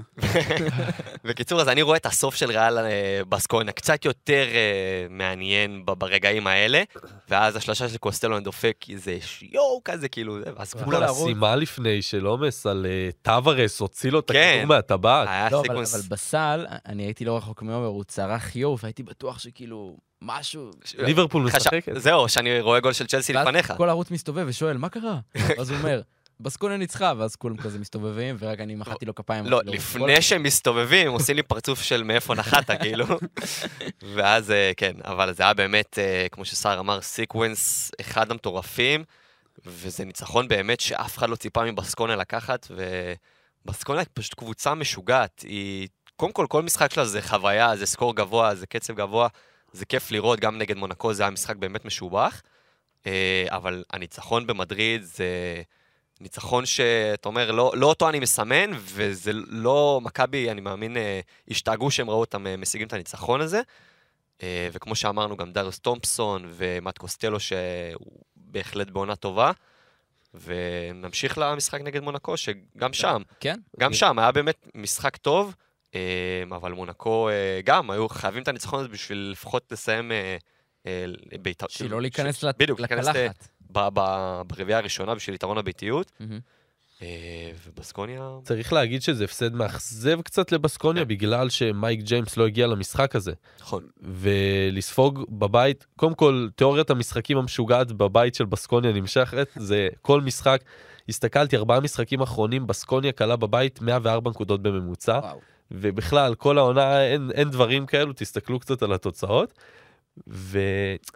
בקיצור, 1.24 1.60
אז 1.60 1.68
אני 1.68 1.82
רואה 1.82 1.96
את 1.96 2.06
הסוף 2.06 2.34
של 2.34 2.50
ריאל 2.50 2.78
בסקוניה 3.28 3.72
קצת 3.72 4.04
יותר 4.04 4.46
מעניין 5.10 5.82
ברגעים 5.84 6.46
האלה, 6.46 6.82
ואז 7.28 7.56
השלושה 7.56 7.88
של 7.88 7.96
קוסטלו 7.98 8.36
אני 8.36 8.44
דופק 8.44 8.76
איזה 8.90 9.18
יואו 9.42 9.80
כזה, 9.84 10.08
כאילו, 10.08 10.38
ואז 10.56 10.74
כולם... 10.74 11.00
לערוץ. 11.00 11.22
הסימה 11.22 11.56
לפני 11.56 12.02
של 12.02 12.26
עומס 12.26 12.66
על 12.66 12.86
טוורס, 13.22 13.80
הוציא 13.80 14.10
לו 14.10 14.18
את 14.18 14.30
כן. 14.30 14.52
הכדור 14.54 14.76
מהטבעת. 14.76 15.28
היה 15.28 15.48
לא, 15.50 15.62
אבל. 15.66 15.76
אבל 15.76 16.00
בסל, 16.08 16.66
אני 16.86 17.02
הייתי 17.02 17.24
לא 17.24 17.36
רחוק 17.36 17.62
מעומר, 17.62 17.86
הוא 17.86 18.04
צרח 18.04 18.56
יואו, 18.56 18.78
והייתי 18.78 19.02
בטוח 19.02 19.38
שכאילו, 19.38 19.96
משהו... 20.22 20.70
ליברפול 20.98 21.42
משחקת. 21.42 21.92
זהו, 21.96 22.28
שאני 22.28 22.60
רואה 22.60 22.80
גול 22.80 22.92
של 22.92 23.06
צ'לסי 23.06 23.32
ואז 23.32 23.46
לפניך. 23.46 23.72
כל 23.76 23.88
ערוץ 23.88 24.10
מסתובב 24.10 24.44
ושואל, 24.48 24.76
מה 24.76 24.88
קרה? 24.88 25.18
אז 25.60 25.70
הוא 25.70 25.78
אומר, 25.78 26.00
בסקוניה 26.40 26.76
ניצחה, 26.76 27.12
ואז 27.18 27.36
כולם 27.36 27.56
כזה 27.56 27.78
מסתובבים, 27.78 28.36
ורק 28.38 28.60
אני 28.60 28.74
מחאתי 28.74 29.06
לו 29.06 29.14
כפיים. 29.14 29.46
לא, 29.46 29.60
לפני 29.64 30.22
שהם 30.22 30.42
מסתובבים, 30.42 31.10
עושים 31.10 31.36
לי 31.36 31.42
פרצוף 31.42 31.82
של 31.82 32.02
מאיפה 32.02 32.34
נחת, 32.34 32.70
כאילו. 32.82 33.06
ואז, 34.14 34.50
אה, 34.50 34.72
כן, 34.76 34.92
אבל 35.04 35.34
זה 35.34 35.42
היה 35.42 35.54
באמת, 35.54 35.98
אה, 35.98 36.26
כמו 36.32 36.44
שסער 36.44 36.80
אמר, 36.80 37.00
סיקוונס 37.00 37.90
אחד 38.00 38.30
המטורפים, 38.30 39.04
וזה 39.66 40.04
ניצחון 40.04 40.48
באמת 40.48 40.80
שאף 40.80 41.18
אחד 41.18 41.30
לא 41.30 41.36
ציפה 41.36 41.64
מבסקוניה 41.64 42.16
לקחת, 42.16 42.66
ובסקוניה 42.70 44.00
היא 44.00 44.08
פשוט 44.14 44.34
קבוצה 44.34 44.74
משוגעת. 44.74 45.40
היא, 45.46 45.88
קודם 46.16 46.32
כל, 46.32 46.46
כל 46.48 46.62
משחק 46.62 46.92
שלה 46.92 47.04
זה 47.04 47.22
חוויה, 47.22 47.76
זה 47.76 47.86
סקור 47.86 48.16
גבוה, 48.16 48.54
זה 48.54 48.66
קצב 48.66 48.94
גבוה, 48.94 49.28
זה 49.72 49.84
כיף 49.84 50.10
לראות, 50.10 50.40
גם 50.40 50.58
נגד 50.58 50.76
מונקו 50.76 51.14
זה 51.14 51.22
היה 51.22 51.30
משחק 51.30 51.56
באמת 51.56 51.84
משובח. 51.84 52.42
אה, 53.06 53.46
אבל 53.48 53.84
הניצחון 53.90 54.46
במדריד 54.46 55.02
זה... 55.02 55.26
ניצחון 56.20 56.66
שאתה 56.66 57.28
אומר, 57.28 57.50
לא, 57.50 57.72
לא 57.74 57.86
אותו 57.86 58.08
אני 58.08 58.20
מסמן, 58.20 58.70
וזה 58.74 59.32
לא, 59.34 60.00
מכבי, 60.02 60.50
אני 60.50 60.60
מאמין, 60.60 60.96
אה, 60.96 61.20
השתגעו 61.48 61.90
שהם 61.90 62.10
ראו 62.10 62.20
אותם 62.20 62.46
אה, 62.46 62.56
משיגים 62.56 62.86
את 62.86 62.92
הניצחון 62.92 63.40
הזה. 63.40 63.60
וכמו 64.72 64.94
שאמרנו, 64.94 65.36
גם 65.36 65.52
דריוס 65.52 65.78
תומפסון 65.78 66.42
ומט 66.48 66.98
קוסטלו, 66.98 67.40
שהוא 67.40 68.06
בהחלט 68.36 68.90
בעונה 68.90 69.16
טובה. 69.16 69.52
ונמשיך 70.34 71.38
למשחק 71.38 71.80
נגד 71.80 72.02
מונקו, 72.02 72.36
שגם 72.36 72.92
שם, 72.92 73.22
כן? 73.40 73.54
גם 73.80 73.92
שם 73.92 74.18
היה 74.18 74.32
באמת 74.32 74.66
משחק 74.74 75.16
טוב, 75.16 75.54
אבל 76.52 76.72
מונקו 76.72 77.28
אה, 77.28 77.60
גם 77.64 77.90
היו 77.90 78.08
חייבים 78.08 78.42
את 78.42 78.48
הניצחון 78.48 78.80
הזה 78.80 78.88
בשביל 78.88 79.28
לפחות 79.32 79.72
לסיים 79.72 80.12
אה, 80.12 80.36
אה, 80.86 81.04
בית"ר. 81.42 81.66
בשביל 81.66 81.90
לא 81.90 82.00
להיכנס 82.00 82.42
לת- 82.42 82.58
בדיוק, 82.58 82.80
להיכנס 82.80 83.06
לקלחת. 83.06 83.48
ברביעייה 83.70 84.78
הראשונה 84.78 85.14
בשביל 85.14 85.34
יתרון 85.34 85.58
הביתיות. 85.58 86.12
ובסקוניה... 87.66 88.30
צריך 88.44 88.72
להגיד 88.72 89.02
שזה 89.02 89.24
הפסד 89.24 89.54
מאכזב 89.54 90.20
קצת 90.22 90.52
לבסקוניה, 90.52 91.02
כן. 91.02 91.08
בגלל 91.08 91.48
שמייק 91.48 92.00
ג'יימס 92.00 92.36
לא 92.36 92.46
הגיע 92.46 92.66
למשחק 92.66 93.16
הזה. 93.16 93.32
נכון. 93.60 93.86
ולספוג 94.02 95.24
בבית, 95.28 95.86
קודם 95.96 96.14
כל, 96.14 96.48
תיאוריית 96.56 96.90
המשחקים 96.90 97.36
המשוגעת 97.38 97.92
בבית 97.92 98.34
של 98.34 98.44
בסקוניה 98.44 98.92
נמשכת, 98.92 99.48
זה 99.56 99.88
כל 100.02 100.20
משחק. 100.20 100.60
הסתכלתי, 101.08 101.56
ארבעה 101.56 101.80
משחקים 101.80 102.20
אחרונים, 102.20 102.66
בסקוניה 102.66 103.12
קלה 103.12 103.36
בבית 103.36 103.80
104 103.80 104.30
נקודות 104.30 104.62
בממוצע. 104.62 105.18
וואו. 105.22 105.40
ובכלל, 105.70 106.34
כל 106.34 106.58
העונה, 106.58 107.04
אין, 107.04 107.30
אין 107.34 107.50
דברים 107.50 107.86
כאלו, 107.86 108.12
תסתכלו 108.12 108.60
קצת 108.60 108.82
על 108.82 108.92
התוצאות. 108.92 109.54
ו... 110.28 110.58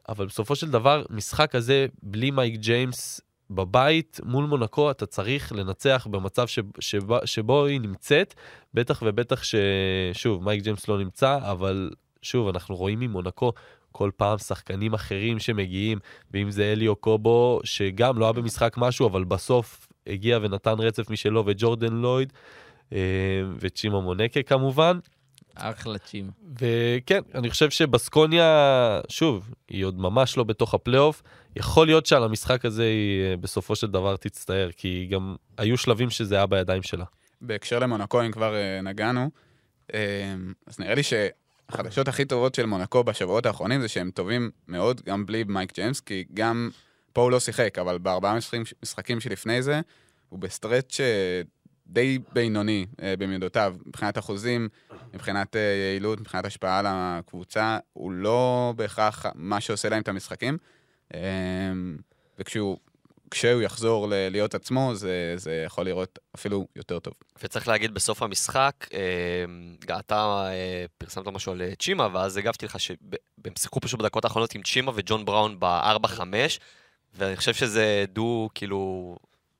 אבל 0.08 0.26
בסופו 0.26 0.56
של 0.56 0.70
דבר, 0.70 1.04
משחק 1.10 1.54
הזה, 1.54 1.86
בלי 2.02 2.30
מייק 2.30 2.54
ג'יימס 2.54 3.20
בבית, 3.50 4.20
מול 4.24 4.44
מונקו, 4.44 4.90
אתה 4.90 5.06
צריך 5.06 5.52
לנצח 5.52 6.06
במצב 6.10 6.46
ש... 6.46 6.58
שבו, 6.80 7.18
שבו 7.24 7.64
היא 7.64 7.80
נמצאת, 7.80 8.34
בטח 8.74 9.02
ובטח 9.06 9.42
ששוב, 9.42 10.44
מייק 10.44 10.62
ג'יימס 10.62 10.88
לא 10.88 10.98
נמצא, 10.98 11.38
אבל 11.42 11.90
שוב, 12.22 12.48
אנחנו 12.48 12.76
רואים 12.76 13.00
ממונקו 13.00 13.52
כל 13.92 14.10
פעם 14.16 14.38
שחקנים 14.38 14.94
אחרים 14.94 15.38
שמגיעים, 15.38 15.98
ואם 16.30 16.50
זה 16.50 16.72
אלי 16.72 16.96
אוקובו, 16.96 17.60
שגם 17.64 18.18
לא 18.18 18.24
היה 18.24 18.32
במשחק 18.32 18.74
משהו, 18.76 19.06
אבל 19.06 19.24
בסוף 19.24 19.88
הגיע 20.06 20.38
ונתן 20.42 20.74
רצף 20.78 21.10
משלו, 21.10 21.42
וג'ורדן 21.46 21.92
לויד, 21.92 22.32
אה, 22.92 22.98
וצ'ימה 23.58 24.00
מונקה 24.00 24.42
כמובן. 24.42 24.98
אחלה 25.54 25.98
צ'ימה. 25.98 26.32
וכן, 26.60 27.20
אני 27.34 27.50
חושב 27.50 27.70
שבסקוניה, 27.70 29.00
שוב, 29.08 29.54
היא 29.68 29.84
עוד 29.84 29.98
ממש 29.98 30.36
לא 30.36 30.44
בתוך 30.44 30.74
הפלייאוף. 30.74 31.22
יכול 31.56 31.86
להיות 31.86 32.06
שעל 32.06 32.24
המשחק 32.24 32.64
הזה 32.64 32.82
היא 32.82 33.30
אה, 33.30 33.36
בסופו 33.36 33.76
של 33.76 33.90
דבר 33.90 34.16
תצטער, 34.16 34.70
כי 34.76 35.08
גם 35.10 35.36
היו 35.58 35.76
שלבים 35.76 36.10
שזה 36.10 36.34
היה 36.34 36.46
בידיים 36.46 36.82
שלה. 36.82 37.04
בהקשר 37.40 37.78
למונקו, 37.78 38.22
אם 38.22 38.32
כבר 38.32 38.54
אה, 38.54 38.80
נגענו, 38.82 39.30
אז 40.66 40.78
נראה 40.78 40.94
לי 40.94 41.02
שהחדשות 41.02 42.08
הכי 42.08 42.24
טובות 42.24 42.54
של 42.54 42.66
מונקו 42.66 43.04
בשבועות 43.04 43.46
האחרונים 43.46 43.80
זה 43.80 43.88
שהם 43.88 44.10
טובים 44.10 44.50
מאוד, 44.68 45.00
גם 45.06 45.26
בלי 45.26 45.44
מייק 45.44 45.74
ג'יימס, 45.74 46.00
כי 46.00 46.24
גם 46.34 46.70
פה 47.12 47.22
הוא 47.22 47.30
לא 47.30 47.40
שיחק, 47.40 47.78
אבל 47.78 47.98
בארבעה 47.98 48.36
משחקים, 48.36 48.62
משחקים 48.82 49.20
שלפני 49.20 49.62
זה, 49.62 49.80
הוא 50.28 50.38
ב 50.38 50.46
stretch 50.46 51.00
די 51.86 52.18
בינוני 52.32 52.86
אה, 53.02 53.14
במידותיו, 53.18 53.74
מבחינת 53.86 54.18
אחוזים, 54.18 54.68
מבחינת 55.14 55.56
אה, 55.56 55.60
יעילות, 55.60 56.20
מבחינת 56.20 56.44
השפעה 56.44 56.78
על 56.78 56.86
הקבוצה, 56.88 57.78
הוא 57.92 58.12
לא 58.12 58.72
בהכרח 58.76 59.26
מה 59.34 59.60
שעושה 59.60 59.88
להם 59.88 60.02
את 60.02 60.08
המשחקים. 60.08 60.58
אה, 61.14 61.20
וכשהוא 62.38 62.76
כשהוא 63.30 63.62
יחזור 63.62 64.08
ל- 64.08 64.28
להיות 64.30 64.54
עצמו, 64.54 64.94
זה, 64.94 65.34
זה 65.36 65.62
יכול 65.66 65.84
לראות 65.84 66.18
אפילו 66.34 66.66
יותר 66.76 66.98
טוב. 66.98 67.14
וצריך 67.42 67.68
להגיד 67.68 67.94
בסוף 67.94 68.22
המשחק, 68.22 68.72
אה, 68.94 69.98
אתה 69.98 70.46
אה, 70.48 70.84
פרסמת 70.98 71.26
משהו 71.26 71.52
על 71.52 71.62
צ'ימה, 71.78 72.08
ואז 72.12 72.36
הגבתי 72.36 72.66
לך 72.66 72.80
שהם 72.80 72.96
שיחקו 73.58 73.80
פשוט 73.80 74.00
בדקות 74.00 74.24
האחרונות 74.24 74.54
עם 74.54 74.62
צ'ימה 74.62 74.92
וג'ון 74.94 75.24
בראון 75.24 75.56
ב-4-5, 75.60 76.20
ואני 77.14 77.36
חושב 77.36 77.54
שזה 77.54 78.04
דו, 78.12 78.48
כאילו, 78.54 79.16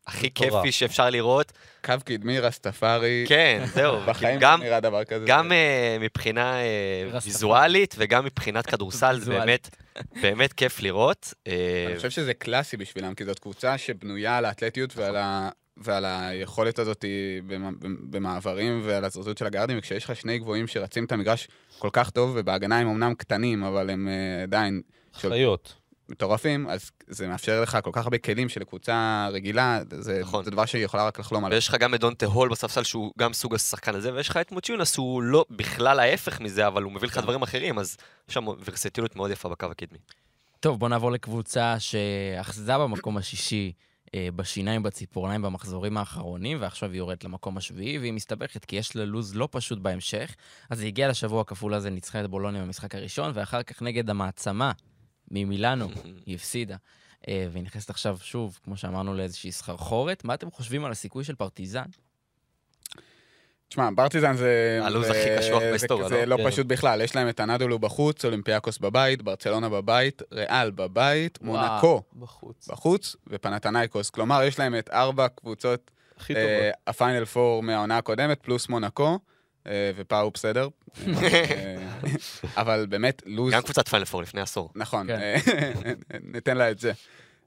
הכי. 0.06 0.30
כיפי 0.34 0.72
שאפשר 0.72 1.10
לראות. 1.10 1.52
קו 1.84 1.92
קדמי, 2.04 2.40
רסטפארי, 2.40 3.24
כן, 3.28 3.64
זהו. 3.74 4.00
בחיים 4.06 4.40
גם, 4.40 4.60
לא 4.60 4.66
נראה 4.66 4.80
דבר 4.80 5.04
כזה. 5.04 5.24
גם 5.26 5.52
אה, 5.52 5.96
מבחינה 6.00 6.60
אה. 6.60 7.18
ויזואלית 7.24 7.94
וגם 7.98 8.24
מבחינת 8.24 8.66
כדורסל, 8.66 9.18
זה. 9.20 9.30
באמת, 9.30 9.76
באמת 10.22 10.52
כיף 10.52 10.80
לראות. 10.82 11.34
אה, 11.46 11.84
אני 11.88 11.96
חושב 11.96 12.10
שזה 12.10 12.34
קלאסי 12.34 12.76
בשבילם, 12.76 13.14
כי 13.14 13.24
זאת 13.24 13.38
קבוצה 13.38 13.78
שבנויה 13.78 14.38
על 14.38 14.44
האתלטיות 14.44 14.96
ועל, 14.96 15.16
ה... 15.16 15.48
ועל 15.76 16.04
היכולת 16.04 16.78
הזאת 16.78 17.04
במ- 17.46 17.74
במעברים 18.10 18.82
ועל 18.84 19.04
הזרזות 19.04 19.38
של 19.38 19.46
הגארדים, 19.46 19.78
וכשיש 19.78 20.04
לך 20.04 20.16
שני 20.16 20.38
גבוהים 20.38 20.66
שרצים 20.66 21.04
את 21.04 21.12
המגרש 21.12 21.48
כל 21.78 21.90
כך 21.92 22.10
טוב, 22.10 22.32
ובהגנה 22.36 22.78
הם 22.78 22.88
אמנם 22.88 23.14
קטנים, 23.14 23.64
אבל 23.64 23.90
הם 23.90 24.08
עדיין 24.42 24.80
חיות. 25.14 25.74
מטורפים, 26.08 26.68
אז 26.68 26.90
זה 27.06 27.28
מאפשר 27.28 27.62
לך 27.62 27.78
כל 27.84 27.90
כך 27.92 28.04
הרבה 28.04 28.18
כלים 28.18 28.48
שלקבוצה 28.48 29.28
רגילה, 29.32 29.80
זה, 29.90 30.20
נכון. 30.20 30.44
זה 30.44 30.50
דבר 30.50 30.64
שהיא 30.64 30.84
יכולה 30.84 31.06
רק 31.06 31.18
לחלום 31.18 31.44
עליו. 31.44 31.56
ויש 31.56 31.68
לך 31.68 31.74
גם 31.74 31.94
את 31.94 32.00
דונטה 32.00 32.26
הול 32.26 32.48
בספסל 32.48 32.82
שהוא 32.82 33.12
גם 33.18 33.32
סוג 33.32 33.54
השחקן 33.54 33.94
הזה, 33.94 34.14
ויש 34.14 34.28
לך 34.28 34.36
את 34.36 34.52
מוצ'יונס 34.52 34.96
הוא 34.96 35.22
לא 35.22 35.44
בכלל 35.50 36.00
ההפך 36.00 36.40
מזה, 36.40 36.66
אבל 36.66 36.82
הוא 36.82 36.92
מביא 36.92 37.08
לך 37.08 37.18
דברים 37.18 37.42
אחרים, 37.42 37.78
אז 37.78 37.96
יש 38.28 38.34
שם 38.34 38.46
ורסטיליות 38.46 39.16
מאוד 39.16 39.30
יפה 39.30 39.48
בקו 39.48 39.66
הקדמי. 39.66 39.98
טוב, 40.60 40.78
בוא 40.78 40.88
נעבור 40.88 41.12
לקבוצה 41.12 41.76
שאחזה 41.78 42.78
במקום 42.78 43.16
השישי 43.16 43.72
אה, 44.14 44.28
בשיניים 44.36 44.82
בציפורניים 44.82 45.42
במחזורים 45.42 45.96
האחרונים, 45.96 46.58
ועכשיו 46.60 46.90
היא 46.90 46.98
יורדת 46.98 47.24
למקום 47.24 47.56
השביעי, 47.56 47.98
והיא 47.98 48.12
מסתבכת 48.12 48.64
כי 48.64 48.76
יש 48.76 48.96
לה 48.96 49.04
לוז 49.04 49.34
לא 49.36 49.48
פשוט 49.50 49.78
בהמשך. 49.78 50.34
אז 50.70 50.80
היא 50.80 50.86
הגיעה 50.86 51.08
לשבוע 51.08 51.40
הכפול 51.40 51.74
הזה, 51.74 51.90
ניצחה 51.90 52.20
את 52.20 52.30
בולוניה 52.30 52.62
במשחק 52.62 52.94
הראשון, 52.94 53.30
ואחר 53.34 53.62
כך 53.62 53.82
נגד 53.82 54.10
המעצמה 54.10 54.72
ממילאנו, 55.30 55.88
היא 56.26 56.34
הפסידה. 56.34 56.76
אה, 57.28 57.46
והיא 57.52 57.64
נכנסת 57.64 57.90
עכשיו 57.90 58.18
שוב, 58.22 58.58
כמו 58.64 58.76
שאמרנו, 58.76 59.14
לאיזושהי 59.14 59.52
סחרחורת. 59.52 60.24
מה 60.24 60.34
אתם 60.34 60.50
חושבים 60.50 60.84
על 60.84 60.92
הסיכוי 60.92 61.24
של 61.24 61.34
פרטיזן? 61.34 61.84
תשמע, 63.68 63.88
פרטיזן 63.94 64.36
זה... 64.36 64.80
הלו"ז 64.82 65.10
הכי 65.10 65.28
קשוח 65.38 65.62
בהיסטוריה, 65.62 66.08
זה 66.08 66.26
לא? 66.26 66.36
לא 66.36 66.36
כן. 66.36 66.50
פשוט 66.50 66.66
בכלל, 66.66 67.00
יש 67.00 67.16
להם 67.16 67.28
את 67.28 67.40
אנאדולו 67.40 67.78
בחוץ, 67.78 68.24
אולימפיאקוס 68.24 68.78
בבית, 68.78 69.22
ברצלונה 69.22 69.68
בבית, 69.68 70.22
ריאל 70.32 70.70
בבית. 70.70 71.38
מונקו 71.42 72.02
בחוץ. 72.68 73.16
ופנאתינייקוס. 73.26 74.10
כלומר, 74.10 74.42
יש 74.42 74.58
להם 74.58 74.78
את 74.78 74.90
ארבע 74.90 75.28
קבוצות, 75.28 75.90
אה. 76.30 76.70
הפיינל 76.86 77.24
פור 77.24 77.62
מהעונה 77.62 77.98
הקודמת, 77.98 78.42
פלוס 78.42 78.68
מונקו, 78.68 79.18
אה, 79.66 79.90
ופאו 79.96 80.30
בסדר. 80.30 80.68
אבל 82.56 82.86
באמת, 82.88 83.22
לוז... 83.26 83.52
גם 83.54 83.62
קבוצת 83.62 83.88
פיינל 83.88 84.04
פור 84.04 84.22
לפני 84.22 84.40
עשור. 84.40 84.70
נכון, 84.74 85.06
כן. 85.06 85.36
ניתן 86.34 86.56
לה 86.56 86.70
את 86.70 86.78
זה. 86.78 86.92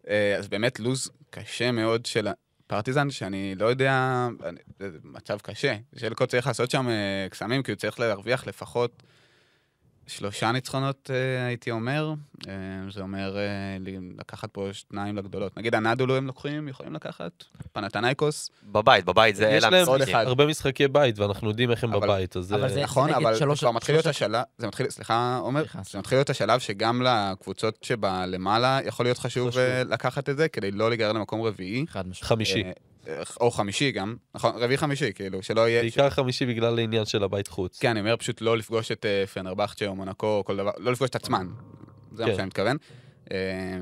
אה, 0.09 0.35
אז 0.37 0.47
באמת 0.47 0.79
לוז 0.79 1.09
קשה 1.29 1.71
מאוד 1.71 2.05
של 2.05 2.27
פרטיזן, 2.67 3.09
שאני 3.09 3.55
לא 3.55 3.65
יודע, 3.65 3.91
אני- 4.45 4.59
זה 4.79 4.97
מצב 5.03 5.37
קשה. 5.39 5.75
שלקו 5.95 6.27
צריך 6.27 6.47
לעשות 6.47 6.71
שם 6.71 6.89
אה, 6.89 6.93
קסמים, 7.29 7.63
כי 7.63 7.71
הוא 7.71 7.77
צריך 7.77 7.99
להרוויח 7.99 8.47
לפחות 8.47 9.03
שלושה 10.07 10.51
ניצחונות, 10.51 11.09
אה, 11.13 11.45
הייתי 11.47 11.71
אומר. 11.71 12.13
אה, 12.47 12.53
זה 12.91 13.01
אומר 13.01 13.37
אה, 13.37 13.43
לקחת 14.19 14.49
פה 14.51 14.67
שניים 14.73 15.17
לגדולות. 15.17 15.57
נגיד 15.57 15.75
הנדולו 15.75 16.15
הם 16.15 16.27
לוקחים, 16.27 16.67
יכולים 16.67 16.93
לקחת, 16.93 17.31
פנתנייקוס, 17.73 18.49
בבית, 18.63 19.05
בבית 19.05 19.35
זה 19.35 19.45
יש 19.49 19.63
אלה 19.63 19.77
להם 19.77 19.87
עוד 19.87 19.95
המשחקים. 20.01 20.15
אחד. 20.15 20.27
הרבה 20.27 20.45
משחקי 20.45 20.87
בית, 20.87 21.19
ואנחנו 21.19 21.49
יודעים 21.49 21.71
איך 21.71 21.83
הם 21.83 21.93
אבל- 21.93 22.07
בבית, 22.07 22.37
אז... 22.37 22.53
אבל 22.53 22.69
זה- 22.73 22.81
נכון, 22.83 23.09
אבל 23.13 23.33
זה 23.33 23.39
שלוש- 23.39 23.59
כבר 23.59 23.71
מתחיל 23.71 23.95
להיות 23.95 24.05
השלב, 24.05 24.41
זה 24.57 24.67
מתחיל, 24.67 24.89
סליחה, 24.89 25.37
עומר, 25.41 25.63
זה 25.91 25.99
מתחיל 25.99 26.17
להיות 26.17 26.29
השלב 26.29 26.59
שגם 26.59 27.01
לקבוצות 27.01 27.77
שבלמעלה 27.81 28.79
יכול 28.85 29.05
להיות 29.05 29.17
חשוב 29.17 29.49
לקחת 29.89 30.29
את 30.29 30.37
זה, 30.37 30.49
כדי 30.49 30.71
לא 30.71 30.89
להיגרר 30.89 31.11
למקום 31.11 31.41
רביעי. 31.41 31.85
חד 31.89 32.07
משמעית. 32.07 32.23
חמישי. 32.29 32.63
אה, 33.07 33.23
או 33.41 33.51
חמישי 33.51 33.91
גם, 33.91 34.15
נכון, 34.35 34.51
רביעי 34.55 34.77
חמישי, 34.77 35.13
כאילו, 35.13 35.43
שלא 35.43 35.69
יהיה... 35.69 35.81
בעיקר 35.81 36.09
חמישי 36.09 36.45
בגלל 36.45 36.79
העניין 36.79 37.05
של 37.05 37.23
הבית 37.23 37.47
חוץ. 37.47 37.79
כן, 37.79 37.89
אני 37.89 37.99
אומר 37.99 38.17
פשוט 38.17 38.41
לא 38.41 38.57
לפגוש 38.57 38.91
את 38.91 39.05
אה, 39.05 39.27
פנרבכצ'ה 39.27 39.87
או 39.87 39.95
מונקו 39.95 40.37
או 40.37 40.45
כל 40.45 40.57
דבר, 40.57 40.71
לא 40.77 40.91
לפגוש 40.91 41.09
את 41.09 41.15
עצמן. 41.15 41.47
זה 42.11 42.23
מה 42.23 42.29
כן. 42.31 42.35
שאני 42.35 42.47
מתכוון. 42.47 42.77
אה, 43.31 43.37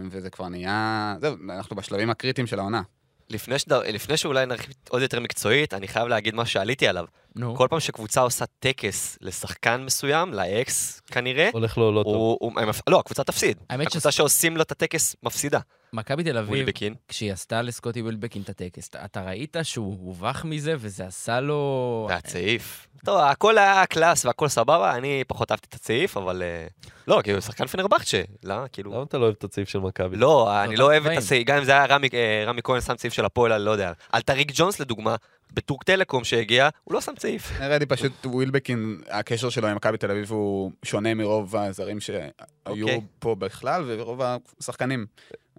וזה 0.10 0.30
כבר 0.30 0.50
נהיה... 0.50 1.16
זהו, 1.22 1.36
אנחנו 1.50 1.76
בשלבים 1.76 2.10
הקריטיים 2.10 2.48
של 2.48 2.60
העונה. 2.60 2.82
לפני, 3.30 3.60
שד... 3.60 3.74
לפני 3.74 4.18
שאולי 4.18 4.46
נרחיב 4.46 4.74
עוד 4.90 5.02
יותר 5.02 5.20
מקצועית, 5.20 5.74
אני 5.74 5.88
חייב 5.88 6.08
להגיד 6.08 6.36
מה 6.36 6.46
שעליתי 6.46 6.88
עליו. 6.88 7.06
נו, 7.36 7.56
כל 7.56 7.68
פעם 7.70 7.80
שקבוצה 7.80 8.22
עושה 8.22 8.46
טקס 8.60 9.18
לשחקן 9.22 9.82
מסוים, 9.86 10.34
לאקס 10.34 11.02
כנראה, 11.12 11.50
הולך 11.54 11.78
לו 11.78 11.92
לא 11.92 12.04
טוב. 12.04 12.14
הוא, 12.16 12.38
הוא, 12.42 12.62
הם, 12.62 12.70
לא, 12.88 13.00
הקבוצה 13.00 13.24
תפסיד. 13.24 13.58
האמת 13.70 13.88
הקבוצה 13.88 14.12
ש- 14.12 14.18
שעושים 14.18 14.58
לו 14.58 14.64
את 14.64 14.72
הטקס 14.72 15.16
מפסידה. 15.24 15.60
מכבי 15.94 16.24
תל 16.24 16.38
אביב, 16.38 16.50
ווילבקין. 16.50 16.94
כשהיא 17.08 17.34
עשתה 17.34 17.62
לסקוטי 17.62 18.02
ווילבקין 18.02 18.42
את 18.42 18.50
הטקס, 18.50 18.88
אתה- 18.88 19.06
אתה 19.06 19.22
ראית 19.22 19.56
שהוא 19.64 19.98
הובך 20.06 20.46
מזה 20.46 20.74
וזה 20.80 21.06
עשה 21.08 21.40
לו... 21.40 22.06
זה 22.10 22.16
הצעיף. 22.16 22.88
טוב, 23.06 23.20
הכל 23.20 23.58
היה 23.58 23.86
class 23.86 24.26
והכל 24.26 24.48
סבבה, 24.48 24.96
אני 24.96 25.24
פחות 25.28 25.52
אהבתי 25.52 25.68
את 25.70 25.74
הצעיף, 25.74 26.18
אבל... 26.18 26.42
אה, 26.42 26.68
לא, 27.08 27.20
כאילו, 27.24 27.42
שחקן 27.42 27.68
פנרבכצ'ה. 27.68 28.22
למה? 28.44 28.68
כאילו... 28.68 28.92
למה 28.94 29.04
אתה 29.04 29.18
לא 29.18 29.24
אוהב 29.24 29.36
את 29.38 29.44
הצעיף 29.44 29.70
של 29.70 29.80
מכבי? 29.80 30.16
לא, 30.18 30.64
אני 30.64 30.76
לא 30.76 30.84
אוהב 30.86 31.08
את. 31.08 31.18
הצעיף, 31.18 31.48
גם 31.48 31.58
אם 31.58 31.64
זה 31.64 31.72
היה 31.72 31.86
רמי, 31.86 32.08
אה, 32.14 32.44
רמי 32.48 32.62
כהן 32.64 32.82
שם 32.82 32.96
צעיף 32.96 33.14
של 33.14 33.26
הפועל, 33.26 33.52
אני 33.54 33.66
לא 33.66 33.72
יודע. 33.72 33.92
על 34.12 34.22
טייריק 34.22 34.52
ג'ונס 34.56 34.80
לדוגמה, 34.80 35.16
בטורק 35.54 35.84
טלקום 35.84 36.24
שהגיע, 36.24 36.70
הוא 36.84 36.94
לא 36.94 37.02
שם 37.02 37.12
צעיף. 37.18 37.52
נראה 37.62 37.78
לי 37.78 37.86
פשוט 37.86 38.12
ווילבקין, 38.26 39.02
הקשר 39.10 39.50
שלו 39.50 39.68
עם 39.68 39.76
מכבי 39.76 39.98
תל 39.98 40.12
אביב 40.12 40.32
הוא 40.32 40.72
שונה 40.86 41.14
מרוב 41.14 41.56
הזרים 41.56 42.00
שהיו 42.00 42.30
אוקיי. 42.66 43.02
פה 43.20 43.36
בכלל, 43.36 43.84
ורוב 43.88 44.22
השחקנים. 44.60 45.06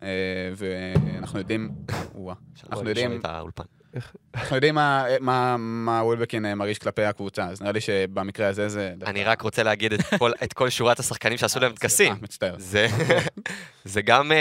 אה, 0.02 0.08
ואנחנו 0.56 1.38
יודעים. 1.38 1.70
אנחנו 2.70 2.88
יודעים-. 2.88 3.20
אנחנו 4.34 4.56
יודעים 4.56 4.74
מה- 4.74 5.04
מה- 5.20 5.56
מה 5.58 6.02
ווילבקין 6.04 6.46
אה, 6.46 6.54
מרגיש 6.54 6.78
כלפי 6.78 7.02
הקבוצה, 7.04 7.44
אז 7.46 7.60
נראה 7.60 7.72
לי 7.72 7.80
שבמקרה 7.80 8.48
הזה 8.48 8.68
זה... 8.68 8.94
אני 9.06 9.24
רק 9.24 9.42
רוצה 9.42 9.62
להגיד 9.62 9.92
את 9.92 10.00
כל- 10.18 10.32
את 10.44 10.52
כל 10.52 10.70
שורת 10.70 10.98
השחקנים 10.98 11.38
שעשו 11.38 11.60
להם 11.60 11.72
טקסים. 11.72 12.12
אה, 12.12 12.18
מצטער. 12.22 12.54
זה, 12.58 12.86
זה 13.84 14.02
גם 14.02 14.32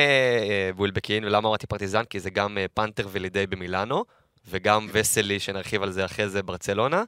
בולבקין, 0.76 1.24
ולמה 1.24 1.48
אמרתי 1.50 1.68
פרטיזן? 1.68 2.04
כי 2.04 2.20
זה 2.20 2.30
גם 2.30 2.58
פנתר 2.74 3.08
ולידי 3.12 3.48
במילאנו, 3.48 4.06
וגם 4.48 4.88
וסלי, 4.92 5.40
שנרחיב 5.40 5.84
על 5.84 5.92
זה 5.92 6.06
אחרי 6.06 6.30
זה, 6.30 6.44
ברצלונה. 6.44 7.04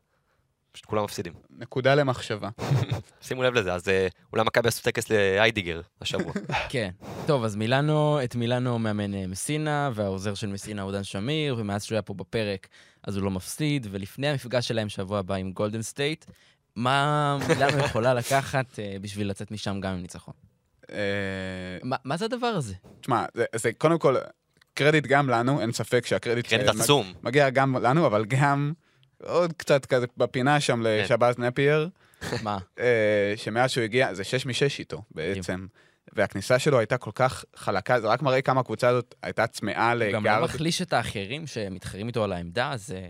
פשוט 0.78 0.86
כולם 0.86 1.04
מפסידים. 1.04 1.34
נקודה 1.50 1.96
למחשבה. 1.96 2.50
שימו 3.22 3.44
לב 3.44 3.54
לזה, 3.54 3.74
אז 3.74 3.90
אה, 3.90 4.08
אולי 4.34 4.44
מכבי 4.44 4.68
עשו 4.68 4.84
טקס 4.84 5.10
להיידיגר 5.10 5.82
השבוע. 6.02 6.34
כן. 6.70 6.90
טוב, 7.28 7.44
אז 7.44 7.56
מילאנו, 7.56 8.24
את 8.24 8.36
מילאנו 8.36 8.80
מאמן 8.80 9.14
אה, 9.14 9.28
מסינה, 9.28 9.90
והעוזר 9.94 10.34
של 10.34 10.48
מסינה 10.48 10.82
הוא 10.82 10.92
דן 10.92 11.04
שמיר, 11.04 11.56
ומאז 11.58 11.84
שהוא 11.84 11.96
היה 11.96 12.02
פה 12.02 12.14
בפרק, 12.14 12.68
אז 13.04 13.16
הוא 13.16 13.24
לא 13.24 13.32
מפסיד, 13.32 13.88
ולפני 13.92 14.28
המפגש 14.28 14.68
שלהם 14.68 14.90
שבוע 14.90 15.20
הבא 15.20 15.36
עם 15.36 15.52
גולדן 15.52 15.82
סטייט, 15.82 16.26
מה 16.76 17.38
מילאנו 17.48 17.78
יכולה 17.78 18.14
לקחת 18.14 18.80
אה, 18.80 18.96
בשביל 19.02 19.30
לצאת 19.30 19.52
משם 19.52 19.80
גם 19.82 19.94
עם 19.94 20.02
ניצחון? 20.02 20.34
מה, 21.84 22.18
זה 22.18 22.26
הדבר 22.26 22.48
הזה? 22.48 22.74
תשמע, 23.02 23.26
זה 23.56 23.74
קודם 23.74 24.00
כל, 24.00 24.16
קרדיט 24.78 25.08
גם 25.08 25.30
לנו, 25.30 25.62
אין 25.62 25.72
ספק 25.72 26.06
שהקרדיט 26.06 26.48
קרדיט 26.48 26.68
עצום. 26.68 27.14
מגיע 27.24 27.50
גם 27.50 27.78
לנו, 27.78 28.08
אבל 28.08 28.26
גם 28.26 28.74
עוד 29.24 29.54
קצת 29.54 29.86
כזה 29.86 30.06
בפינה 30.18 30.60
שם 30.60 30.84
כן. 30.84 30.84
לשבאז 30.84 31.40
נפייר, 31.40 31.90
מה? 32.44 32.58
אה, 32.80 33.34
שמאז 33.36 33.72
שהוא 33.72 33.84
הגיע, 33.84 34.14
זה 34.14 34.24
שש 34.24 34.46
משש 34.46 34.80
איתו 34.80 35.02
בעצם. 35.12 35.68
והכניסה 36.14 36.60
שלו 36.60 36.80
הייתה 36.80 36.98
כל 36.98 37.12
כך 37.16 37.46
חלקה, 37.56 38.02
זה 38.02 38.08
רק 38.08 38.22
מראה 38.22 38.42
כמה 38.42 38.60
הקבוצה 38.60 38.88
הזאת 38.88 39.16
הייתה 39.24 39.48
צמאה 39.48 39.92
הוא 39.92 40.00
גם 40.14 40.26
לא 40.26 40.32
לגארד. 40.32 40.44
מחליש 40.44 40.82
את 40.82 40.94
האחרים 40.94 41.48
שמתחרים 41.48 42.08
איתו 42.08 42.24
על 42.24 42.32
העמדה, 42.34 42.74
זה... 42.76 43.02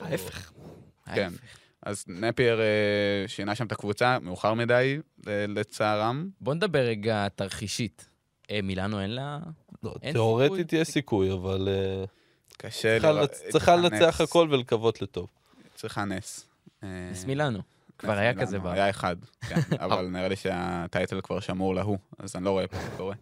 ההפך. 0.00 0.52
כן. 1.14 1.32
אז 1.82 2.04
נפייר 2.08 2.60
אה, 2.60 3.28
שינה 3.28 3.54
שם 3.54 3.66
את 3.66 3.72
הקבוצה, 3.72 4.18
מאוחר 4.18 4.54
מדי, 4.54 4.98
לצערם. 5.26 6.28
בוא 6.40 6.54
נדבר 6.54 6.78
רגע 6.78 7.28
תרחישית. 7.28 8.07
אה, 8.50 8.60
מילאנו 8.62 9.00
אין 9.00 9.10
לה... 9.10 9.38
לא, 9.82 9.94
אין 10.02 10.12
תיאורטית 10.12 10.70
סיכוי. 10.70 10.80
יש 10.80 10.88
סיכוי, 10.88 11.32
אבל 11.32 11.68
אה, 11.70 12.04
קשה 12.56 12.98
צריכה 13.00 13.26
צריכה 13.50 13.76
לנצח. 13.76 14.20
הכל 14.20 14.48
ולקוות 14.50 15.02
לטוב. 15.02 15.28
צריכה 15.74 16.04
נס. 16.04 16.48
אה, 16.82 17.08
נס 17.12 17.24
מילאנו. 17.24 17.58
כבר 17.98 18.12
היה 18.12 18.34
כזה 18.34 18.58
בעבר. 18.58 18.70
היה 18.70 18.90
אחד, 18.90 19.16
כן, 19.48 19.60
אבל 19.84 20.06
נראה 20.06 20.28
לי 20.28 20.36
שהטייטל 20.36 21.20
כבר 21.20 21.40
שמור 21.40 21.74
להוא, 21.74 21.98
אז 22.18 22.36
אני 22.36 22.44
לא 22.44 22.50
רואה 22.50 22.66
פה 22.66 22.76
מה 22.76 22.96
קורה. 22.96 23.14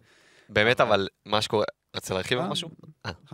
באמת, 0.49 0.81
אבל 0.81 1.09
מה 1.25 1.43
שקורה... 1.43 1.65
רצית 1.97 2.11
להרחיב 2.11 2.39
על 2.39 2.49
משהו? 2.49 2.71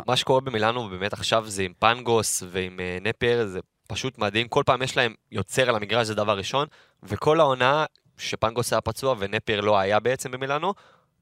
מה 0.07 0.17
שקורה 0.17 0.41
במילאנו 0.41 0.89
באמת 0.89 1.13
עכשיו 1.13 1.45
זה 1.49 1.63
עם 1.63 1.73
פנגוס 1.79 2.43
ועם 2.51 2.81
נפייר, 3.01 3.47
זה 3.47 3.61
פשוט 3.89 4.19
מדהים. 4.19 4.49
כל 4.49 4.63
פעם 4.67 4.83
יש 4.83 4.97
להם 4.97 5.15
יוצר 5.33 5.69
על 5.69 5.77
המגרש, 5.77 6.07
זה 6.07 6.15
דבר 6.15 6.39
ראשון, 6.39 6.67
וכל 7.03 7.41
העונה 7.41 7.85
שפנגוס 8.17 8.73
היה 8.73 8.81
פצוע 8.81 9.15
ונפייר 9.19 9.61
לא 9.61 9.79
היה 9.79 10.01
בעצם 10.01 10.31
במילאנו, 10.31 10.75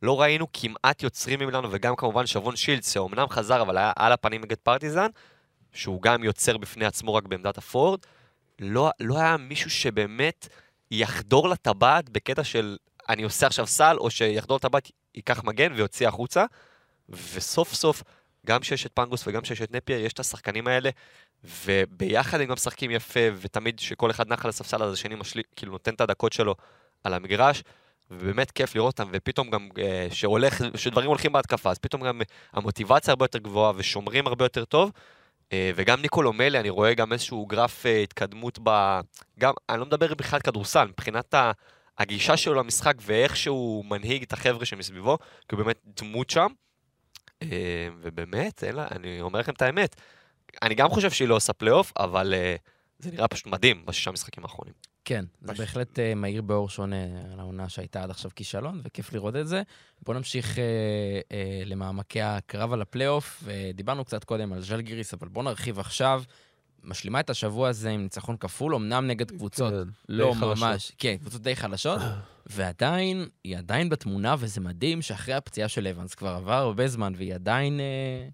לא 0.03 0.21
ראינו 0.21 0.47
כמעט 0.53 1.03
יוצרים 1.03 1.41
ממילאנו, 1.41 1.69
וגם 1.71 1.97
כמובן 1.97 2.27
שבון 2.27 2.57
שילדס, 2.57 2.93
שאומנם 2.93 3.29
חזר, 3.29 3.63
אבל 3.63 3.77
היה 3.79 3.93
על 3.97 4.13
הפנים 4.13 4.41
נגד 4.41 4.57
פרטיזן, 4.57 5.09
שהוא 5.73 6.03
גם 6.03 6.25
יוצר 6.25 6.57
בפני 6.57 6.85
עצמו 6.85 7.15
רק 7.15 7.25
בעמדת 7.25 7.59
הפורד, 7.59 8.01
לא, 8.59 8.91
לא 9.01 9.19
היה 9.19 9.37
מישהו 9.37 9.71
שבאמת 9.71 10.49
יחדור 10.91 11.49
לטבעת 11.49 12.11
בקטע 12.11 12.45
של 12.45 12.77
אני 13.09 13.23
עושה 13.23 13.47
עכשיו 13.47 13.67
סל, 13.67 13.97
או 13.99 14.11
שיחדור 14.11 14.57
לטבעת, 14.57 14.91
ייקח 15.15 15.45
מגן 15.45 15.73
ויוציא 15.73 16.09
החוצה. 16.09 16.45
וסוף 17.09 17.75
סוף, 17.75 18.03
גם 18.47 18.63
שיש 18.63 18.87
את 18.87 18.91
פנגוס 18.95 19.27
וגם 19.27 19.45
שיש 19.45 19.63
את 19.63 19.73
נפייר, 19.73 20.05
יש 20.05 20.13
את 20.13 20.21
השחקנים 20.21 20.67
האלה, 20.67 20.91
וביחד 21.45 22.41
הם 22.41 22.47
גם 22.47 22.53
משחקים 22.53 22.91
יפה, 22.91 23.21
ותמיד 23.41 23.77
כשכל 23.79 24.11
אחד 24.11 24.29
נח 24.29 24.45
על 24.45 24.49
הספסל, 24.49 24.83
אז 24.83 24.93
השני 24.93 25.15
משלי, 25.15 25.43
כאילו 25.57 25.73
נותן 25.73 25.95
את 25.95 26.01
הדקות 26.01 26.33
שלו 26.33 26.55
על 27.05 27.15
המגרש, 27.15 27.63
ובאמת 28.11 28.51
כיף 28.51 28.75
לראות 28.75 29.01
אותם, 29.01 29.11
ופתאום 29.13 29.51
גם 29.51 29.69
אה, 29.79 30.07
שהולך, 30.11 30.63
שדברים 30.77 31.09
הולכים 31.09 31.33
בהתקפה, 31.33 31.71
אז 31.71 31.79
פתאום 31.79 32.03
גם 32.03 32.21
המוטיבציה 32.53 33.13
הרבה 33.13 33.25
יותר 33.25 33.39
גבוהה, 33.39 33.73
ושומרים 33.77 34.27
הרבה 34.27 34.45
יותר 34.45 34.65
טוב. 34.65 34.91
אה, 35.53 35.71
וגם 35.75 36.01
ניקולו 36.01 36.33
מלי, 36.33 36.61
אני 36.61 36.71
רואה 36.71 36.95
גם 36.95 37.13
איזשהו 37.13 37.47
גרף 37.47 37.87
אה, 37.87 38.03
התקדמות 38.03 38.59
ב... 38.63 39.01
גם, 39.39 39.53
אני 39.69 39.81
לא 39.81 39.87
מדבר 39.87 40.15
בכלל 40.15 40.41
כדורסל, 40.41 40.89
מבחינת. 40.89 41.35
הגישה 41.99 42.37
שלו 42.37 42.55
למשחק 42.55 42.95
ואיך 43.01 43.37
שהוא 43.37 43.85
מנהיג 43.85 44.23
את 44.23 44.33
החבר'ה 44.33 44.65
שמסביבו, 44.65 45.19
כי 45.19 45.55
הוא 45.55 45.65
באמת 45.65 45.77
דמות 45.85 46.31
שם. 46.31 46.47
ובאמת, 48.01 48.63
לה, 48.73 48.87
אני 48.91 49.21
אומר 49.21 49.41
לכם 49.41 49.53
את 49.53 49.63
האמת, 49.63 49.97
אני 50.63 50.75
גם 50.75 50.89
חושב 50.89 51.11
שהיא 51.11 51.29
לא 51.29 51.37
עושה 51.37 51.53
פלייאוף, 51.53 51.93
אבל 51.99 52.35
זה 52.99 53.11
נראה 53.11 53.29
פשוט 53.29 53.47
מדהים 53.47 53.87
בשישה 53.87 54.11
משחקים 54.11 54.45
האחרונים. 54.45 54.75
כן, 55.05 55.25
זה 55.41 55.49
פשוט. 55.49 55.61
בהחלט 55.61 55.99
אה, 55.99 56.15
מאיר 56.15 56.43
באור 56.43 56.69
שונה 56.69 57.05
על 57.33 57.41
העונה 57.41 57.69
שהייתה 57.69 58.03
עד 58.03 58.11
עכשיו 58.11 58.31
כישלון, 58.37 58.81
וכיף 58.85 59.13
לראות 59.13 59.37
את 59.37 59.49
זה. 59.49 59.63
בואו 60.03 60.17
נמשיך 60.17 60.59
אה, 60.59 60.65
אה, 61.33 61.63
למעמקי 61.65 62.23
הקרב 62.23 62.73
על 62.73 62.83
הפלייאוף, 62.83 63.45
ודיברנו 63.45 64.05
קצת 64.05 64.25
קודם 64.25 64.53
על 64.53 64.61
ז'לגיריס, 64.61 65.15
אבל 65.15 65.29
בואו 65.29 65.45
נרחיב 65.45 65.79
עכשיו. 65.79 66.23
משלימה 66.85 67.21
את 67.21 67.31
השבוע 67.31 67.69
הזה 67.69 67.91
עם 67.91 68.03
ניצחון 68.03 68.37
כפול, 68.37 68.75
אמנם 68.75 69.07
נגד 69.07 69.31
קבוצות 69.31 69.73
כן, 69.73 69.91
לא 70.09 70.35
חלשות. 70.41 70.69
ממש, 70.69 70.93
כן, 70.99 71.17
קבוצות 71.17 71.43
די 71.43 71.57
חלשות, 71.57 72.01
ועדיין, 72.47 73.29
היא 73.45 73.59
עדיין 73.59 73.89
בתמונה, 73.89 74.35
וזה 74.39 74.61
מדהים 74.61 75.03
שאחרי 75.03 75.35
הפציעה 75.35 75.69
של 75.69 75.87
אבנס 75.87 76.15
כבר 76.15 76.29
עבר 76.29 76.53
הרבה 76.53 76.89
זמן, 76.89 77.13
והיא 77.17 77.35
עדיין 77.35 77.81
אה, 77.81 78.29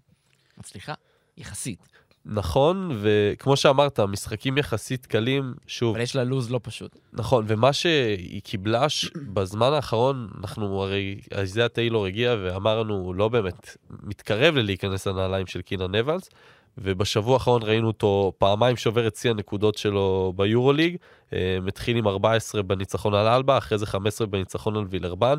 מצליחה, 0.57 0.93
יחסית. 1.37 1.79
נכון, 2.29 2.97
וכמו 3.01 3.57
שאמרת, 3.57 3.99
משחקים 3.99 4.57
יחסית 4.57 5.05
קלים, 5.05 5.53
שוב, 5.67 5.95
אבל 5.95 6.03
יש 6.03 6.15
לה 6.15 6.23
לוז 6.23 6.51
לא 6.51 6.59
פשוט. 6.63 6.99
נכון, 7.13 7.45
ומה 7.47 7.73
שהיא 7.73 8.41
קיבלה 8.41 8.89
ש... 8.89 9.11
בזמן 9.33 9.73
האחרון, 9.73 10.27
אנחנו 10.41 10.83
הרי, 10.83 11.19
איזיה 11.31 11.69
טיילור 11.69 12.05
הגיע 12.05 12.35
ואמר 12.43 12.79
לנו, 12.83 12.93
הוא 12.93 13.15
לא 13.15 13.27
באמת 13.27 13.77
מתקרב 14.03 14.55
ללהיכנס 14.55 15.07
לנעליים 15.07 15.47
של 15.47 15.61
קינן 15.61 15.95
אבנס, 15.95 16.29
ובשבוע 16.77 17.33
האחרון 17.33 17.63
ראינו 17.63 17.87
אותו 17.87 18.33
פעמיים 18.37 18.75
שובר 18.75 19.07
את 19.07 19.15
שיא 19.15 19.31
הנקודות 19.31 19.77
שלו 19.77 20.33
ביורוליג, 20.35 20.95
אה, 21.33 21.57
מתחיל 21.61 21.97
עם 21.97 22.07
14 22.07 22.61
בניצחון 22.61 23.13
על 23.13 23.27
אלבה, 23.27 23.57
אחרי 23.57 23.77
זה 23.77 23.85
15 23.85 24.27
בניצחון 24.27 24.75
על 24.75 24.85
וילרבן, 24.89 25.37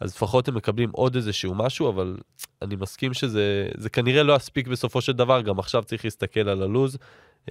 אז 0.00 0.14
לפחות 0.14 0.48
הם 0.48 0.54
מקבלים 0.54 0.90
עוד 0.92 1.16
איזשהו 1.16 1.54
משהו, 1.54 1.88
אבל 1.88 2.16
אני 2.62 2.76
מסכים 2.76 3.14
שזה 3.14 3.68
זה 3.76 3.90
כנראה 3.90 4.22
לא 4.22 4.36
יספיק 4.36 4.68
בסופו 4.68 5.00
של 5.00 5.12
דבר, 5.12 5.40
גם 5.40 5.58
עכשיו 5.58 5.82
צריך 5.82 6.04
להסתכל 6.04 6.48
על 6.48 6.62
הלוז. 6.62 6.98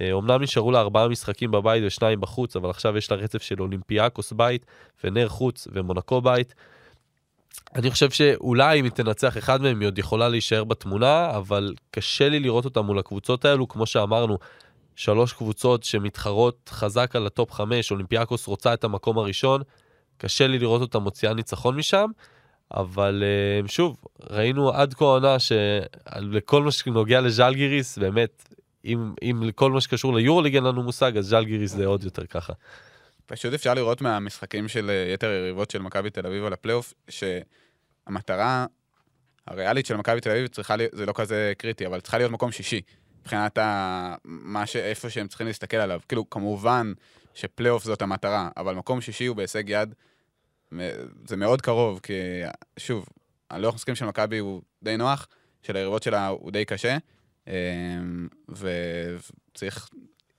אה, 0.00 0.12
אומנם 0.12 0.42
נשארו 0.42 0.70
לה 0.70 0.80
ארבעה 0.80 1.08
משחקים 1.08 1.50
בבית 1.50 1.82
ושניים 1.86 2.20
בחוץ, 2.20 2.56
אבל 2.56 2.70
עכשיו 2.70 2.96
יש 2.96 3.10
לה 3.10 3.16
רצף 3.16 3.42
של 3.42 3.62
אולימפיאקוס 3.62 4.32
בית, 4.32 4.66
פנר 5.04 5.28
חוץ 5.28 5.68
ומונקו 5.72 6.20
בית. 6.20 6.54
אני 7.74 7.90
חושב 7.90 8.10
שאולי 8.10 8.80
אם 8.80 8.84
היא 8.84 8.92
תנצח 8.92 9.38
אחד 9.38 9.62
מהם 9.62 9.80
היא 9.80 9.86
עוד 9.86 9.98
יכולה 9.98 10.28
להישאר 10.28 10.64
בתמונה, 10.64 11.36
אבל 11.36 11.74
קשה 11.90 12.28
לי 12.28 12.40
לראות 12.40 12.64
אותה 12.64 12.82
מול 12.82 12.98
הקבוצות 12.98 13.44
האלו, 13.44 13.68
כמו 13.68 13.86
שאמרנו, 13.86 14.38
שלוש 14.96 15.32
קבוצות 15.32 15.82
שמתחרות 15.82 16.70
חזק 16.72 17.16
על 17.16 17.26
ה 17.26 17.33
top 17.33 17.52
חמש, 17.52 17.90
אולימפיאקוס 17.90 18.46
רוצה 18.46 18.74
את 18.74 18.84
המקום 18.84 19.18
הראשון, 19.18 19.62
קשה 20.16 20.46
לי 20.46 20.58
לראות 20.58 20.80
אותה 20.80 20.98
מוציאה 20.98 21.34
ניצחון 21.34 21.76
משם, 21.76 22.10
אבל 22.74 23.24
אה, 23.26 23.68
שוב, 23.68 23.96
ראינו 24.30 24.70
עד 24.70 24.94
כה 24.94 25.04
העונה 25.04 25.36
שלכל 25.38 26.62
מה 26.62 26.70
שנוגע 26.70 27.20
לז'לגיריס, 27.20 27.98
באמת, 27.98 28.54
אם, 28.84 29.12
אם 29.22 29.42
לכל 29.42 29.72
מה 29.72 29.80
שקשור 29.80 30.14
ליורוליג 30.14 30.54
אין 30.54 30.64
לנו 30.64 30.82
מושג, 30.82 31.16
אז 31.16 31.26
ז'לגיריס 31.26 31.72
זה 31.72 31.86
עוד 31.86 32.04
יותר 32.04 32.26
ככה. 32.26 32.52
פשוט 33.26 33.54
אפשר 33.54 33.74
לראות 33.74 34.00
מהמשחקים 34.00 34.68
של 34.68 34.90
אה, 34.90 35.12
יתר 35.14 35.28
היריבות 35.28 35.70
של 35.70 35.82
מכבי 35.82 36.10
תל 36.10 36.26
אביב 36.26 36.44
על 36.44 36.52
הפלייאוף, 36.52 36.94
שהמטרה 37.08 38.66
הריאלית 39.46 39.86
של 39.86 39.96
מכבי 39.96 40.20
תל 40.20 40.30
אביב 40.30 40.46
צריכה 40.46 40.76
להיות, 40.76 40.92
זה 40.94 41.06
לא 41.06 41.12
כזה 41.12 41.52
קריטי, 41.58 41.86
אבל 41.86 42.00
צריכה 42.00 42.18
להיות 42.18 42.32
מקום 42.32 42.52
שישי. 42.52 42.80
מבחינת 43.20 43.58
ה... 43.58 44.14
מה 44.24 44.66
ש... 44.66 44.76
איפה 44.76 45.10
שהם 45.10 45.28
צריכים 45.28 45.46
להסתכל 45.46 45.76
עליו. 45.76 46.00
כאילו, 46.08 46.30
כמובן 46.30 46.92
שפלייאוף 47.34 47.84
זאת 47.84 48.02
המטרה, 48.02 48.48
אבל 48.56 48.74
מקום 48.74 49.00
שישי 49.00 49.26
הוא 49.26 49.36
בהישג 49.36 49.62
יד, 49.68 49.94
זה 51.28 51.36
מאוד 51.36 51.62
קרוב, 51.62 52.00
כי 52.02 52.12
שוב, 52.78 53.08
הלוח 53.50 53.74
משחקים 53.74 53.94
של 53.94 54.06
מכבי 54.06 54.38
הוא 54.38 54.62
די 54.82 54.96
נוח, 54.96 55.28
של 55.62 55.76
היריבות 55.76 56.02
שלה 56.02 56.26
הוא 56.26 56.50
די 56.50 56.64
קשה, 56.64 56.96
אמ, 57.46 58.28
וצריך, 58.48 59.88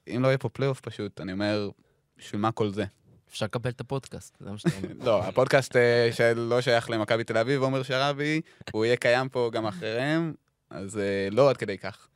אם 0.08 0.22
לא 0.24 0.28
יהיה 0.28 0.38
פה 0.38 0.50
פלייאוף 0.50 0.80
פשוט, 0.80 1.22
אני 1.22 1.32
אומר, 1.32 1.70
בשביל 2.18 2.42
מה 2.42 2.52
כל 2.52 2.70
זה? 2.70 2.86
אפשר 3.30 3.46
לקבל 3.46 3.70
את 3.70 3.82
הפודקאסט, 3.82 4.38
זה 4.40 4.52
מה 4.52 4.58
שאתה 4.58 4.76
אומר. 4.78 5.06
לא, 5.08 5.24
הפודקאסט 5.24 5.76
אה, 5.76 6.10
שלא 6.12 6.62
שייך 6.62 6.90
למכבי 6.90 7.24
תל 7.24 7.38
אביב, 7.38 7.62
עומר 7.62 7.84
שרבי, 7.84 8.42
הוא 8.72 8.86
יהיה 8.86 8.98
קיים 8.98 9.30
פה 9.30 9.50
גם 9.54 9.66
אחריהם, 9.66 10.34
אז 10.70 10.98
אה, 10.98 11.28
לא 11.32 11.50
עד 11.50 11.58
כדי 11.58 11.78
כך. 11.78 12.09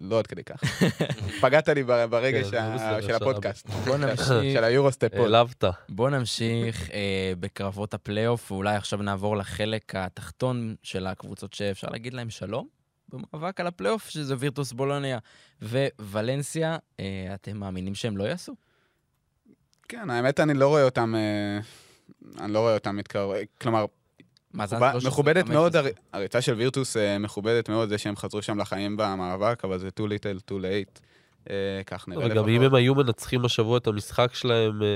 לא 0.00 0.18
עד 0.18 0.26
כדי 0.26 0.44
כך. 0.44 0.60
פגעת 1.40 1.68
לי 1.68 1.82
בר- 1.82 2.06
ברגע 2.06 2.42
כן, 2.42 2.74
בסדר, 2.74 3.00
של. 3.00 3.14
הפודקאסט. 3.14 3.66
בוא 3.68 3.96
נמשיך. 3.96 4.26
של 4.52 4.64
היורוסטפ. 4.64 5.14
העלבת. 5.14 5.64
בואו 5.88 6.08
נמשיך 6.10 6.90
אה, 6.90 7.32
בקרבות 7.40 7.94
הפלייאוף, 7.94 8.52
ואולי 8.52 8.76
עכשיו 8.76 9.02
נעבור 9.02 9.36
לחלק 9.36 9.94
התחתון 9.94 10.74
של 10.82 11.06
הקבוצות 11.06 11.54
שאפשר 11.54 11.88
להגיד 11.90 12.14
להם 12.14 12.30
שלום 12.30 12.66
במאבק 13.08 13.60
על 13.60 13.66
הפלייאוף, 13.66 14.08
שזה 14.08 14.34
וירטוס 14.38 14.72
בולוניה 14.72 15.18
וולנסיה. 16.00 16.76
אה, 17.00 17.04
אתם 17.34 17.56
מאמינים 17.56 17.94
שהם 17.94 18.16
לא 18.16 18.24
יעשו? 18.24 18.54
כן, 19.88 20.10
האמת, 20.10 20.40
אני 20.40 20.54
לא 20.54 20.68
רואה 20.68 20.82
אותם... 20.84 21.14
אה, 21.14 21.60
אני 22.44 22.52
לא 22.52 22.58
רואה 22.58 22.74
אותם 22.74 22.96
מתקרב... 22.96 23.30
כלומר, 23.60 23.84
מכובדת 24.54 25.44
15? 25.44 25.54
מאוד, 25.54 25.76
הר- 25.76 25.86
הריצה 26.12 26.40
של 26.40 26.54
וירטוס 26.54 26.96
אה, 26.96 27.18
מכובדת 27.18 27.68
מאוד, 27.68 27.88
זה 27.88 27.98
שהם 27.98 28.16
חזרו 28.16 28.42
שם 28.42 28.58
לחיים 28.58 28.96
במאבק, 28.96 29.64
אבל 29.64 29.78
זה 29.78 29.88
too 30.00 30.02
little, 30.02 30.50
too 30.50 30.54
late. 30.62 31.00
אה, 31.50 31.54
כך 31.86 32.08
נראה 32.08 32.26
וגם 32.26 32.48
אם 32.48 32.54
לפחות. 32.54 32.66
הם 32.66 32.74
היו 32.74 32.94
מנצחים 32.94 33.44
השבוע 33.44 33.78
את 33.78 33.86
המשחק 33.86 34.34
שלהם, 34.34 34.82
אה, 34.82 34.88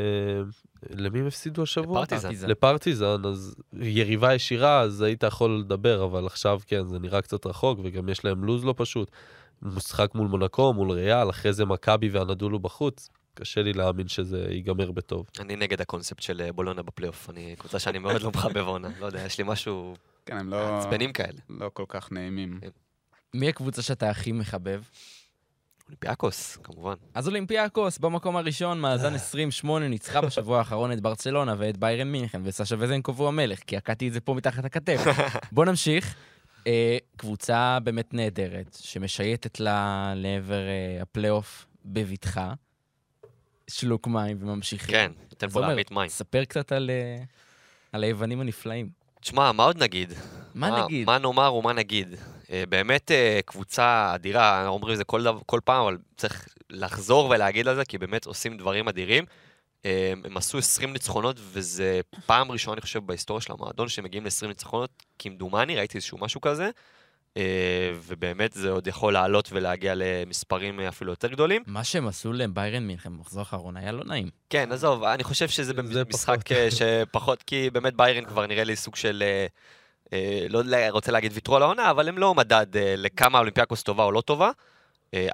למי 0.91 1.21
הם 1.21 1.27
הפסידו 1.27 1.63
השבוע? 1.63 2.03
לפרטיזן. 2.03 2.49
לפרטיזן, 2.49 3.25
אז 3.25 3.55
יריבה 3.81 4.35
ישירה, 4.35 4.81
אז 4.81 5.03
היית 5.03 5.23
יכול 5.23 5.59
לדבר, 5.61 6.05
אבל 6.05 6.27
עכשיו 6.27 6.61
כן, 6.67 6.87
זה 6.89 6.99
נראה 6.99 7.23
קצת 7.23 7.47
רחוק, 7.47 7.79
וגם 7.83 8.09
יש 8.09 8.25
להם 8.25 8.45
לוז 8.45 8.65
לא 8.65 8.75
פשוט. 8.77 9.11
משחק 9.63 10.11
מול 10.15 10.29
מונקו, 10.29 10.73
מול 10.73 10.91
ריאל, 10.91 11.31
אחרי 11.31 11.53
זה 11.53 11.65
מכבי 11.65 12.09
והנדולו 12.09 12.59
בחוץ. 12.59 13.09
קשה 13.35 13.63
לי 13.63 13.73
להאמין 13.73 14.09
שזה 14.09 14.47
ייגמר 14.51 14.91
בטוב. 14.91 15.27
אני 15.41 15.57
נגד 15.57 15.81
הקונספט 15.81 16.23
של 16.23 16.41
אה, 16.41 16.53
בולונה 16.53 16.83
בפלייאוף. 16.83 17.31
אני 17.31 17.57
קבוצה 17.59 17.79
שאני 17.79 17.99
מאוד 17.99 18.23
לא 18.23 18.31
מחבב 18.31 18.67
עונה. 18.67 18.89
לא 19.01 19.07
יודע, 19.07 19.21
יש 19.21 19.39
לי 19.39 19.45
משהו 19.47 19.97
כן, 20.27 20.37
הם 20.37 20.49
לא, 20.49 20.79
עצבנים 20.79 21.13
כאלה. 21.13 21.39
לא 21.51 21.71
כל 21.75 21.85
כך 21.89 22.13
נעימים. 22.13 22.59
כן. 22.61 22.69
מי 23.35 23.49
הקבוצה 23.49 23.83
שאתה 23.83 24.11
הכי 24.11 24.33
מחבב? 24.33 24.83
אולימפיאקוס, 25.85 26.57
כמובן. 26.57 26.95
אז 27.15 27.29
אולימפיאקוס 27.29 27.99
במקום 27.99 28.37
הראשון, 28.37 28.81
מאזן 28.81 29.15
28, 29.15 29.89
ניצחה 29.89 30.21
בשבוע 30.21 30.59
האחרון 30.59 30.93
את 30.93 31.01
ברצלונה 31.01 31.55
ואת 31.59 31.77
ביירן 31.77 32.13
מינכן, 32.13 32.41
וסשה 32.45 32.75
וזנקוב 32.79 33.21
הוא 33.21 33.29
המלך, 33.29 33.59
כי 33.59 33.77
עקדתי 33.77 34.09
את 34.09 34.13
זה 34.13 34.21
פה 34.21 34.35
מתחת 34.35 34.65
הכתף. 34.65 35.01
בוא 35.53 35.65
נמשיך. 35.65 36.15
אה, 36.67 36.99
קבוצה 37.17 37.79
באמת 37.85 38.15
נהדרת, 38.15 38.77
שמשייטת 38.81 39.61
לה 39.61 40.13
לעבר 40.17 40.69
אה, 40.69 41.03
הפלייאוף 41.03 41.67
בבטחה. 41.85 42.55
שלוק 43.71 44.07
מים 44.07 44.37
וממשיכים. 44.41 44.91
כן, 44.95 45.13
ניתן 45.31 45.47
אז 45.47 45.53
פה 45.53 45.61
להעמיד 45.61 45.87
מים. 45.91 46.09
ספר 46.09 46.45
קצת 46.45 46.73
על, 46.73 46.91
אה, 46.91 47.23
על 47.93 48.05
היוונים 48.05 48.41
הנפלאים. 48.41 48.89
תשמע, 49.21 49.53
מה 49.53 49.65
עוד 49.65 49.83
נגיד? 49.83 50.13
מה 50.55 50.85
נגיד? 50.85 51.07
מה 51.07 51.19
נאמר 51.19 51.55
ומה 51.55 51.73
נגיד? 51.73 52.15
אה, 52.51 52.65
באמת 52.69 53.11
אה, 53.11 53.41
קבוצה 53.45 54.13
אדירה, 54.15 54.67
אומרים 54.69 54.93
את 54.93 54.99
זה 54.99 55.05
כל, 55.05 55.23
דו- 55.25 55.43
כל 55.47 55.61
פעם, 55.65 55.83
אבל 55.83 55.99
צריך 56.17 56.49
לחזור 56.71 57.27
ולהגיד 57.31 57.69
על 57.69 57.77
זה, 57.77 57.85
כי 57.85 57.99
באמת 57.99 58.27
עושים 58.27 58.57
דברים 58.57 58.89
אדירים. 58.89 59.25
הם 60.25 60.37
עשו 60.37 60.59
20 60.59 60.93
ניצחונות, 60.93 61.37
וזה 61.41 62.01
פעם 62.27 62.51
ראשונה, 62.53 62.75
אני 62.75 62.81
חושב, 62.81 63.07
בהיסטוריה 63.07 63.41
של 63.41 63.53
המועדון, 63.53 63.89
שהם 63.89 64.05
מגיעים 64.05 64.25
ל-20 64.25 64.47
ניצחונות, 64.47 64.91
כמדומני, 65.19 65.77
ראיתי 65.77 65.99
איזשהו 65.99 66.19
משהו 66.19 66.41
כזה. 66.41 66.71
אה, 67.37 67.93
ובאמת 68.07 68.53
זה 68.53 68.71
עוד 68.71 68.87
יכול 68.87 69.13
לעלות 69.13 69.49
ולהגיע 69.53 69.93
למספרים 69.97 70.81
אפילו 70.81 71.13
יותר 71.13 71.29
גדולים. 71.29 71.63
מה 71.67 71.85
שהם 71.85 72.09
עשו 72.09 72.33
לביירן 72.33 72.87
מינכן 72.87 73.17
במחזור 73.17 73.41
האחרון 73.41 73.77
היה 73.77 73.93
לא 73.93 74.05
נעים. 74.05 74.31
כן, 74.51 74.73
עזוב, 74.73 75.05
אני 75.05 75.25
חושב 75.25 75.49
שזה 75.49 75.73
פחות. 76.11 76.53
אה, 76.53 76.69
שפחות, 76.71 77.43
כי 77.43 77.71
באמת 77.71 77.95
ביירן 77.95 78.25
כבר 78.25 78.47
נראה 78.47 78.65
לי 78.65 78.77
סוג 78.77 78.97
של, 78.97 79.23
אה, 80.13 80.47
לא 80.49 80.63
רוצה 80.91 81.13
להגיד 81.13 81.33
ויתרו 81.35 81.57
על 81.57 81.63
העונה, 81.63 81.91
אבל 81.91 82.09
הם 82.09 82.19
לא 82.19 82.35
מדד 82.35 82.67
לכמה 82.97 83.39
אולימפיאקוס 83.39 83.83
טובה 83.83 84.05
או 84.05 84.13
לא 84.13 84.21
טובה. 84.21 84.51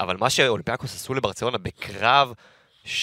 אבל 0.00 0.16
מה 0.16 0.30
שאולימפיאקוס 0.30 0.94
עשו 0.94 1.14
לברצלונה 1.14 1.58
בקרב, 1.58 2.32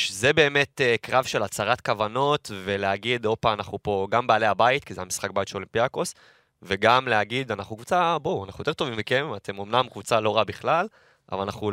זה 0.10 0.34
באמת 0.34 0.82
קרב 1.02 1.24
של 1.26 1.43
הצהרת 1.43 1.82
כוונות, 1.82 2.52
ולהגיד, 2.64 3.26
הופה, 3.26 3.54
אנחנו 3.54 3.84
פה 3.84 4.08
גם 4.12 4.28
בעלי 4.28 4.45
הבית, 4.45 4.84
כי 4.84 4.93
זה 4.93 5.02
המשחק 5.02 5.32
בית 5.32 5.48
של 5.48 5.56
אולימפיאקוס, 5.56 6.14
וגם 6.62 7.08
להגיד, 7.08 7.51
אנחנו 7.51 7.76
קבוצה, 7.76 8.18
בואו, 8.18 8.45
אנחנו 8.45 8.62
יותר 8.62 8.74
טובים 8.74 8.97
מכם, 8.97 9.28
אתם 9.36 9.60
אמנם 9.60 9.88
קבוצה 9.89 10.20
לא 10.20 10.36
רעה 10.36 10.43
בכלל, 10.43 10.88
אבל 11.32 11.41
אנחנו 11.41 11.72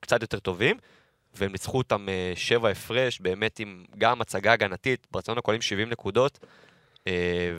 קצת 0.00 0.22
יותר 0.22 0.38
טובים. 0.38 0.76
והם 1.34 1.52
ניצחו 1.52 1.78
אותם 1.78 2.08
אה, 2.08 2.32
שבע 2.36 2.68
הפרש, 2.68 3.20
באמת 3.20 3.58
עם 3.58 3.84
גם 3.98 4.20
הצגה 4.20 4.52
הגנתית, 4.52 5.06
ברצלונה 5.10 5.40
כוללים 5.40 5.62
70 5.62 5.90
נקודות, 5.90 6.38
אה, 7.06 7.52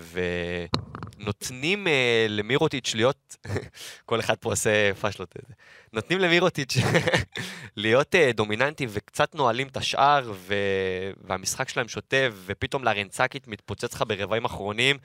ונותנים 1.19 1.87
אה, 1.87 2.25
למירוטיץ' 2.29 2.95
להיות, 2.95 3.35
כל 4.05 4.19
אחד 4.19 4.35
פה 4.35 4.49
עושה 4.49 4.93
פאשלות 4.93 5.35
נותנים 5.93 6.19
למירוטיץ' 6.19 6.77
להיות 7.75 8.15
דומיננטי 8.35 8.87
וקצת 8.89 9.35
נועלים 9.35 9.67
את 9.67 9.77
השאר. 9.77 10.33
והמשחק 11.23 11.69
שלהם 11.69 11.87
שוטף, 11.87 12.31
ופתאום 12.45 12.83
לארנצקית 12.83 13.47
מתפוצץ 13.47 13.93
לך 13.93 14.03
ברבעים 14.07 14.45
אחרונים, 14.45 14.97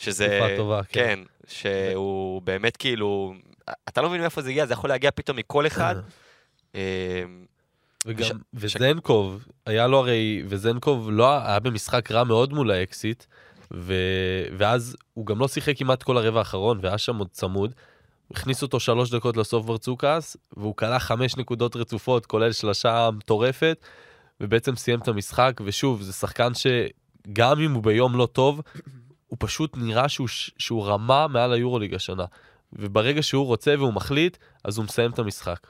שזה... 0.00 0.38
תקופה 0.40 0.56
טובה, 0.56 0.80
כן. 0.88 1.00
כן, 1.04 1.20
שהוא 1.48 2.42
באמת 2.42 2.76
כאילו, 2.76 3.34
אתה 3.88 4.02
לא 4.02 4.08
מבין 4.08 4.20
מאיפה 4.20 4.42
זה 4.42 4.50
הגיע, 4.50 4.66
זה 4.66 4.72
יכול 4.72 4.90
להגיע 4.90 5.10
פתאום 5.10 5.36
מכל 5.36 5.66
אחד. 5.66 5.94
אה, 6.74 7.22
וגם, 8.06 8.24
ש- 8.28 8.32
וזנקוב, 8.54 9.44
היה 9.66 9.86
לו 9.86 9.98
הרי, 9.98 10.42
וזנקוב 10.48 11.10
לא 11.10 11.38
היה 11.46 11.58
במשחק 11.60 12.10
רע 12.10 12.24
מאוד 12.24 12.52
מול 12.52 12.70
האקסיט, 12.70 13.24
ו, 13.74 13.94
ואז 14.58 14.96
הוא 15.14 15.26
גם 15.26 15.38
לא 15.38 15.48
שיחק 15.48 15.78
כמעט 15.78 16.02
כל 16.02 16.16
הרבע 16.16 16.38
האחרון, 16.38 16.78
והיה 16.82 16.98
שם 16.98 17.16
עוד 17.16 17.28
צמוד. 17.30 17.74
הכניס 18.30 18.62
אותו 18.62 18.80
שלוש 18.80 19.10
דקות 19.10 19.36
לסוף 19.36 19.66
ברצוקס, 19.66 20.36
והוא 20.56 20.76
כלה 20.76 20.98
חמש 20.98 21.36
נקודות 21.36 21.76
רצופות, 21.76 22.26
כולל 22.26 22.52
שלושה 22.52 23.10
מטורפת, 23.12 23.84
ובעצם 24.40 24.76
סיים 24.76 25.00
את 25.00 25.08
המשחק, 25.08 25.60
ושוב, 25.64 26.02
זה 26.02 26.12
שחקן 26.12 26.52
שגם 26.54 27.60
אם 27.60 27.72
הוא 27.72 27.82
ביום 27.82 28.16
לא 28.16 28.26
טוב, 28.26 28.60
הוא 29.30 29.36
פשוט 29.40 29.76
נראה 29.76 30.08
שהוא, 30.08 30.28
ש- 30.28 30.50
שהוא 30.58 30.86
רמה 30.86 31.26
מעל 31.28 31.52
היורוליג 31.52 31.94
השנה. 31.94 32.24
וברגע 32.72 33.22
שהוא 33.22 33.46
רוצה 33.46 33.74
והוא 33.78 33.92
מחליט, 33.92 34.36
אז 34.64 34.76
הוא 34.76 34.84
מסיים 34.84 35.10
את 35.10 35.18
המשחק. 35.18 35.66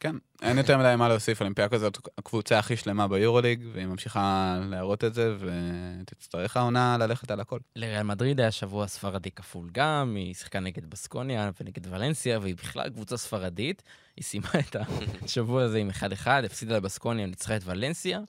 כן, 0.00 0.16
אין 0.42 0.58
יותר 0.58 0.78
מדי 0.78 0.94
מה 0.98 1.08
להוסיף, 1.08 1.40
אולימפיאקו 1.40 1.78
זאת 1.78 1.98
הקבוצה 2.18 2.58
הכי 2.58 2.76
שלמה 2.76 3.08
ביורוליג, 3.08 3.64
והיא 3.72 3.86
ממשיכה 3.86 4.58
להראות 4.70 5.04
את 5.04 5.14
זה, 5.14 5.36
ותצטרך 5.38 6.56
העונה 6.56 6.96
ללכת 6.98 7.30
על 7.30 7.40
הכל. 7.40 7.58
לריאל 7.76 8.02
מדריד 8.02 8.40
היה 8.40 8.50
שבוע 8.50 8.86
ספרדי 8.86 9.30
כפול 9.30 9.68
גם, 9.72 10.14
היא 10.16 10.34
שיחקה 10.34 10.60
נגד 10.60 10.90
בסקוניה 10.90 11.50
ונגד 11.60 11.86
ולנסיה, 11.94 12.38
והיא 12.38 12.54
בכלל 12.56 12.88
קבוצה 12.88 13.16
ספרדית. 13.16 13.82
היא 14.16 14.24
סיימה 14.24 14.50
את 14.58 14.76
השבוע 15.24 15.62
הזה 15.62 15.78
עם 15.78 15.90
1-1, 16.24 16.26
הפסידה 16.26 16.76
לבסקוניה, 16.76 17.26
ניצחה 17.26 17.56
את 17.56 17.62
ולנסיה. 17.64 18.20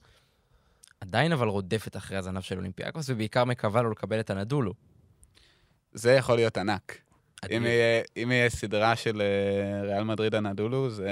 עדיין 1.02 1.32
אבל 1.32 1.48
רודפת 1.48 1.96
אחרי 1.96 2.16
הזנב 2.16 2.40
של 2.40 2.56
אולימפיאקוס, 2.56 3.10
ובעיקר 3.10 3.44
מקווה 3.44 3.82
לו 3.82 3.90
לקבל 3.90 4.20
את 4.20 4.30
הנדולו. 4.30 4.74
זה 5.92 6.12
יכול 6.12 6.36
להיות 6.36 6.58
ענק. 6.58 6.98
אם 7.56 7.66
יהיה, 7.66 8.02
אם 8.16 8.32
יהיה 8.32 8.50
סדרה 8.50 8.96
של 8.96 9.22
אה, 9.22 9.82
ריאל 9.82 10.04
מדריד 10.04 10.34
הנדולו, 10.34 10.90
זה... 10.90 11.08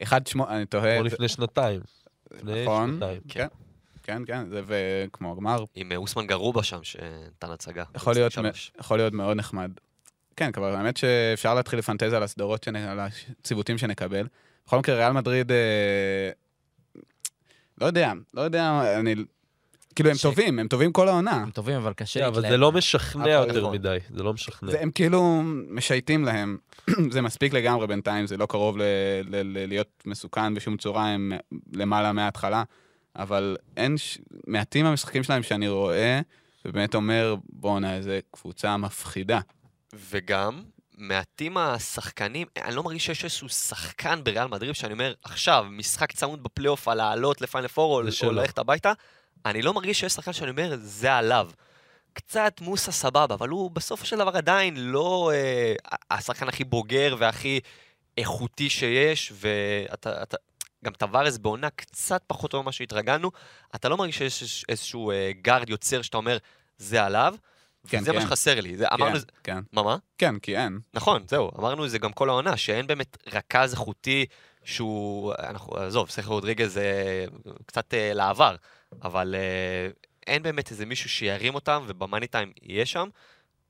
באחד 0.00 0.26
שמו... 0.26 0.48
אני 0.48 0.66
תוהה... 0.66 0.96
כמו 0.96 1.04
לפני 1.04 1.28
שנתיים. 1.28 1.80
נכון, 2.42 2.92
שנתיים. 2.92 3.20
כן, 3.28 3.46
כן, 4.02 4.22
כן, 4.26 4.48
זה 4.48 4.62
וכמו 4.66 5.32
הגמר, 5.32 5.64
עם 5.74 5.92
אה, 5.92 5.96
אוסמן 5.96 6.26
גרובה 6.26 6.62
שם, 6.62 6.82
שנתן 6.82 7.50
הצגה. 7.50 7.84
יכול 7.94 8.14
להיות. 8.14 8.32
יכול 8.80 8.96
להיות 8.96 9.12
מאוד 9.12 9.36
נחמד. 9.36 9.70
כן, 10.36 10.52
כבר 10.52 10.74
האמת 10.74 10.96
שאפשר 10.96 11.54
להתחיל 11.54 11.78
לפנטז 11.78 12.12
על 12.12 12.22
הסדרות, 12.22 12.64
שנ... 12.64 12.76
על 12.76 13.00
הציוותים 13.00 13.78
שנקבל. 13.78 14.26
בכל 14.66 14.78
מקרה, 14.78 14.96
ריאל 14.96 15.12
מדריד, 15.12 15.52
אה... 15.52 16.30
לא 17.80 17.86
יודע, 17.86 18.12
לא 18.34 18.40
יודע, 18.42 18.94
אני... 19.00 19.14
כאילו, 19.94 20.10
הם 20.10 20.16
ש- 20.16 20.22
טובים, 20.22 20.58
הם 20.58 20.68
טובים 20.68 20.92
כל 20.92 21.08
העונה. 21.08 21.30
הם 21.30 21.50
טובים, 21.50 21.76
אבל 21.76 21.92
קשה 21.92 22.20
כן, 22.20 22.26
אבל 22.26 22.34
להתלהב. 22.36 22.52
זה 22.52 22.56
לא 22.56 22.72
משכנע 22.72 23.22
אבל 23.38 23.48
יותר 23.48 23.60
נכון. 23.60 23.74
מדי, 23.74 23.98
זה 24.14 24.22
לא 24.22 24.32
משכנע. 24.32 24.70
זה, 24.70 24.80
הם 24.80 24.90
כאילו 24.90 25.42
משייטים 25.70 26.24
להם. 26.24 26.58
זה 27.12 27.22
מספיק 27.22 27.52
לגמרי 27.52 27.86
בינתיים, 27.86 28.26
זה 28.26 28.36
לא 28.36 28.46
קרוב 28.46 28.78
ל- 28.78 28.82
ל- 29.24 29.36
ל- 29.58 29.66
להיות 29.68 30.02
מסוכן 30.06 30.54
בשום 30.54 30.76
צורה, 30.76 31.08
הם 31.08 31.32
למעלה 31.72 32.12
מההתחלה. 32.12 32.62
אבל 33.16 33.56
אין. 33.76 33.96
מעטים 34.46 34.86
המשחקים 34.86 35.22
שלהם 35.22 35.42
שאני 35.42 35.68
רואה, 35.68 36.20
ובאמת 36.64 36.94
אומר, 36.94 37.34
בואנה, 37.48 37.96
איזה 37.96 38.20
קבוצה 38.30 38.76
מפחידה. 38.76 39.40
וגם, 40.10 40.62
מעטים 40.98 41.56
השחקנים, 41.56 42.46
אני 42.56 42.74
לא 42.74 42.82
מרגיש 42.82 43.06
שיש 43.06 43.24
איזשהו 43.24 43.48
שחקן 43.48 44.24
בריאל 44.24 44.46
מדריד 44.46 44.74
שאני 44.74 44.92
אומר, 44.92 45.14
עכשיו, 45.22 45.66
משחק 45.70 46.12
צמוד 46.12 46.42
בפלייאוף 46.42 46.88
על 46.88 46.98
לעלות 46.98 47.40
לפיינל 47.40 47.68
פור 47.68 48.02
או, 48.24 48.30
ללכת 48.32 48.58
הביתה, 48.58 48.92
אני 49.46 49.62
לא 49.62 49.74
מרגיש 49.74 50.00
שיש 50.00 50.12
שחקן 50.12 50.32
שאני 50.32 50.50
אומר, 50.50 50.76
זה 50.80 51.14
עליו. 51.14 51.50
קצת 52.12 52.60
מוסה 52.60 52.92
סבבה, 52.92 53.34
אבל 53.34 53.48
הוא 53.48 53.70
בסופו 53.70 54.06
של 54.06 54.16
דבר 54.16 54.36
עדיין 54.36 54.76
לא 54.76 55.30
אה, 55.34 55.74
השחקן 56.10 56.48
הכי 56.48 56.64
בוגר 56.64 57.16
והכי 57.18 57.60
איכותי 58.18 58.70
שיש, 58.70 59.32
ואתה... 59.34 60.22
אתה, 60.22 60.36
גם 60.84 60.92
טבארס 60.92 61.38
בעונה 61.38 61.70
קצת 61.70 62.22
פחות 62.26 62.50
טובה 62.50 62.62
ממה 62.62 62.72
שהתרגלנו, 62.72 63.30
אתה 63.74 63.88
לא 63.88 63.96
מרגיש 63.96 64.18
שיש 64.18 64.64
איזשהו 64.68 65.10
אה, 65.10 65.30
גארד 65.42 65.70
יוצר 65.70 66.02
שאתה 66.02 66.16
אומר, 66.16 66.38
זה 66.78 67.04
עליו, 67.04 67.34
כן, 67.86 67.98
מה 68.06 68.12
כן. 68.12 68.20
שחסר 68.20 68.60
לי. 68.60 68.76
זה, 68.76 68.86
אמרנו, 68.92 69.18
כן, 69.18 69.24
כן, 69.44 69.58
מה, 69.72 69.82
מה? 69.82 69.96
כן, 70.18 70.38
כי 70.38 70.56
אין. 70.56 70.78
נכון, 70.94 71.24
זהו, 71.28 71.50
אמרנו 71.58 71.84
את 71.84 71.90
זה 71.90 71.98
גם 71.98 72.12
כל 72.12 72.28
העונה, 72.28 72.56
שאין 72.56 72.86
באמת 72.86 73.16
רכז 73.26 73.72
איכותי 73.72 74.26
שהוא, 74.64 75.32
אנחנו, 75.38 75.76
עזוב, 75.76 76.10
סכר 76.10 76.28
רודריגז 76.28 76.72
זה 76.72 77.24
קצת 77.66 77.94
אה, 77.94 78.12
לעבר, 78.14 78.56
אבל 79.02 79.34
אה, 79.34 79.88
אין 80.26 80.42
באמת 80.42 80.70
איזה 80.70 80.86
מישהו 80.86 81.10
שירים 81.10 81.54
אותם, 81.54 81.84
ובמאני 81.86 82.26
טיים 82.26 82.52
יהיה 82.62 82.86
שם, 82.86 83.08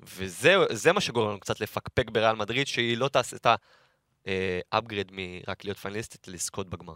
וזה 0.01 0.55
זה 0.71 0.93
מה 0.93 1.01
שגורם 1.01 1.29
לנו 1.29 1.41
קצת 1.41 1.61
לפקפק 1.61 2.11
בריאל 2.11 2.37
מדריד, 2.37 2.67
שהיא 2.67 2.99
לא 2.99 3.09
תעשה 3.09 3.37
את 3.37 3.47
ה-upgrade 3.47 5.13
מרק 5.13 5.65
להיות 5.65 5.79
פיינליסטית 5.79 6.29
לזכות 6.29 6.69
בגמר. 6.69 6.95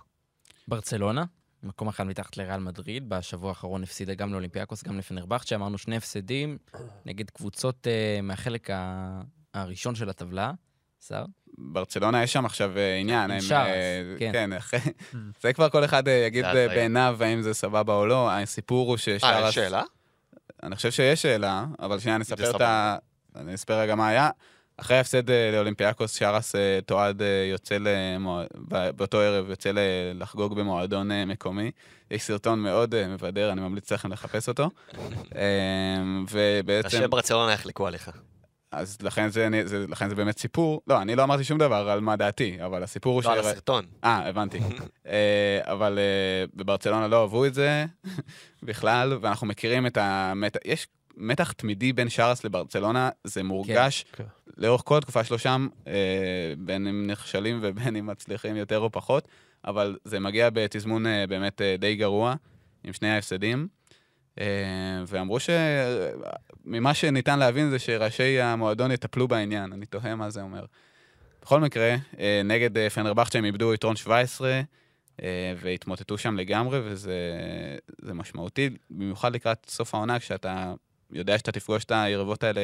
ברצלונה, 0.69 1.25
מקום 1.63 1.89
אחד 1.89 2.05
מתחת 2.07 2.37
לריאל 2.37 2.61
מדריד, 2.61 3.09
בשבוע 3.09 3.49
האחרון 3.49 3.83
הפסידה 3.83 4.15
גם 4.15 4.33
לאולימפיאקוס, 4.33 4.85
גם 4.85 4.99
לפנרבכצ'ה, 4.99 5.55
אמרנו 5.55 5.79
שני 5.79 5.97
הפסדים 5.97 6.59
נגד 7.07 7.31
קבוצות 7.31 7.87
uh, 7.87 8.23
מהחלק 8.23 8.71
ה... 8.71 9.21
הראשון 9.55 9.95
של 9.95 10.09
הטבלה. 10.09 10.53
שר? 11.09 11.25
ברצלונה 11.59 12.23
יש 12.23 12.33
שם 12.33 12.47
עכשיו 12.47 12.79
אה, 12.79 12.97
עניין. 12.97 13.31
הם, 13.31 13.41
שרס, 13.41 13.51
אה, 13.51 14.03
כן. 14.19 14.31
כן, 14.33 14.53
אחרי- 14.59 14.81
זה 15.41 15.53
כבר 15.53 15.69
כל 15.69 15.85
אחד 15.85 16.09
אה, 16.09 16.13
יגיד 16.13 16.45
אה. 16.45 16.69
בעיניו 16.69 17.17
האם 17.21 17.43
זה 17.43 17.55
סבבה 17.55 17.95
או 17.95 18.07
לא. 18.07 18.31
הסיפור 18.31 18.87
הוא 18.87 18.93
אה, 18.93 18.99
ששרס... 18.99 19.49
יש 19.49 19.55
שאלה? 19.55 19.83
אני 20.63 20.77
חושב 20.77 20.91
שיש 20.91 21.23
שאלה, 21.23 21.67
אבל 21.79 21.99
שנייה, 21.99 22.17
אני 22.17 22.23
אספר 22.23 22.57
את. 22.57 22.61
ה... 22.61 22.97
אני 23.37 23.55
אספר 23.55 23.79
רגע 23.81 23.95
מה 23.95 24.09
היה. 24.09 24.31
אחרי 24.83 24.97
ההפסד 24.97 25.31
אה, 25.31 25.51
לאולימפיאקוס, 25.53 26.15
שרס 26.19 26.55
אה, 26.57 26.79
תועד 26.87 27.23
אה, 27.23 27.47
יוצא 27.51 27.77
למוע... 27.81 28.45
ב- 28.69 28.91
באותו 28.91 29.19
ערב, 29.21 29.51
יוצא 29.51 29.71
לחגוג 30.15 30.55
במועדון 30.61 31.11
מקומי. 31.27 31.71
יש 32.11 32.23
סרטון 32.23 32.59
מאוד 32.61 33.07
מבדר, 33.09 33.53
אני 33.53 33.61
ממליץ 33.61 33.93
לכם 33.93 34.13
לחפש 34.13 34.49
אותו. 34.49 34.71
ובעצם... 36.31 36.97
ראשי 36.97 37.09
ברצלונה 37.09 37.53
יחלקו 37.53 37.87
עליך. 37.87 38.11
אז 38.73 38.99
לכן 39.03 39.29
זה, 39.29 39.47
אני- 39.47 39.67
זה, 39.67 39.85
לכן 39.89 40.09
זה 40.09 40.15
באמת 40.15 40.39
סיפור. 40.39 40.81
לא, 40.87 41.03
אני 41.03 41.17
לא 41.17 41.23
אמרתי 41.23 41.45
שום 41.45 41.59
דבר 41.59 41.89
על 41.91 42.01
מה 42.01 42.17
דעתי, 42.17 42.57
אבל 42.65 42.83
הסיפור 42.83 43.15
הוא 43.15 43.23
לא, 43.25 43.33
על 43.33 43.39
הסרטון. 43.39 43.85
אה, 44.05 44.29
הבנתי. 44.29 44.61
אה, 45.07 45.61
אבל 45.63 45.99
אה, 45.99 46.45
בברצלונה 46.55 47.09
לא 47.09 47.23
אהבו 47.23 47.45
את 47.45 47.55
זה 47.55 47.85
בכלל, 48.63 49.19
ואנחנו 49.21 49.47
מכירים 49.47 49.87
את 49.87 49.99
המתח... 50.01 50.61
יש 50.65 50.87
מתח 51.17 51.53
תמידי 51.53 51.93
בין 51.93 52.09
שרס 52.09 52.45
לברצלונה, 52.45 53.11
זה 53.25 53.43
מורגש 53.43 54.05
כן. 54.13 54.25
לאורך 54.57 54.83
כל 54.85 54.99
התקופה 54.99 55.25
שלו 55.25 55.39
שם, 55.39 55.69
אה, 55.87 55.93
בין 56.59 56.87
אם 56.87 57.07
נכשלים 57.07 57.59
ובין 57.63 57.97
אם 57.97 58.07
מצליחים 58.07 58.57
יותר 58.57 58.79
או 58.79 58.91
פחות, 58.93 59.29
אבל 59.65 59.97
זה 60.05 60.21
מגיע 60.21 60.51
בתזמון 60.51 61.07
אה, 61.07 61.27
באמת 61.27 61.63
אה, 61.63 61.77
די 61.79 61.97
גרוע, 61.97 62.35
עם 62.85 62.93
שני 62.93 63.09
ההפסדים. 63.09 63.69
אה, 64.41 64.45
ואמרו 65.07 65.39
שממה 65.41 66.95
שניתן 66.95 67.39
להבין 67.39 67.71
זה 67.71 67.79
שראשי 67.79 68.41
המועדון 68.41 68.91
יטפלו 68.91 69.29
בעניין, 69.29 69.73
אני 69.73 69.87
תוהה 69.87 70.15
מה 70.15 70.31
זה 70.31 70.43
אומר. 70.43 70.65
בכל 71.43 71.61
מקרה, 71.61 71.97
אה, 72.19 72.41
נגד 72.45 72.79
אה, 72.79 72.91
פנרבכצ'ה 72.91 73.39
הם 73.39 73.45
איבדו 73.45 73.75
יתרון 73.75 73.97
17, 73.97 74.61
אה, 75.23 75.55
והתמוטטו 75.61 76.19
שם 76.19 76.37
לגמרי, 76.37 76.81
וזה 76.85 77.15
זה 78.03 78.15
משמעותי, 78.15 78.71
במיוחד 78.91 79.35
לקראת 79.35 79.67
סוף 79.69 79.95
העונה, 79.95 80.19
כשאתה 80.19 80.75
יודע 81.13 81.39
שאתה 81.39 81.53
תפגוש 81.53 81.85
את 81.85 81.91
היריבות 81.95 82.43
האלה 82.43 82.61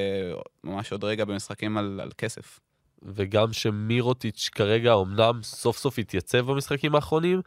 ממש 0.64 0.92
עוד 0.92 1.04
רגע 1.04 1.24
במשחקים 1.24 1.78
על, 1.78 2.00
על 2.02 2.10
כסף. 2.18 2.60
וגם 3.02 3.52
שמירוטיץ' 3.52 4.50
כרגע 4.52 4.94
אמנם 4.94 5.42
סוף 5.42 5.78
סוף 5.78 5.98
התייצב 5.98 6.38
במשחקים 6.38 6.94
האחרונים, 6.94 7.40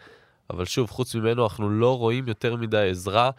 אבל 0.50 0.66
שוב, 0.66 0.90
חוץ 0.90 1.16
ממנו 1.16 1.44
אנחנו 1.44 1.70
לא 1.70 1.98
רואים 1.98 2.28
יותר 2.28 2.56
מדי 2.56 2.90
עזרה. 2.90 3.32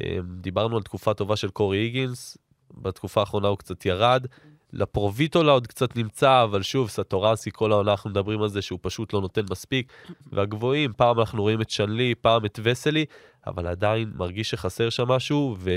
אה, 0.00 0.18
דיברנו 0.40 0.76
על 0.76 0.82
תקופה 0.82 1.14
טובה 1.14 1.36
של 1.36 1.50
קורי 1.50 1.78
היגינס, 1.78 2.38
בתקופה 2.74 3.20
האחרונה 3.20 3.48
הוא 3.48 3.58
קצת 3.58 3.86
ירד. 3.86 4.26
לפרוביטולה 4.72 5.52
עוד 5.52 5.66
קצת 5.66 5.96
נמצא, 5.96 6.42
אבל 6.42 6.62
שוב, 6.62 6.88
סטורנסי, 6.88 7.50
כל 7.52 7.72
העונה 7.72 7.90
אנחנו 7.90 8.10
מדברים 8.10 8.42
על 8.42 8.48
זה 8.48 8.62
שהוא 8.62 8.78
פשוט 8.82 9.12
לא 9.12 9.20
נותן 9.20 9.42
מספיק. 9.50 9.92
והגבוהים, 10.32 10.92
פעם 10.96 11.20
אנחנו 11.20 11.42
רואים 11.42 11.60
את 11.60 11.70
שנלי, 11.70 12.14
פעם 12.14 12.44
את 12.44 12.60
וסלי, 12.62 13.04
אבל 13.46 13.66
עדיין 13.66 14.12
מרגיש 14.14 14.50
שחסר 14.50 14.90
שם 14.90 15.08
משהו, 15.08 15.56
ו... 15.58 15.70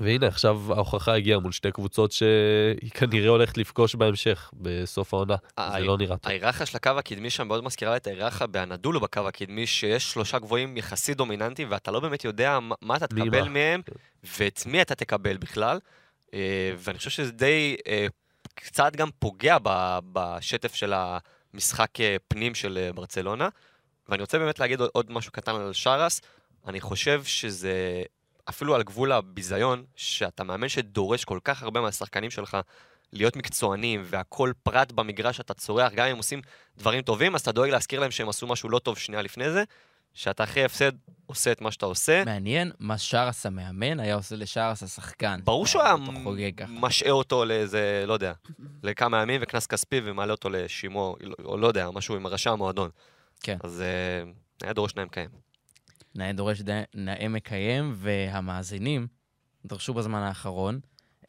והנה, 0.00 0.26
עכשיו 0.26 0.60
ההוכחה 0.74 1.14
הגיעה 1.14 1.38
מול 1.38 1.52
שתי 1.52 1.72
קבוצות 1.72 2.12
שהיא 2.12 2.90
כנראה 2.90 3.28
הולכת 3.28 3.58
לפגוש 3.58 3.94
בהמשך, 3.94 4.50
בסוף 4.54 5.14
העונה. 5.14 5.36
זה 5.72 5.78
לא 5.78 5.96
נראה 5.98 6.16
טוב. 6.16 6.30
ההיררכיה 6.30 6.66
של 6.66 6.76
הקו 6.76 6.90
הקדמי 6.90 7.30
שם 7.30 7.48
מאוד 7.48 7.64
מזכירה 7.64 7.96
את 7.96 8.06
ההיררכיה 8.06 8.46
באנדולו 8.46 9.00
בקו 9.00 9.28
הקדמי, 9.28 9.66
שיש 9.66 10.12
שלושה 10.12 10.38
גבוהים 10.38 10.76
יחסית 10.76 11.16
דומיננטיים, 11.16 11.68
ואתה 11.70 11.90
לא 11.90 12.00
באמת 12.00 12.24
יודע 12.24 12.58
מה- 12.82 12.96
אתה 12.96 13.06
תקבל 13.06 13.42
מה. 13.42 13.48
מהם, 13.48 13.80
ואת 14.38 14.62
מי 14.66 14.82
אתה 14.82 14.94
תקבל 14.94 15.36
בכלל. 15.36 15.78
אה, 16.34 16.72
ואני 16.78 16.98
חושב 16.98 17.10
שזה 17.10 17.32
די 17.32 17.76
אה, 17.88 18.06
קצת 18.54 18.96
גם 18.96 19.08
פוגע 19.18 19.56
בשטף 20.12 20.74
של 20.74 20.92
המשחק 21.54 22.00
אה, 22.00 22.16
פנים 22.28 22.54
של 22.54 22.90
ברצלונה. 22.94 23.48
ואני 24.08 24.20
רוצה 24.20 24.38
באמת 24.38 24.58
להגיד 24.58 24.80
עוד 24.80 25.12
משהו 25.12 25.32
קטן 25.32 25.54
על 25.54 25.72
שרס. 25.72 26.20
אני 26.66 26.80
חושב 26.80 27.24
שזה 27.24 28.02
אפילו 28.48 28.74
על 28.74 28.82
גבול 28.82 29.12
הביזיון, 29.12 29.84
שאתה 29.96 30.44
מאמן 30.44 30.68
שדורש 30.68 31.24
כל 31.24 31.38
כך 31.44 31.62
הרבה 31.62 31.80
מהשחקנים 31.80 32.30
שלך 32.30 32.56
להיות 33.12 33.36
מקצוענים, 33.36 34.02
והכל 34.04 34.52
פרט 34.62 34.92
במגרש 34.92 35.40
אתה 35.40 35.54
צורח, 35.54 35.92
גם 35.92 36.06
אם 36.06 36.10
הם 36.10 36.16
עושים 36.16 36.40
דברים 36.78 37.02
טובים, 37.02 37.34
אז 37.34 37.40
אתה 37.40 37.52
דואג 37.52 37.70
להזכיר 37.70 38.00
להם 38.00 38.10
שהם 38.10 38.28
עשו 38.28 38.46
משהו 38.46 38.68
לא 38.68 38.78
טוב 38.78 38.98
שנייה 38.98 39.22
לפני 39.22 39.50
זה, 39.50 39.64
שאתה 40.14 40.44
אחרי 40.44 40.64
הפסד 40.64 40.92
עושה 41.26 41.52
את 41.52 41.60
מה 41.60 41.70
שאתה 41.70 41.86
עושה. 41.86 42.24
מעניין 42.24 42.70
מה 42.78 42.98
שרס 42.98 43.46
המאמן 43.46 44.00
היה 44.00 44.14
עושה 44.14 44.36
לשרס 44.36 44.82
השחקן. 44.82 45.40
ברור 45.44 45.66
שהוא 45.66 45.82
היה. 45.82 45.94
משעה 46.68 47.10
אותו 47.10 47.44
לאיזה, 47.44 48.04
לא 48.06 48.12
יודע, 48.12 48.32
לכמה 48.82 49.22
ימים 49.22 49.40
וקנס 49.44 49.66
כספי 49.66 50.00
ומעלה 50.04 50.32
אותו 50.32 50.50
לשימוע, 50.50 51.14
או 51.44 51.58
לא 51.58 51.66
יודע, 51.66 51.90
משהו 51.90 52.16
עם 52.16 52.26
ראשי 52.26 52.50
המועדון. 52.50 52.90
כן. 53.40 53.56
אז 53.60 53.80
אה, 53.80 54.30
היה 54.62 54.72
דורש 54.72 54.94
נאה 54.94 55.04
מקיים. 55.04 55.28
נאה 56.14 56.32
דורש 56.32 56.62
נאה 56.94 57.28
מקיים, 57.28 57.94
והמאזינים 57.96 59.06
דרשו 59.64 59.94
בזמן 59.94 60.18
האחרון 60.18 60.80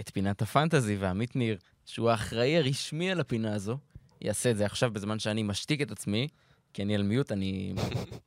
את 0.01 0.09
פינת 0.13 0.41
הפנטזי, 0.41 0.95
ועמית 0.95 1.35
ניר, 1.35 1.57
שהוא 1.85 2.09
האחראי 2.09 2.57
הרשמי 2.57 3.11
על 3.11 3.19
הפינה 3.19 3.55
הזו, 3.55 3.77
יעשה 4.21 4.51
את 4.51 4.57
זה 4.57 4.65
עכשיו 4.65 4.91
בזמן 4.93 5.19
שאני 5.19 5.43
משתיק 5.43 5.81
את 5.81 5.91
עצמי, 5.91 6.27
כי 6.73 6.83
אני 6.83 6.95
על 6.95 7.03
מיוט, 7.03 7.31
אני 7.31 7.73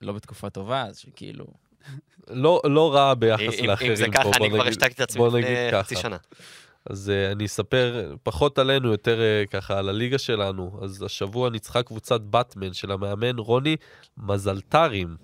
לא 0.01 0.13
בתקופה 0.13 0.51
טובה, 0.51 0.83
אז 0.83 1.05
כאילו... 1.17 1.47
לא, 2.29 2.61
לא 2.65 2.95
רע 2.95 3.15
ביחס 3.15 3.59
אם- 3.59 3.65
לאחרים 3.65 3.91
אם 3.91 3.97
זה 3.97 4.07
ככה, 4.13 4.29
אני 4.37 4.51
כבר 4.51 4.67
השתקתי 4.67 4.93
את 4.93 5.01
עצמי 5.01 5.23
לפני 5.27 5.71
חצי. 5.73 5.97
שנה. 5.97 6.17
אז 6.91 7.13
uh, 7.15 7.33
אני 7.33 7.45
אספר 7.47 8.15
פחות 8.23 8.59
עלינו, 8.59 8.91
יותר 8.91 9.19
uh, 9.19 9.51
ככה 9.51 9.79
על 9.79 9.89
הליגה 9.89 10.19
שלנו. 10.19 10.79
אז 10.83 11.03
השבוע 11.03 11.51
ניצחה 11.51 11.83
קבוצת 11.83 12.21
באטמן 12.21 12.73
של 12.73 12.93
המאמן 12.93 13.39
רוני 13.39 13.77
מזלטרים. 14.17 15.17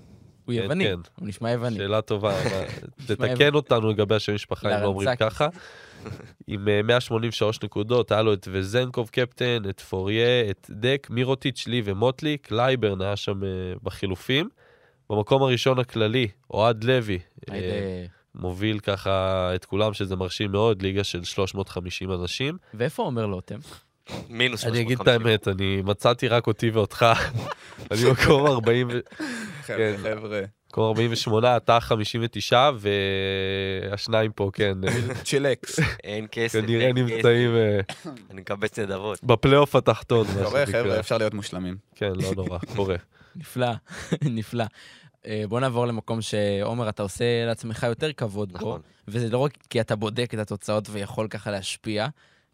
הוא 0.49 0.55
כן, 0.55 0.63
יווני, 0.63 0.85
כן. 0.85 0.99
הוא 1.21 1.29
נשמע 1.29 1.51
יווני. 1.51 1.77
שאלה 1.77 2.01
טובה, 2.01 2.33
אבל 2.43 2.65
תתקן 3.07 3.55
אותנו 3.55 3.91
לגבי 3.91 4.15
השם 4.15 4.35
משפחה 4.35 4.77
אם 4.77 4.83
לא 4.83 4.87
אומרים. 4.87 5.17
ככה. 5.17 5.49
עם 6.47 6.69
אה, 6.69 6.83
183 6.83 7.63
נקודות, 7.63 8.13
היה 8.13 8.23
לו 8.23 8.33
את 8.33 8.49
וזנקוב 8.53 9.09
קפטן, 9.09 9.63
את 9.71 9.81
פוריה, 9.81 10.51
את 10.51 10.71
דק, 10.71 11.07
מירוטיץ', 11.11 11.67
לי 11.67 11.83
ומוטלי, 11.85 12.39
קלייברן 12.39 13.01
היה 13.01 13.17
שם 13.17 13.45
אה, 13.45 13.49
בחילופים. 13.83 14.49
במקום 15.11 15.43
הראשון 15.43 15.79
הכללי, 15.79 16.29
אוהד 16.51 16.85
לוי, 16.85 17.19
אה, 17.51 18.05
מוביל 18.35 18.79
ככה 18.79 19.51
את 19.55 19.65
כולם, 19.65 19.93
שזה 19.95 20.17
מרשים 20.17 20.53
מאוד, 20.53 20.83
ליגה 20.83 21.05
של 21.05 21.25
350 21.25 22.13
אנשים. 22.13 22.57
ואיפה 22.75 23.03
עומר 23.03 23.27
לוטם? 23.27 23.59
מינוס 24.29 24.65
אני 24.65 24.81
אגיד 24.81 25.01
את 25.01 25.07
350. 25.07 25.27
האמת, 25.27 25.49
אני 25.49 25.83
מצאתי 25.83 26.29
רק 26.29 26.47
אותי 26.47 26.71
ואותך. 26.71 27.07
אני 27.91 28.11
מקום 28.11 28.47
40, 28.47 28.89
ו- 28.91 29.01
חבר'ה, 29.63 29.77
כן. 29.79 29.97
חבר'ה, 30.03 30.41
מקום 30.71 30.85
48, 30.89 31.57
אתה 31.57 31.81
59, 31.81 32.71
והשניים 33.91 34.33
פה, 34.33 34.51
כן, 34.53 34.73
צ'ילקס. 35.25 35.81
אין 36.05 36.27
כסף, 36.33 36.61
כנראה. 36.61 36.93
נמצאים 36.93 37.57
אה, 37.57 37.81
אני 38.31 38.41
מקבץ 38.41 38.79
נדבות. 38.79 39.25
בפלייאוף 39.25 39.77
התחתון, 39.77 40.27
מה 40.27 40.45
קורה, 40.45 40.67
שנקרא. 40.67 40.83
חבר'ה, 40.83 41.01
אפשר 41.01 41.19
להיות 41.19 41.35
מושלמים. 41.35 41.77
כן, 41.95 42.13
לא 42.15 42.31
נורא, 42.37 42.59
קורה. 42.77 42.97
נפלא, 43.37 43.71
נפלא. 44.23 44.65
אה, 45.27 45.45
בוא 45.49 45.61
נעבור 45.61 45.87
למקום 45.87 46.23
שעומר, 46.23 46.89
אתה 46.89 47.03
עושה 47.03 47.25
לעצמך 47.47 47.83
יותר 47.89 48.13
כבוד 48.13 48.53
בו, 48.53 48.59
נכון. 48.59 48.81
וזה 49.09 49.31
לא 49.31 49.39
רק 49.39 49.53
כי 49.71 49.81
אתה 49.81 49.97
בודק 49.97 50.35
את 50.35 50.39
התוצאות 50.39 50.89
ויכול 50.91 51.29
ככה 51.29 51.51
להשפיע. 51.51 52.07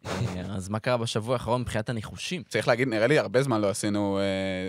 אז 0.55 0.69
מה 0.69 0.79
קרה 0.79 0.97
בשבוע 0.97 1.33
האחרון 1.33 1.61
מבחינת 1.61 1.89
הניחושים? 1.89 2.43
צריך 2.43 2.67
להגיד, 2.67 2.87
נראה 2.87 3.07
לי 3.07 3.19
הרבה 3.19 3.43
זמן 3.43 3.61
לא 3.61 3.69
עשינו 3.69 4.19
אה, 4.19 4.23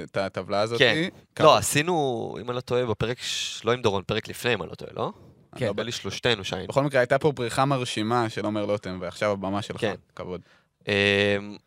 את 0.04 0.16
הטבלה 0.16 0.60
הזאת. 0.60 0.78
כן. 0.78 1.08
לא, 1.40 1.56
עשינו, 1.56 2.36
אם 2.40 2.50
אני 2.50 2.56
לא 2.56 2.60
טועה, 2.60 2.86
בפרק, 2.86 3.18
ש- 3.20 3.60
לא 3.64 3.72
עם 3.72 3.82
דורון, 3.82 4.02
פרק 4.06 4.28
לפני, 4.28 4.54
אם 4.54 4.62
אני 4.62 4.70
לא 4.70 4.74
טועה, 4.74 4.90
לא? 4.96 5.12
כן. 5.56 5.68
נדמה 5.68 5.82
לי 5.82 5.92
שלושתנו 5.92 6.44
שהיינו. 6.44 6.68
בכל 6.68 6.82
מקרה, 6.82 7.00
הייתה 7.00 7.18
פה 7.18 7.32
בריחה 7.32 7.64
מרשימה 7.64 8.28
של 8.28 8.44
עומר 8.44 8.66
לוטם, 8.66 8.98
ועכשיו 9.00 9.30
הבמה 9.32 9.62
שלך. 9.62 9.80
כן. 9.80 9.94
כבוד. 10.16 10.40
אמ, 10.88 10.92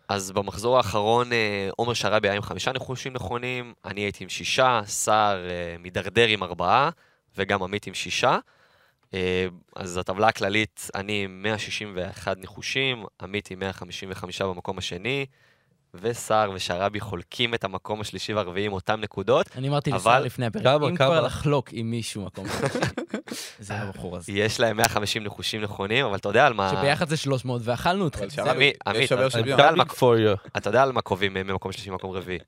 אז 0.10 0.32
במחזור 0.32 0.78
האחרון 0.78 1.34
אה, 1.34 1.70
עומר 1.76 1.94
שרבי 1.94 2.28
היה 2.28 2.36
עם 2.36 2.42
חמישה 2.42 2.72
ניחושים 2.72 3.14
נכונים, 3.14 3.74
אני 3.86 4.02
הייתי 4.02 4.24
עם 4.24 4.30
שישה, 4.30 4.82
סער 4.86 5.50
אה, 5.50 5.76
מידרדר 5.80 6.28
עם 6.28 6.44
ארבעה, 6.44 6.90
וגם 7.38 7.64
עמית 7.64 7.88
עם 7.88 7.94
שישה. 7.94 8.38
אה, 9.14 9.46
אז 9.76 9.98
הטבלה 9.98 10.28
הכללית, 10.28 10.88
אני 10.96 11.24
עם 11.24 11.44
161 11.44 12.38
ניחושים, 12.38 13.04
עמית 13.22 13.52
עם 13.52 13.60
155 13.60 14.42
במקום 14.42 14.78
השני, 14.78 15.26
וסער 15.94 16.52
ושרבי 16.54 17.00
חולקים 17.00 17.54
את 17.54 17.64
המקום 17.64 18.02
השלישי 18.02 18.34
והרביעי 18.34 18.66
עם 18.66 18.74
אותם 18.74 19.00
נקודות. 19.02 19.50
אני 19.58 19.70
אמרתי 19.70 19.90
אבל- 19.92 19.98
לסער 20.00 20.24
לפני 20.24 20.46
הפרק, 20.46 20.64
כמה, 20.64 20.88
אם 20.90 20.96
כמה? 20.96 21.08
כבר 21.08 21.22
לחלוק 21.22 21.70
עם 21.72 21.92
מישהו 21.92 22.26
מקום. 22.26 22.46
זה 23.60 23.76
הבחור 23.76 24.18
הזה. 24.18 24.32
יש 24.32 24.60
להם 24.60 24.78
150 24.78 25.24
ניחושים 25.24 25.62
נכונים, 25.62 26.06
אבל 26.06 26.16
אתה 26.18 26.30
יודע 26.30 26.46
על 26.46 26.54
מה... 26.54 26.72
שביחד 26.80 27.10
זה 27.10 27.18
300 27.18 27.62
ואכלנו 27.66 28.08
אתכם. 28.08 28.28
עמית. 28.88 29.12
אתה 30.58 30.70
יודע 30.70 30.84
על 30.84 30.92
מה 30.92 31.02
קובעים 31.02 31.34
ממקום 31.34 31.72
שלישי 31.72 31.90
למקום 31.90 32.12
רביעי. 32.12 32.40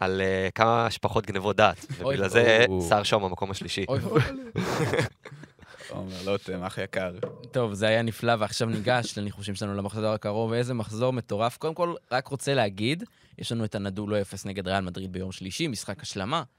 על 0.00 0.20
אה, 0.20 0.48
כמה 0.54 0.86
שפחות 0.90 1.26
גנבות 1.26 1.56
דעת, 1.56 1.86
ובגלל 1.98 2.28
זה. 2.28 2.64
סער 2.80 3.02
שם 3.02 3.22
במקום 3.22 3.50
השלישי. 3.50 3.84
עומר 5.90 6.14
לוטם, 6.26 6.62
אח 6.62 6.78
יקר. 6.78 7.12
טוב, 7.50 7.72
זה 7.74 7.86
היה 7.86 8.02
נפלא, 8.02 8.32
ועכשיו 8.38 8.68
ניגש 8.68 9.18
לניחושים 9.18 9.54
שלנו 9.54 9.74
למחזור 9.74 10.06
הקרוב, 10.06 10.50
ואיזה 10.50 10.74
מחזור 10.74 11.12
מטורף. 11.12 11.56
קודם 11.56 11.74
כל, 11.74 11.94
רק 12.12 12.28
רוצה 12.28 12.54
להגיד, 12.54 13.04
יש 13.38 13.52
לנו 13.52 13.64
את 13.64 13.74
הנדולו 13.74 14.20
0 14.20 14.46
נגד 14.46 14.68
ריאל 14.68 14.80
מדריד 14.80 15.12
ביום 15.12 15.32
שלישי, 15.32 15.68
משחק 15.68 16.02
השלמה. 16.02 16.36
אנחנו 16.36 16.52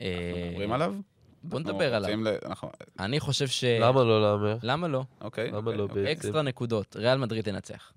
אה, 0.00 0.48
מדברים 0.50 0.72
עליו? 0.72 0.94
בוא 1.42 1.60
נדבר 1.60 1.94
עליו. 1.94 2.34
אני 3.00 3.20
חושב 3.20 3.48
ש... 3.48 3.64
למה 3.64 4.04
לא 4.04 4.22
להמר? 4.22 4.56
למה 4.62 4.88
לא? 4.88 5.04
אוקיי. 5.20 5.50
למה 5.50 5.72
לא 5.72 5.82
אוקיי. 5.82 6.02
בעצם? 6.02 6.18
אקסטרה 6.20 6.42
נקודות, 6.42 6.96
ריאל 6.96 7.18
מדריד 7.18 7.44
תנצח. 7.44 7.92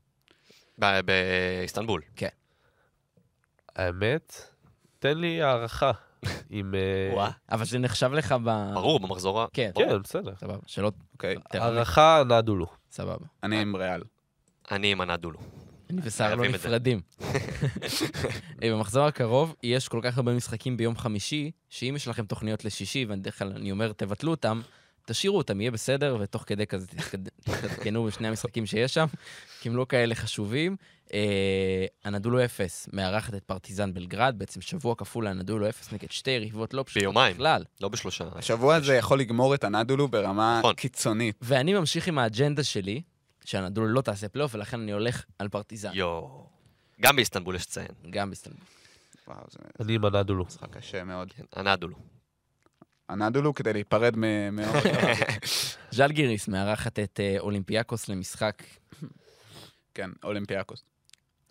ב- 0.79 0.99
באיסטנבול. 1.05 2.01
האמת, 3.75 4.41
תן 4.99 5.17
לי 5.17 5.41
הערכה. 5.41 5.91
עם... 6.49 6.75
אה, 6.75 7.13
וואה. 7.13 7.31
אבל 7.51 7.65
זה 7.65 7.79
נחשב 7.79 8.13
לך 8.13 8.35
ב... 8.43 8.71
ברור, 8.73 8.99
במחזור 8.99 9.41
ה... 9.41 9.45
כן, 9.53 9.71
כן, 9.75 10.01
בסדר. 10.03 10.33
סבבה. 10.39 10.57
שלא... 10.65 10.91
אוקיי. 11.13 11.35
תראה, 11.49 11.65
הערכה 11.65 12.23
נדולו. 12.29 12.67
סבבה. 12.91 13.25
אני 13.43 13.61
עם 13.61 13.75
ריאל. 13.75 14.01
אני 14.71 14.91
עם 14.91 15.01
הנדולו. 15.01 15.39
אני 15.89 16.01
וסער 16.03 16.35
לא. 16.35 16.47
נפרדים. 16.47 17.01
אה, 18.63 18.71
במחזור 18.71 19.05
הקרוב 19.05 19.55
יש 19.63 19.87
כל 19.87 19.99
כך 20.03 20.17
הרבה 20.17 20.33
משחקים 20.33 20.77
ביום 20.77 20.97
חמישי, 20.97 21.51
שאם 21.69 21.93
יש 21.95 22.07
לכם 22.07 22.25
תוכניות 22.25 22.65
לשישי, 22.65 23.05
ואני 23.05 23.21
בדרך 23.21 23.39
כלל 23.39 23.53
אני 23.55 23.71
אומר, 23.71 23.91
תבטלו 23.91 24.31
אותם, 24.31 24.61
תשאירו 25.05 25.37
אותם, 25.37 25.61
יהיה 25.61 25.71
בסדר, 25.71 26.17
ותוך 26.19 26.43
כדי 26.47 26.67
כזה 26.67 26.87
תתעדכנו 26.87 28.03
בשני 28.07 28.27
המשחקים 28.27 28.65
שיש 28.65 28.93
שם, 28.93 29.05
כי 29.61 29.69
הם 29.69 29.75
לא 29.75 29.85
כאלה 29.89 30.15
חשובים. 30.15 30.75
אה, 31.13 31.85
הנדולו 32.03 32.45
אפס 32.45 32.89
מארחת 32.93 33.33
את 33.35 33.43
פרטיזן 33.43 33.93
בלגרד, 33.93 34.35
בעצם 34.37 34.61
שבוע 34.61 34.95
כפול 34.95 35.27
לנדולו 35.27 35.69
אפס 35.69 35.93
נגד 35.93 36.11
שתי 36.11 36.31
יריבות 36.31 36.73
לא 36.73 36.83
פשוטות 36.83 37.03
ביומיים. 37.03 37.33
בכלל. 37.33 37.63
לא 37.81 37.89
בשלושה. 37.89 38.25
השבוע 38.35 38.75
הזה 38.75 38.95
יכול 38.95 39.19
לגמור 39.19 39.55
את 39.55 39.63
הנדולו 39.63 40.07
ברמה 40.07 40.59
נכון. 40.59 40.73
קיצונית. 40.73 41.35
ואני 41.41 41.73
ממשיך 41.73 42.07
עם 42.07 42.17
האג'נדה 42.17 42.63
שלי, 42.63 43.01
שאנאדולו 43.45 43.87
לא 43.87 44.01
תעשה 44.01 44.29
פלייאוף, 44.29 44.55
ולכן 44.55 44.79
אני 44.79 44.91
הולך 44.91 45.23
על 45.39 45.49
פרטיזן, 45.49 45.91
יואו. 45.93 46.45
גם 47.01 47.15
באיסטנבול 47.15 47.55
יש 47.55 47.67
לציין. 47.67 47.87
גם 48.09 48.29
באיסטנבול. 48.29 48.61
וואו, 49.27 49.39
זה 49.49 49.59
אני 49.79 49.95
עם 49.95 50.05
אנאדולו. 50.05 50.45
משחק 50.45 50.77
קשה 50.77 51.03
מאוד. 51.03 51.33
כן, 51.33 51.43
אנאדולו. 53.09 53.25
אנאדולו 53.25 53.53
כדי 53.53 53.73
להיפרד 53.73 54.13
מ- 54.17 54.55
מעומר. 54.55 54.81
ז'לגיריס 55.91 56.47
מארחת 56.47 56.99
את 56.99 57.19
אה, 57.19 57.35
אולימפיאקוס 57.39 58.09
למשחק 58.09 58.63
כן, 59.93 60.09
אולימפיאקוס. 60.23 60.83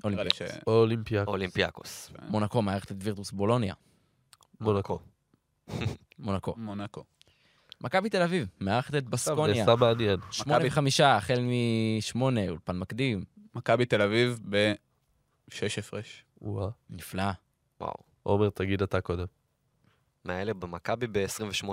אולימפיאקוס. 0.04 1.28
אולימפיאקוס. 1.28 2.10
מונקו 2.28 2.62
מארחת 2.62 2.92
את 2.92 2.96
וירטוס 3.00 3.30
בולוניה. 3.30 3.74
מונקו. 4.60 4.98
מונקו. 6.18 6.54
מונקו. 6.66 7.04
מכבי 7.80 8.08
תל 8.10 8.22
אביב 8.22 8.48
מארחת 8.60 8.94
את 8.94 9.04
בסקוניה. 9.08 9.64
נעשה 9.64 9.76
מעניין. 9.76 10.18
שמונה 10.30 10.58
מכבי- 10.58 10.68
וחמישה, 10.68 11.16
החל 11.16 11.40
משמונה, 11.98 12.48
אולפן 12.48 12.78
מקדים. 12.78 13.24
מכבי 13.54 13.86
תל 13.86 14.02
אביב 14.02 14.40
בשש 15.48 15.78
הפרש. 15.78 16.24
נפלא. 16.90 17.22
וואו. 17.80 17.92
עומר, 18.22 18.50
תגיד 18.50 18.82
אתה 18.82 19.00
קודם. 19.00 19.26
מהאלה 20.24 20.54
במכבי 20.54 21.06
ב-28. 21.06 21.66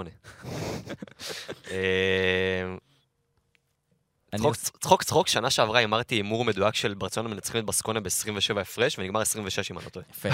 אני 4.33 4.41
צחוק, 4.41 4.55
צחוק, 4.55 5.03
צחוק, 5.03 5.27
שנה 5.27 5.49
שעברה 5.49 5.79
הימרתי 5.79 6.15
הימור 6.15 6.45
מדויק 6.45 6.75
של 6.75 6.93
ברצלונה 6.93 7.29
מנצחים 7.29 7.61
את 7.61 7.65
בסקוניה 7.65 8.01
ב-27 8.01 8.59
הפרש, 8.59 8.99
ונגמר 8.99 9.21
26 9.21 9.71
אם 9.71 9.77
אני 9.77 9.85
לא 9.85 9.89
טועה. 9.89 10.05
יפה. 10.09 10.29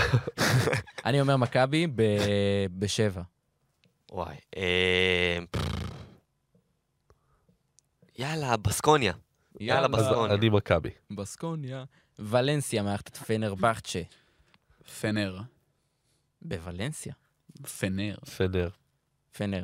אני 1.06 1.22
אומר 1.22 1.38
מכבי 1.38 1.88
ב- 1.96 2.66
בשבע. 2.80 3.22
וואי. 4.12 4.36
אה, 4.58 5.40
יאללה, 8.18 8.58
בסקוניה. 8.58 9.14
יאללה, 9.60 9.88
בסקוניה. 9.88 10.36
אני 10.36 10.50
מכבי. 10.50 10.90
בסקוניה. 11.12 11.84
ולנסיה 12.20 12.84
מארחת 12.84 13.08
את 13.08 13.18
פנרבכצ'ה. 13.18 14.02
פנר. 15.02 15.40
בוולנסיה. 16.42 17.14
פנר. 17.80 18.16
פנר. 18.38 18.70
פנר. 19.38 19.64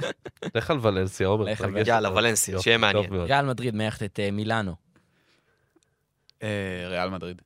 לך 0.56 0.70
על 0.70 0.78
ולנסיה, 0.82 1.26
עומר. 1.26 1.44
לך 1.44 1.60
על 1.60 1.70
תרגש 1.72 1.88
יאללה. 1.88 2.12
ולנסיה, 2.12 2.60
שיהיה 2.60 2.78
מעניין. 2.78 3.12
ריאל 3.12 3.44
מדריד 3.46 3.74
מארחת 3.74 4.02
את 4.02 4.20
אה, 4.20 4.30
מילאנו. 4.30 4.74
אה, 6.42 6.48
ריאל 6.88 7.08
מדריד. 7.10 7.42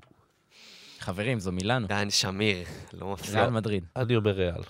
חברים, 1.01 1.41
זו 1.41 1.53
מילאנו. 1.53 1.87
דן 1.87 2.11
שמיר, 2.11 2.65
לא 2.93 3.13
מפסיק. 3.13 3.35
ריאל 3.35 3.51
מדריד. 3.51 3.85
אני 3.97 4.17
אומר 4.17 4.31
ריאל. 4.31 4.63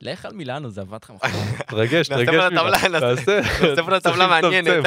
לך 0.00 0.24
על 0.24 0.32
מילאנו, 0.32 0.70
זה 0.70 0.80
עבד 0.80 0.98
לך 1.04 1.10
מחר. 1.16 1.28
תרגש, 1.66 2.10
נעשה 2.10 2.24
תרגש 2.26 2.52
נעשה- 2.84 3.82
פה 3.86 4.00
טבלה 4.00 4.26
מעניינת. 4.26 4.84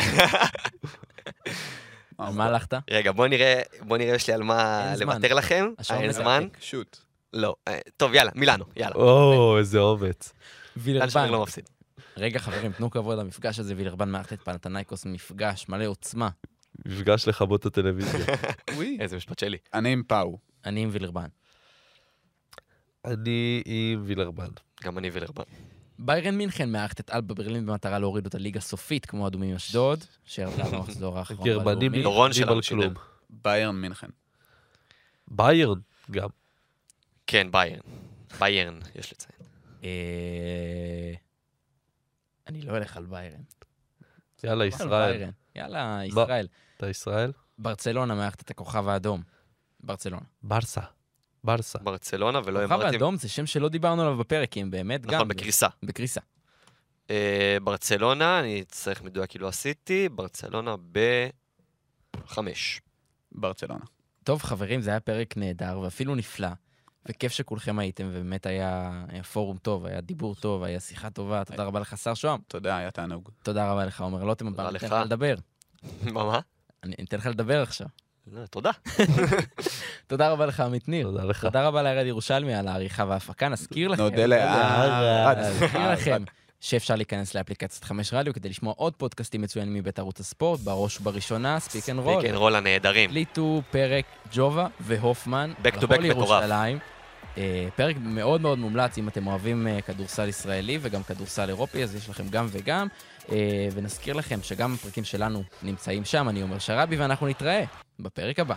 מה 2.20 2.46
הלכת? 2.46 2.74
רגע, 2.92 3.12
בוא 3.12 3.28
נראה, 3.28 3.62
בוא 3.82 3.98
נראה 3.98 4.16
יש 4.16 4.28
לי 4.28 4.34
על 4.34 4.44
מה. 4.44 4.94
לוותר 5.00 5.34
לכם. 5.34 5.70
אין. 5.90 6.12
זמן? 6.12 6.48
שוט. 6.60 6.98
לא. 7.34 7.56
אה, 7.68 7.80
טוב, 7.98 8.14
יאללה, 8.14 8.32
מילאנו, 8.36 8.66
יאללה. 8.76 8.96
או, 8.96 9.58
איזה 9.58 9.80
אומץ. 9.80 10.34
שמיר 10.74 10.86
וילרבן. 10.86 11.30
לא 11.30 11.42
מפסיד. 11.44 11.70
רגע, 12.18 12.40
חברים, 12.40 12.72
תנו 12.72 12.90
כבוד 12.90 13.18
למפגש 13.20 13.60
הזה, 13.60 13.74
וילרבן 13.78 14.10
מארחת 14.10 14.34
את 14.34 14.42
פנתנייקוס, 14.42 15.06
מפגש 15.06 15.66
מלא 15.70 15.86
עוצמה. 15.86 16.30
מפגש 16.86 17.28
לכבות 17.28 17.62
את 17.62 17.66
הטלוויזיה. 17.66 18.26
איזה 19.00 19.18
משפט 19.18 19.40
שלי. 19.40 19.58
אני 19.74 19.94
עם 19.94 20.04
פאו. 20.08 20.38
אני 20.66 20.84
עם 20.84 20.90
וילרבן. 20.92 21.28
אני 23.06 23.62
עם 23.66 24.02
וילרבן. 24.06 24.50
גם 24.84 24.98
אני 24.98 25.10
וילרבן. 25.10 25.44
ביירן 26.00 26.36
מינכן 26.36 26.72
מארחת 26.72 27.00
את 27.00 27.10
אלבה 27.10 27.34
ברלין 27.34 27.66
במטרה 27.66 28.00
להוריד 28.00 28.26
אותה 28.26 28.38
ליגה 28.38 28.60
סופית, 28.60 29.06
כמו 29.06 29.28
אדומים 29.28 29.56
אשדוד, 29.56 30.04
שירדה 30.26 30.64
במחזור 30.72 31.18
האחרון. 31.18 31.48
גרמנים 31.48 31.92
בלאומי. 31.92 32.04
דורון 32.04 32.34
שלנו. 32.62 32.90
ביירן 33.30 33.76
מינכן. 33.76 34.08
ביירן 35.28 35.80
גם. 36.12 36.30
כן, 37.32 37.52
ביירן. 37.52 37.80
ביירן, 38.40 38.80
יש 38.96 39.12
לציין. 39.12 39.40
אה, 39.84 41.14
אני 42.48 42.62
לא 42.62 42.78
אלך 42.78 42.98
על 42.98 43.06
ביירן. 43.06 43.42
יאללה, 44.44 44.64
על 44.64 44.68
ישראל. 44.68 45.30
יאללה, 45.56 46.02
ישראל. 46.06 46.48
אתה 46.78 46.90
ישראל? 46.90 47.32
ברצלונה 47.58 48.16
מארחת 48.16 48.42
את 48.42 48.52
הכוכב 48.52 48.88
האדום. 48.88 49.24
ברצלונה. 49.80 50.26
ברסה. 50.44 50.82
ברסה. 51.44 51.80
ברצלונה, 51.80 52.40
ולא 52.46 52.60
הכוכב 52.60 52.74
אמרתי... 52.74 52.96
האדום 52.96 53.16
זה 53.16 53.30
שם 53.30 53.46
שלא 53.46 53.70
דיברנו 53.70 54.02
עליו 54.02 54.18
בפרק, 54.18 54.52
כי 54.52 54.62
הם 54.62 54.72
באמת 54.72 55.06
גם... 55.06 55.14
נכון, 55.14 55.28
בקריסה. 55.28 55.68
בקריסה. 55.84 56.22
אה, 57.10 57.58
ברצלונה, 57.64 58.40
אני 58.40 58.64
צריך 58.68 59.02
מדויק 59.02 59.30
כי 59.30 59.40
לא 59.40 59.48
עשיתי, 59.48 60.10
ברצלונה 60.10 60.76
בחמש. 62.18 62.82
ברצלונה. 63.32 63.86
טוב, 64.24 64.44
חברים, 64.44 64.82
זה 64.82 64.90
היה 64.90 65.00
פרק 65.00 65.38
נהדר 65.38 65.80
ואפילו 65.80 66.16
נפלא, 66.16 66.50
וכיף 67.10 67.32
שכולכם 67.32 67.80
הייתם, 67.80 68.08
ובאמת 68.12 68.46
היה, 68.46 68.92
היה 69.08 69.24
פורום 69.24 69.58
טוב, 69.58 69.86
היה 69.86 70.02
דיבור 70.02 70.36
טוב, 70.36 70.64
היה 70.64 70.80
שיחה 70.80 71.10
טובה. 71.10 71.44
תודה 71.46 71.64
רבה 71.64 71.80
לך, 71.80 71.98
שר 71.98 72.14
שוהם. 72.14 72.40
תודה, 72.48 72.78
היה 72.78 72.92
תענוג. 72.92 73.30
תודה 73.44 73.72
רבה 73.72 73.86
לך, 73.86 74.02
עומר 74.02 74.24
לוטם, 74.24 74.50
תודה 74.50 74.64
הפעם 74.64 74.74
ניתן 74.74 74.88
לך. 74.88 75.06
לדבר. 75.06 75.36
מה, 76.04 76.24
מה? 76.24 76.40
אני 76.84 76.96
אתן 77.04 77.18
לך 77.18 77.26
לדבר 77.26 77.62
עכשיו. 77.62 77.88
לא, 78.34 78.46
תודה. 78.46 78.72
תודה 80.08 80.30
רבה 80.30 80.46
לך, 80.46 80.60
עמית 80.60 80.88
ניר. 80.88 81.08
תודה 81.08 81.24
לך. 81.24 81.46
תודה 81.46 81.68
רבה 81.68 81.84
לערד 81.84 82.06
ירושלמי 82.06 82.56
על 82.56 82.68
העריכה 82.68 83.06
וההפקה. 83.08 83.50
נזכיר 83.50 83.88
לכם... 83.88 84.04
נודה 84.04 84.26
לערד. 84.26 85.38
נזכיר 85.38 85.92
לכם 85.92 86.24
שאפשר 86.60 86.96
להיכנס 86.96 87.36
לאפליקציית 87.36 87.84
חמש 87.84 88.14
רדיו 88.14 88.34
כדי 88.34 88.50
לשמוע 88.50 88.74
עוד 88.78 88.94
פודקאסטים 88.96 89.42
מצוינים 89.42 89.74
מבית 89.74 90.00
ערוץ 90.00 90.20
הספורט, 90.20 90.60
בראש 90.60 91.00
ובראשונה, 91.00 91.60
ספיק 91.60 91.90
אנד 91.90 92.00
רול. 92.00 92.22
פיק 92.22 92.30
אנד 92.30 92.38
רול 92.38 92.56
הנהדרים. 92.56 93.10
הקליטו 93.10 93.62
פרק 93.72 94.06
ג'ובה 94.32 94.68
והופמן. 94.80 95.54
Back 95.64 95.72
to 95.72 95.73
back 95.73 95.76
על 95.76 95.84
הפועל 95.84 96.12
מטורף. 96.12 96.44
אה, 97.40 97.68
פרק 97.76 97.96
מאוד 98.02 98.42
מאוד 98.42 98.60
מומלץ 98.60 98.98
אם 98.98 99.08
אתם 99.08 99.28
אוהבים 99.28 99.68
אה, 99.68 99.82
כדורסל 99.82 100.28
ישראלי 100.28 100.78
וגם 100.82 101.04
כדורסל 101.04 101.50
אירופי, 101.50 101.84
אז 101.84 101.96
יש 101.96 102.10
לכם 102.10 102.30
גם 102.30 102.48
וגם. 102.52 102.88
אה, 103.32 103.68
ונזכיר 103.74 104.14
לכם 104.14 104.40
שגם 104.44 104.74
הפרקים 104.74 105.04
שלנו 105.04 105.44
נמצאים 105.64 106.06
שם, 106.06 106.30
אני 106.30 106.44
אומר 106.44 106.60
שרבי, 106.60 106.96
ואנחנו 106.96 107.28
נתראה 107.28 107.64
בפרק 108.00 108.40
הבא. 108.40 108.56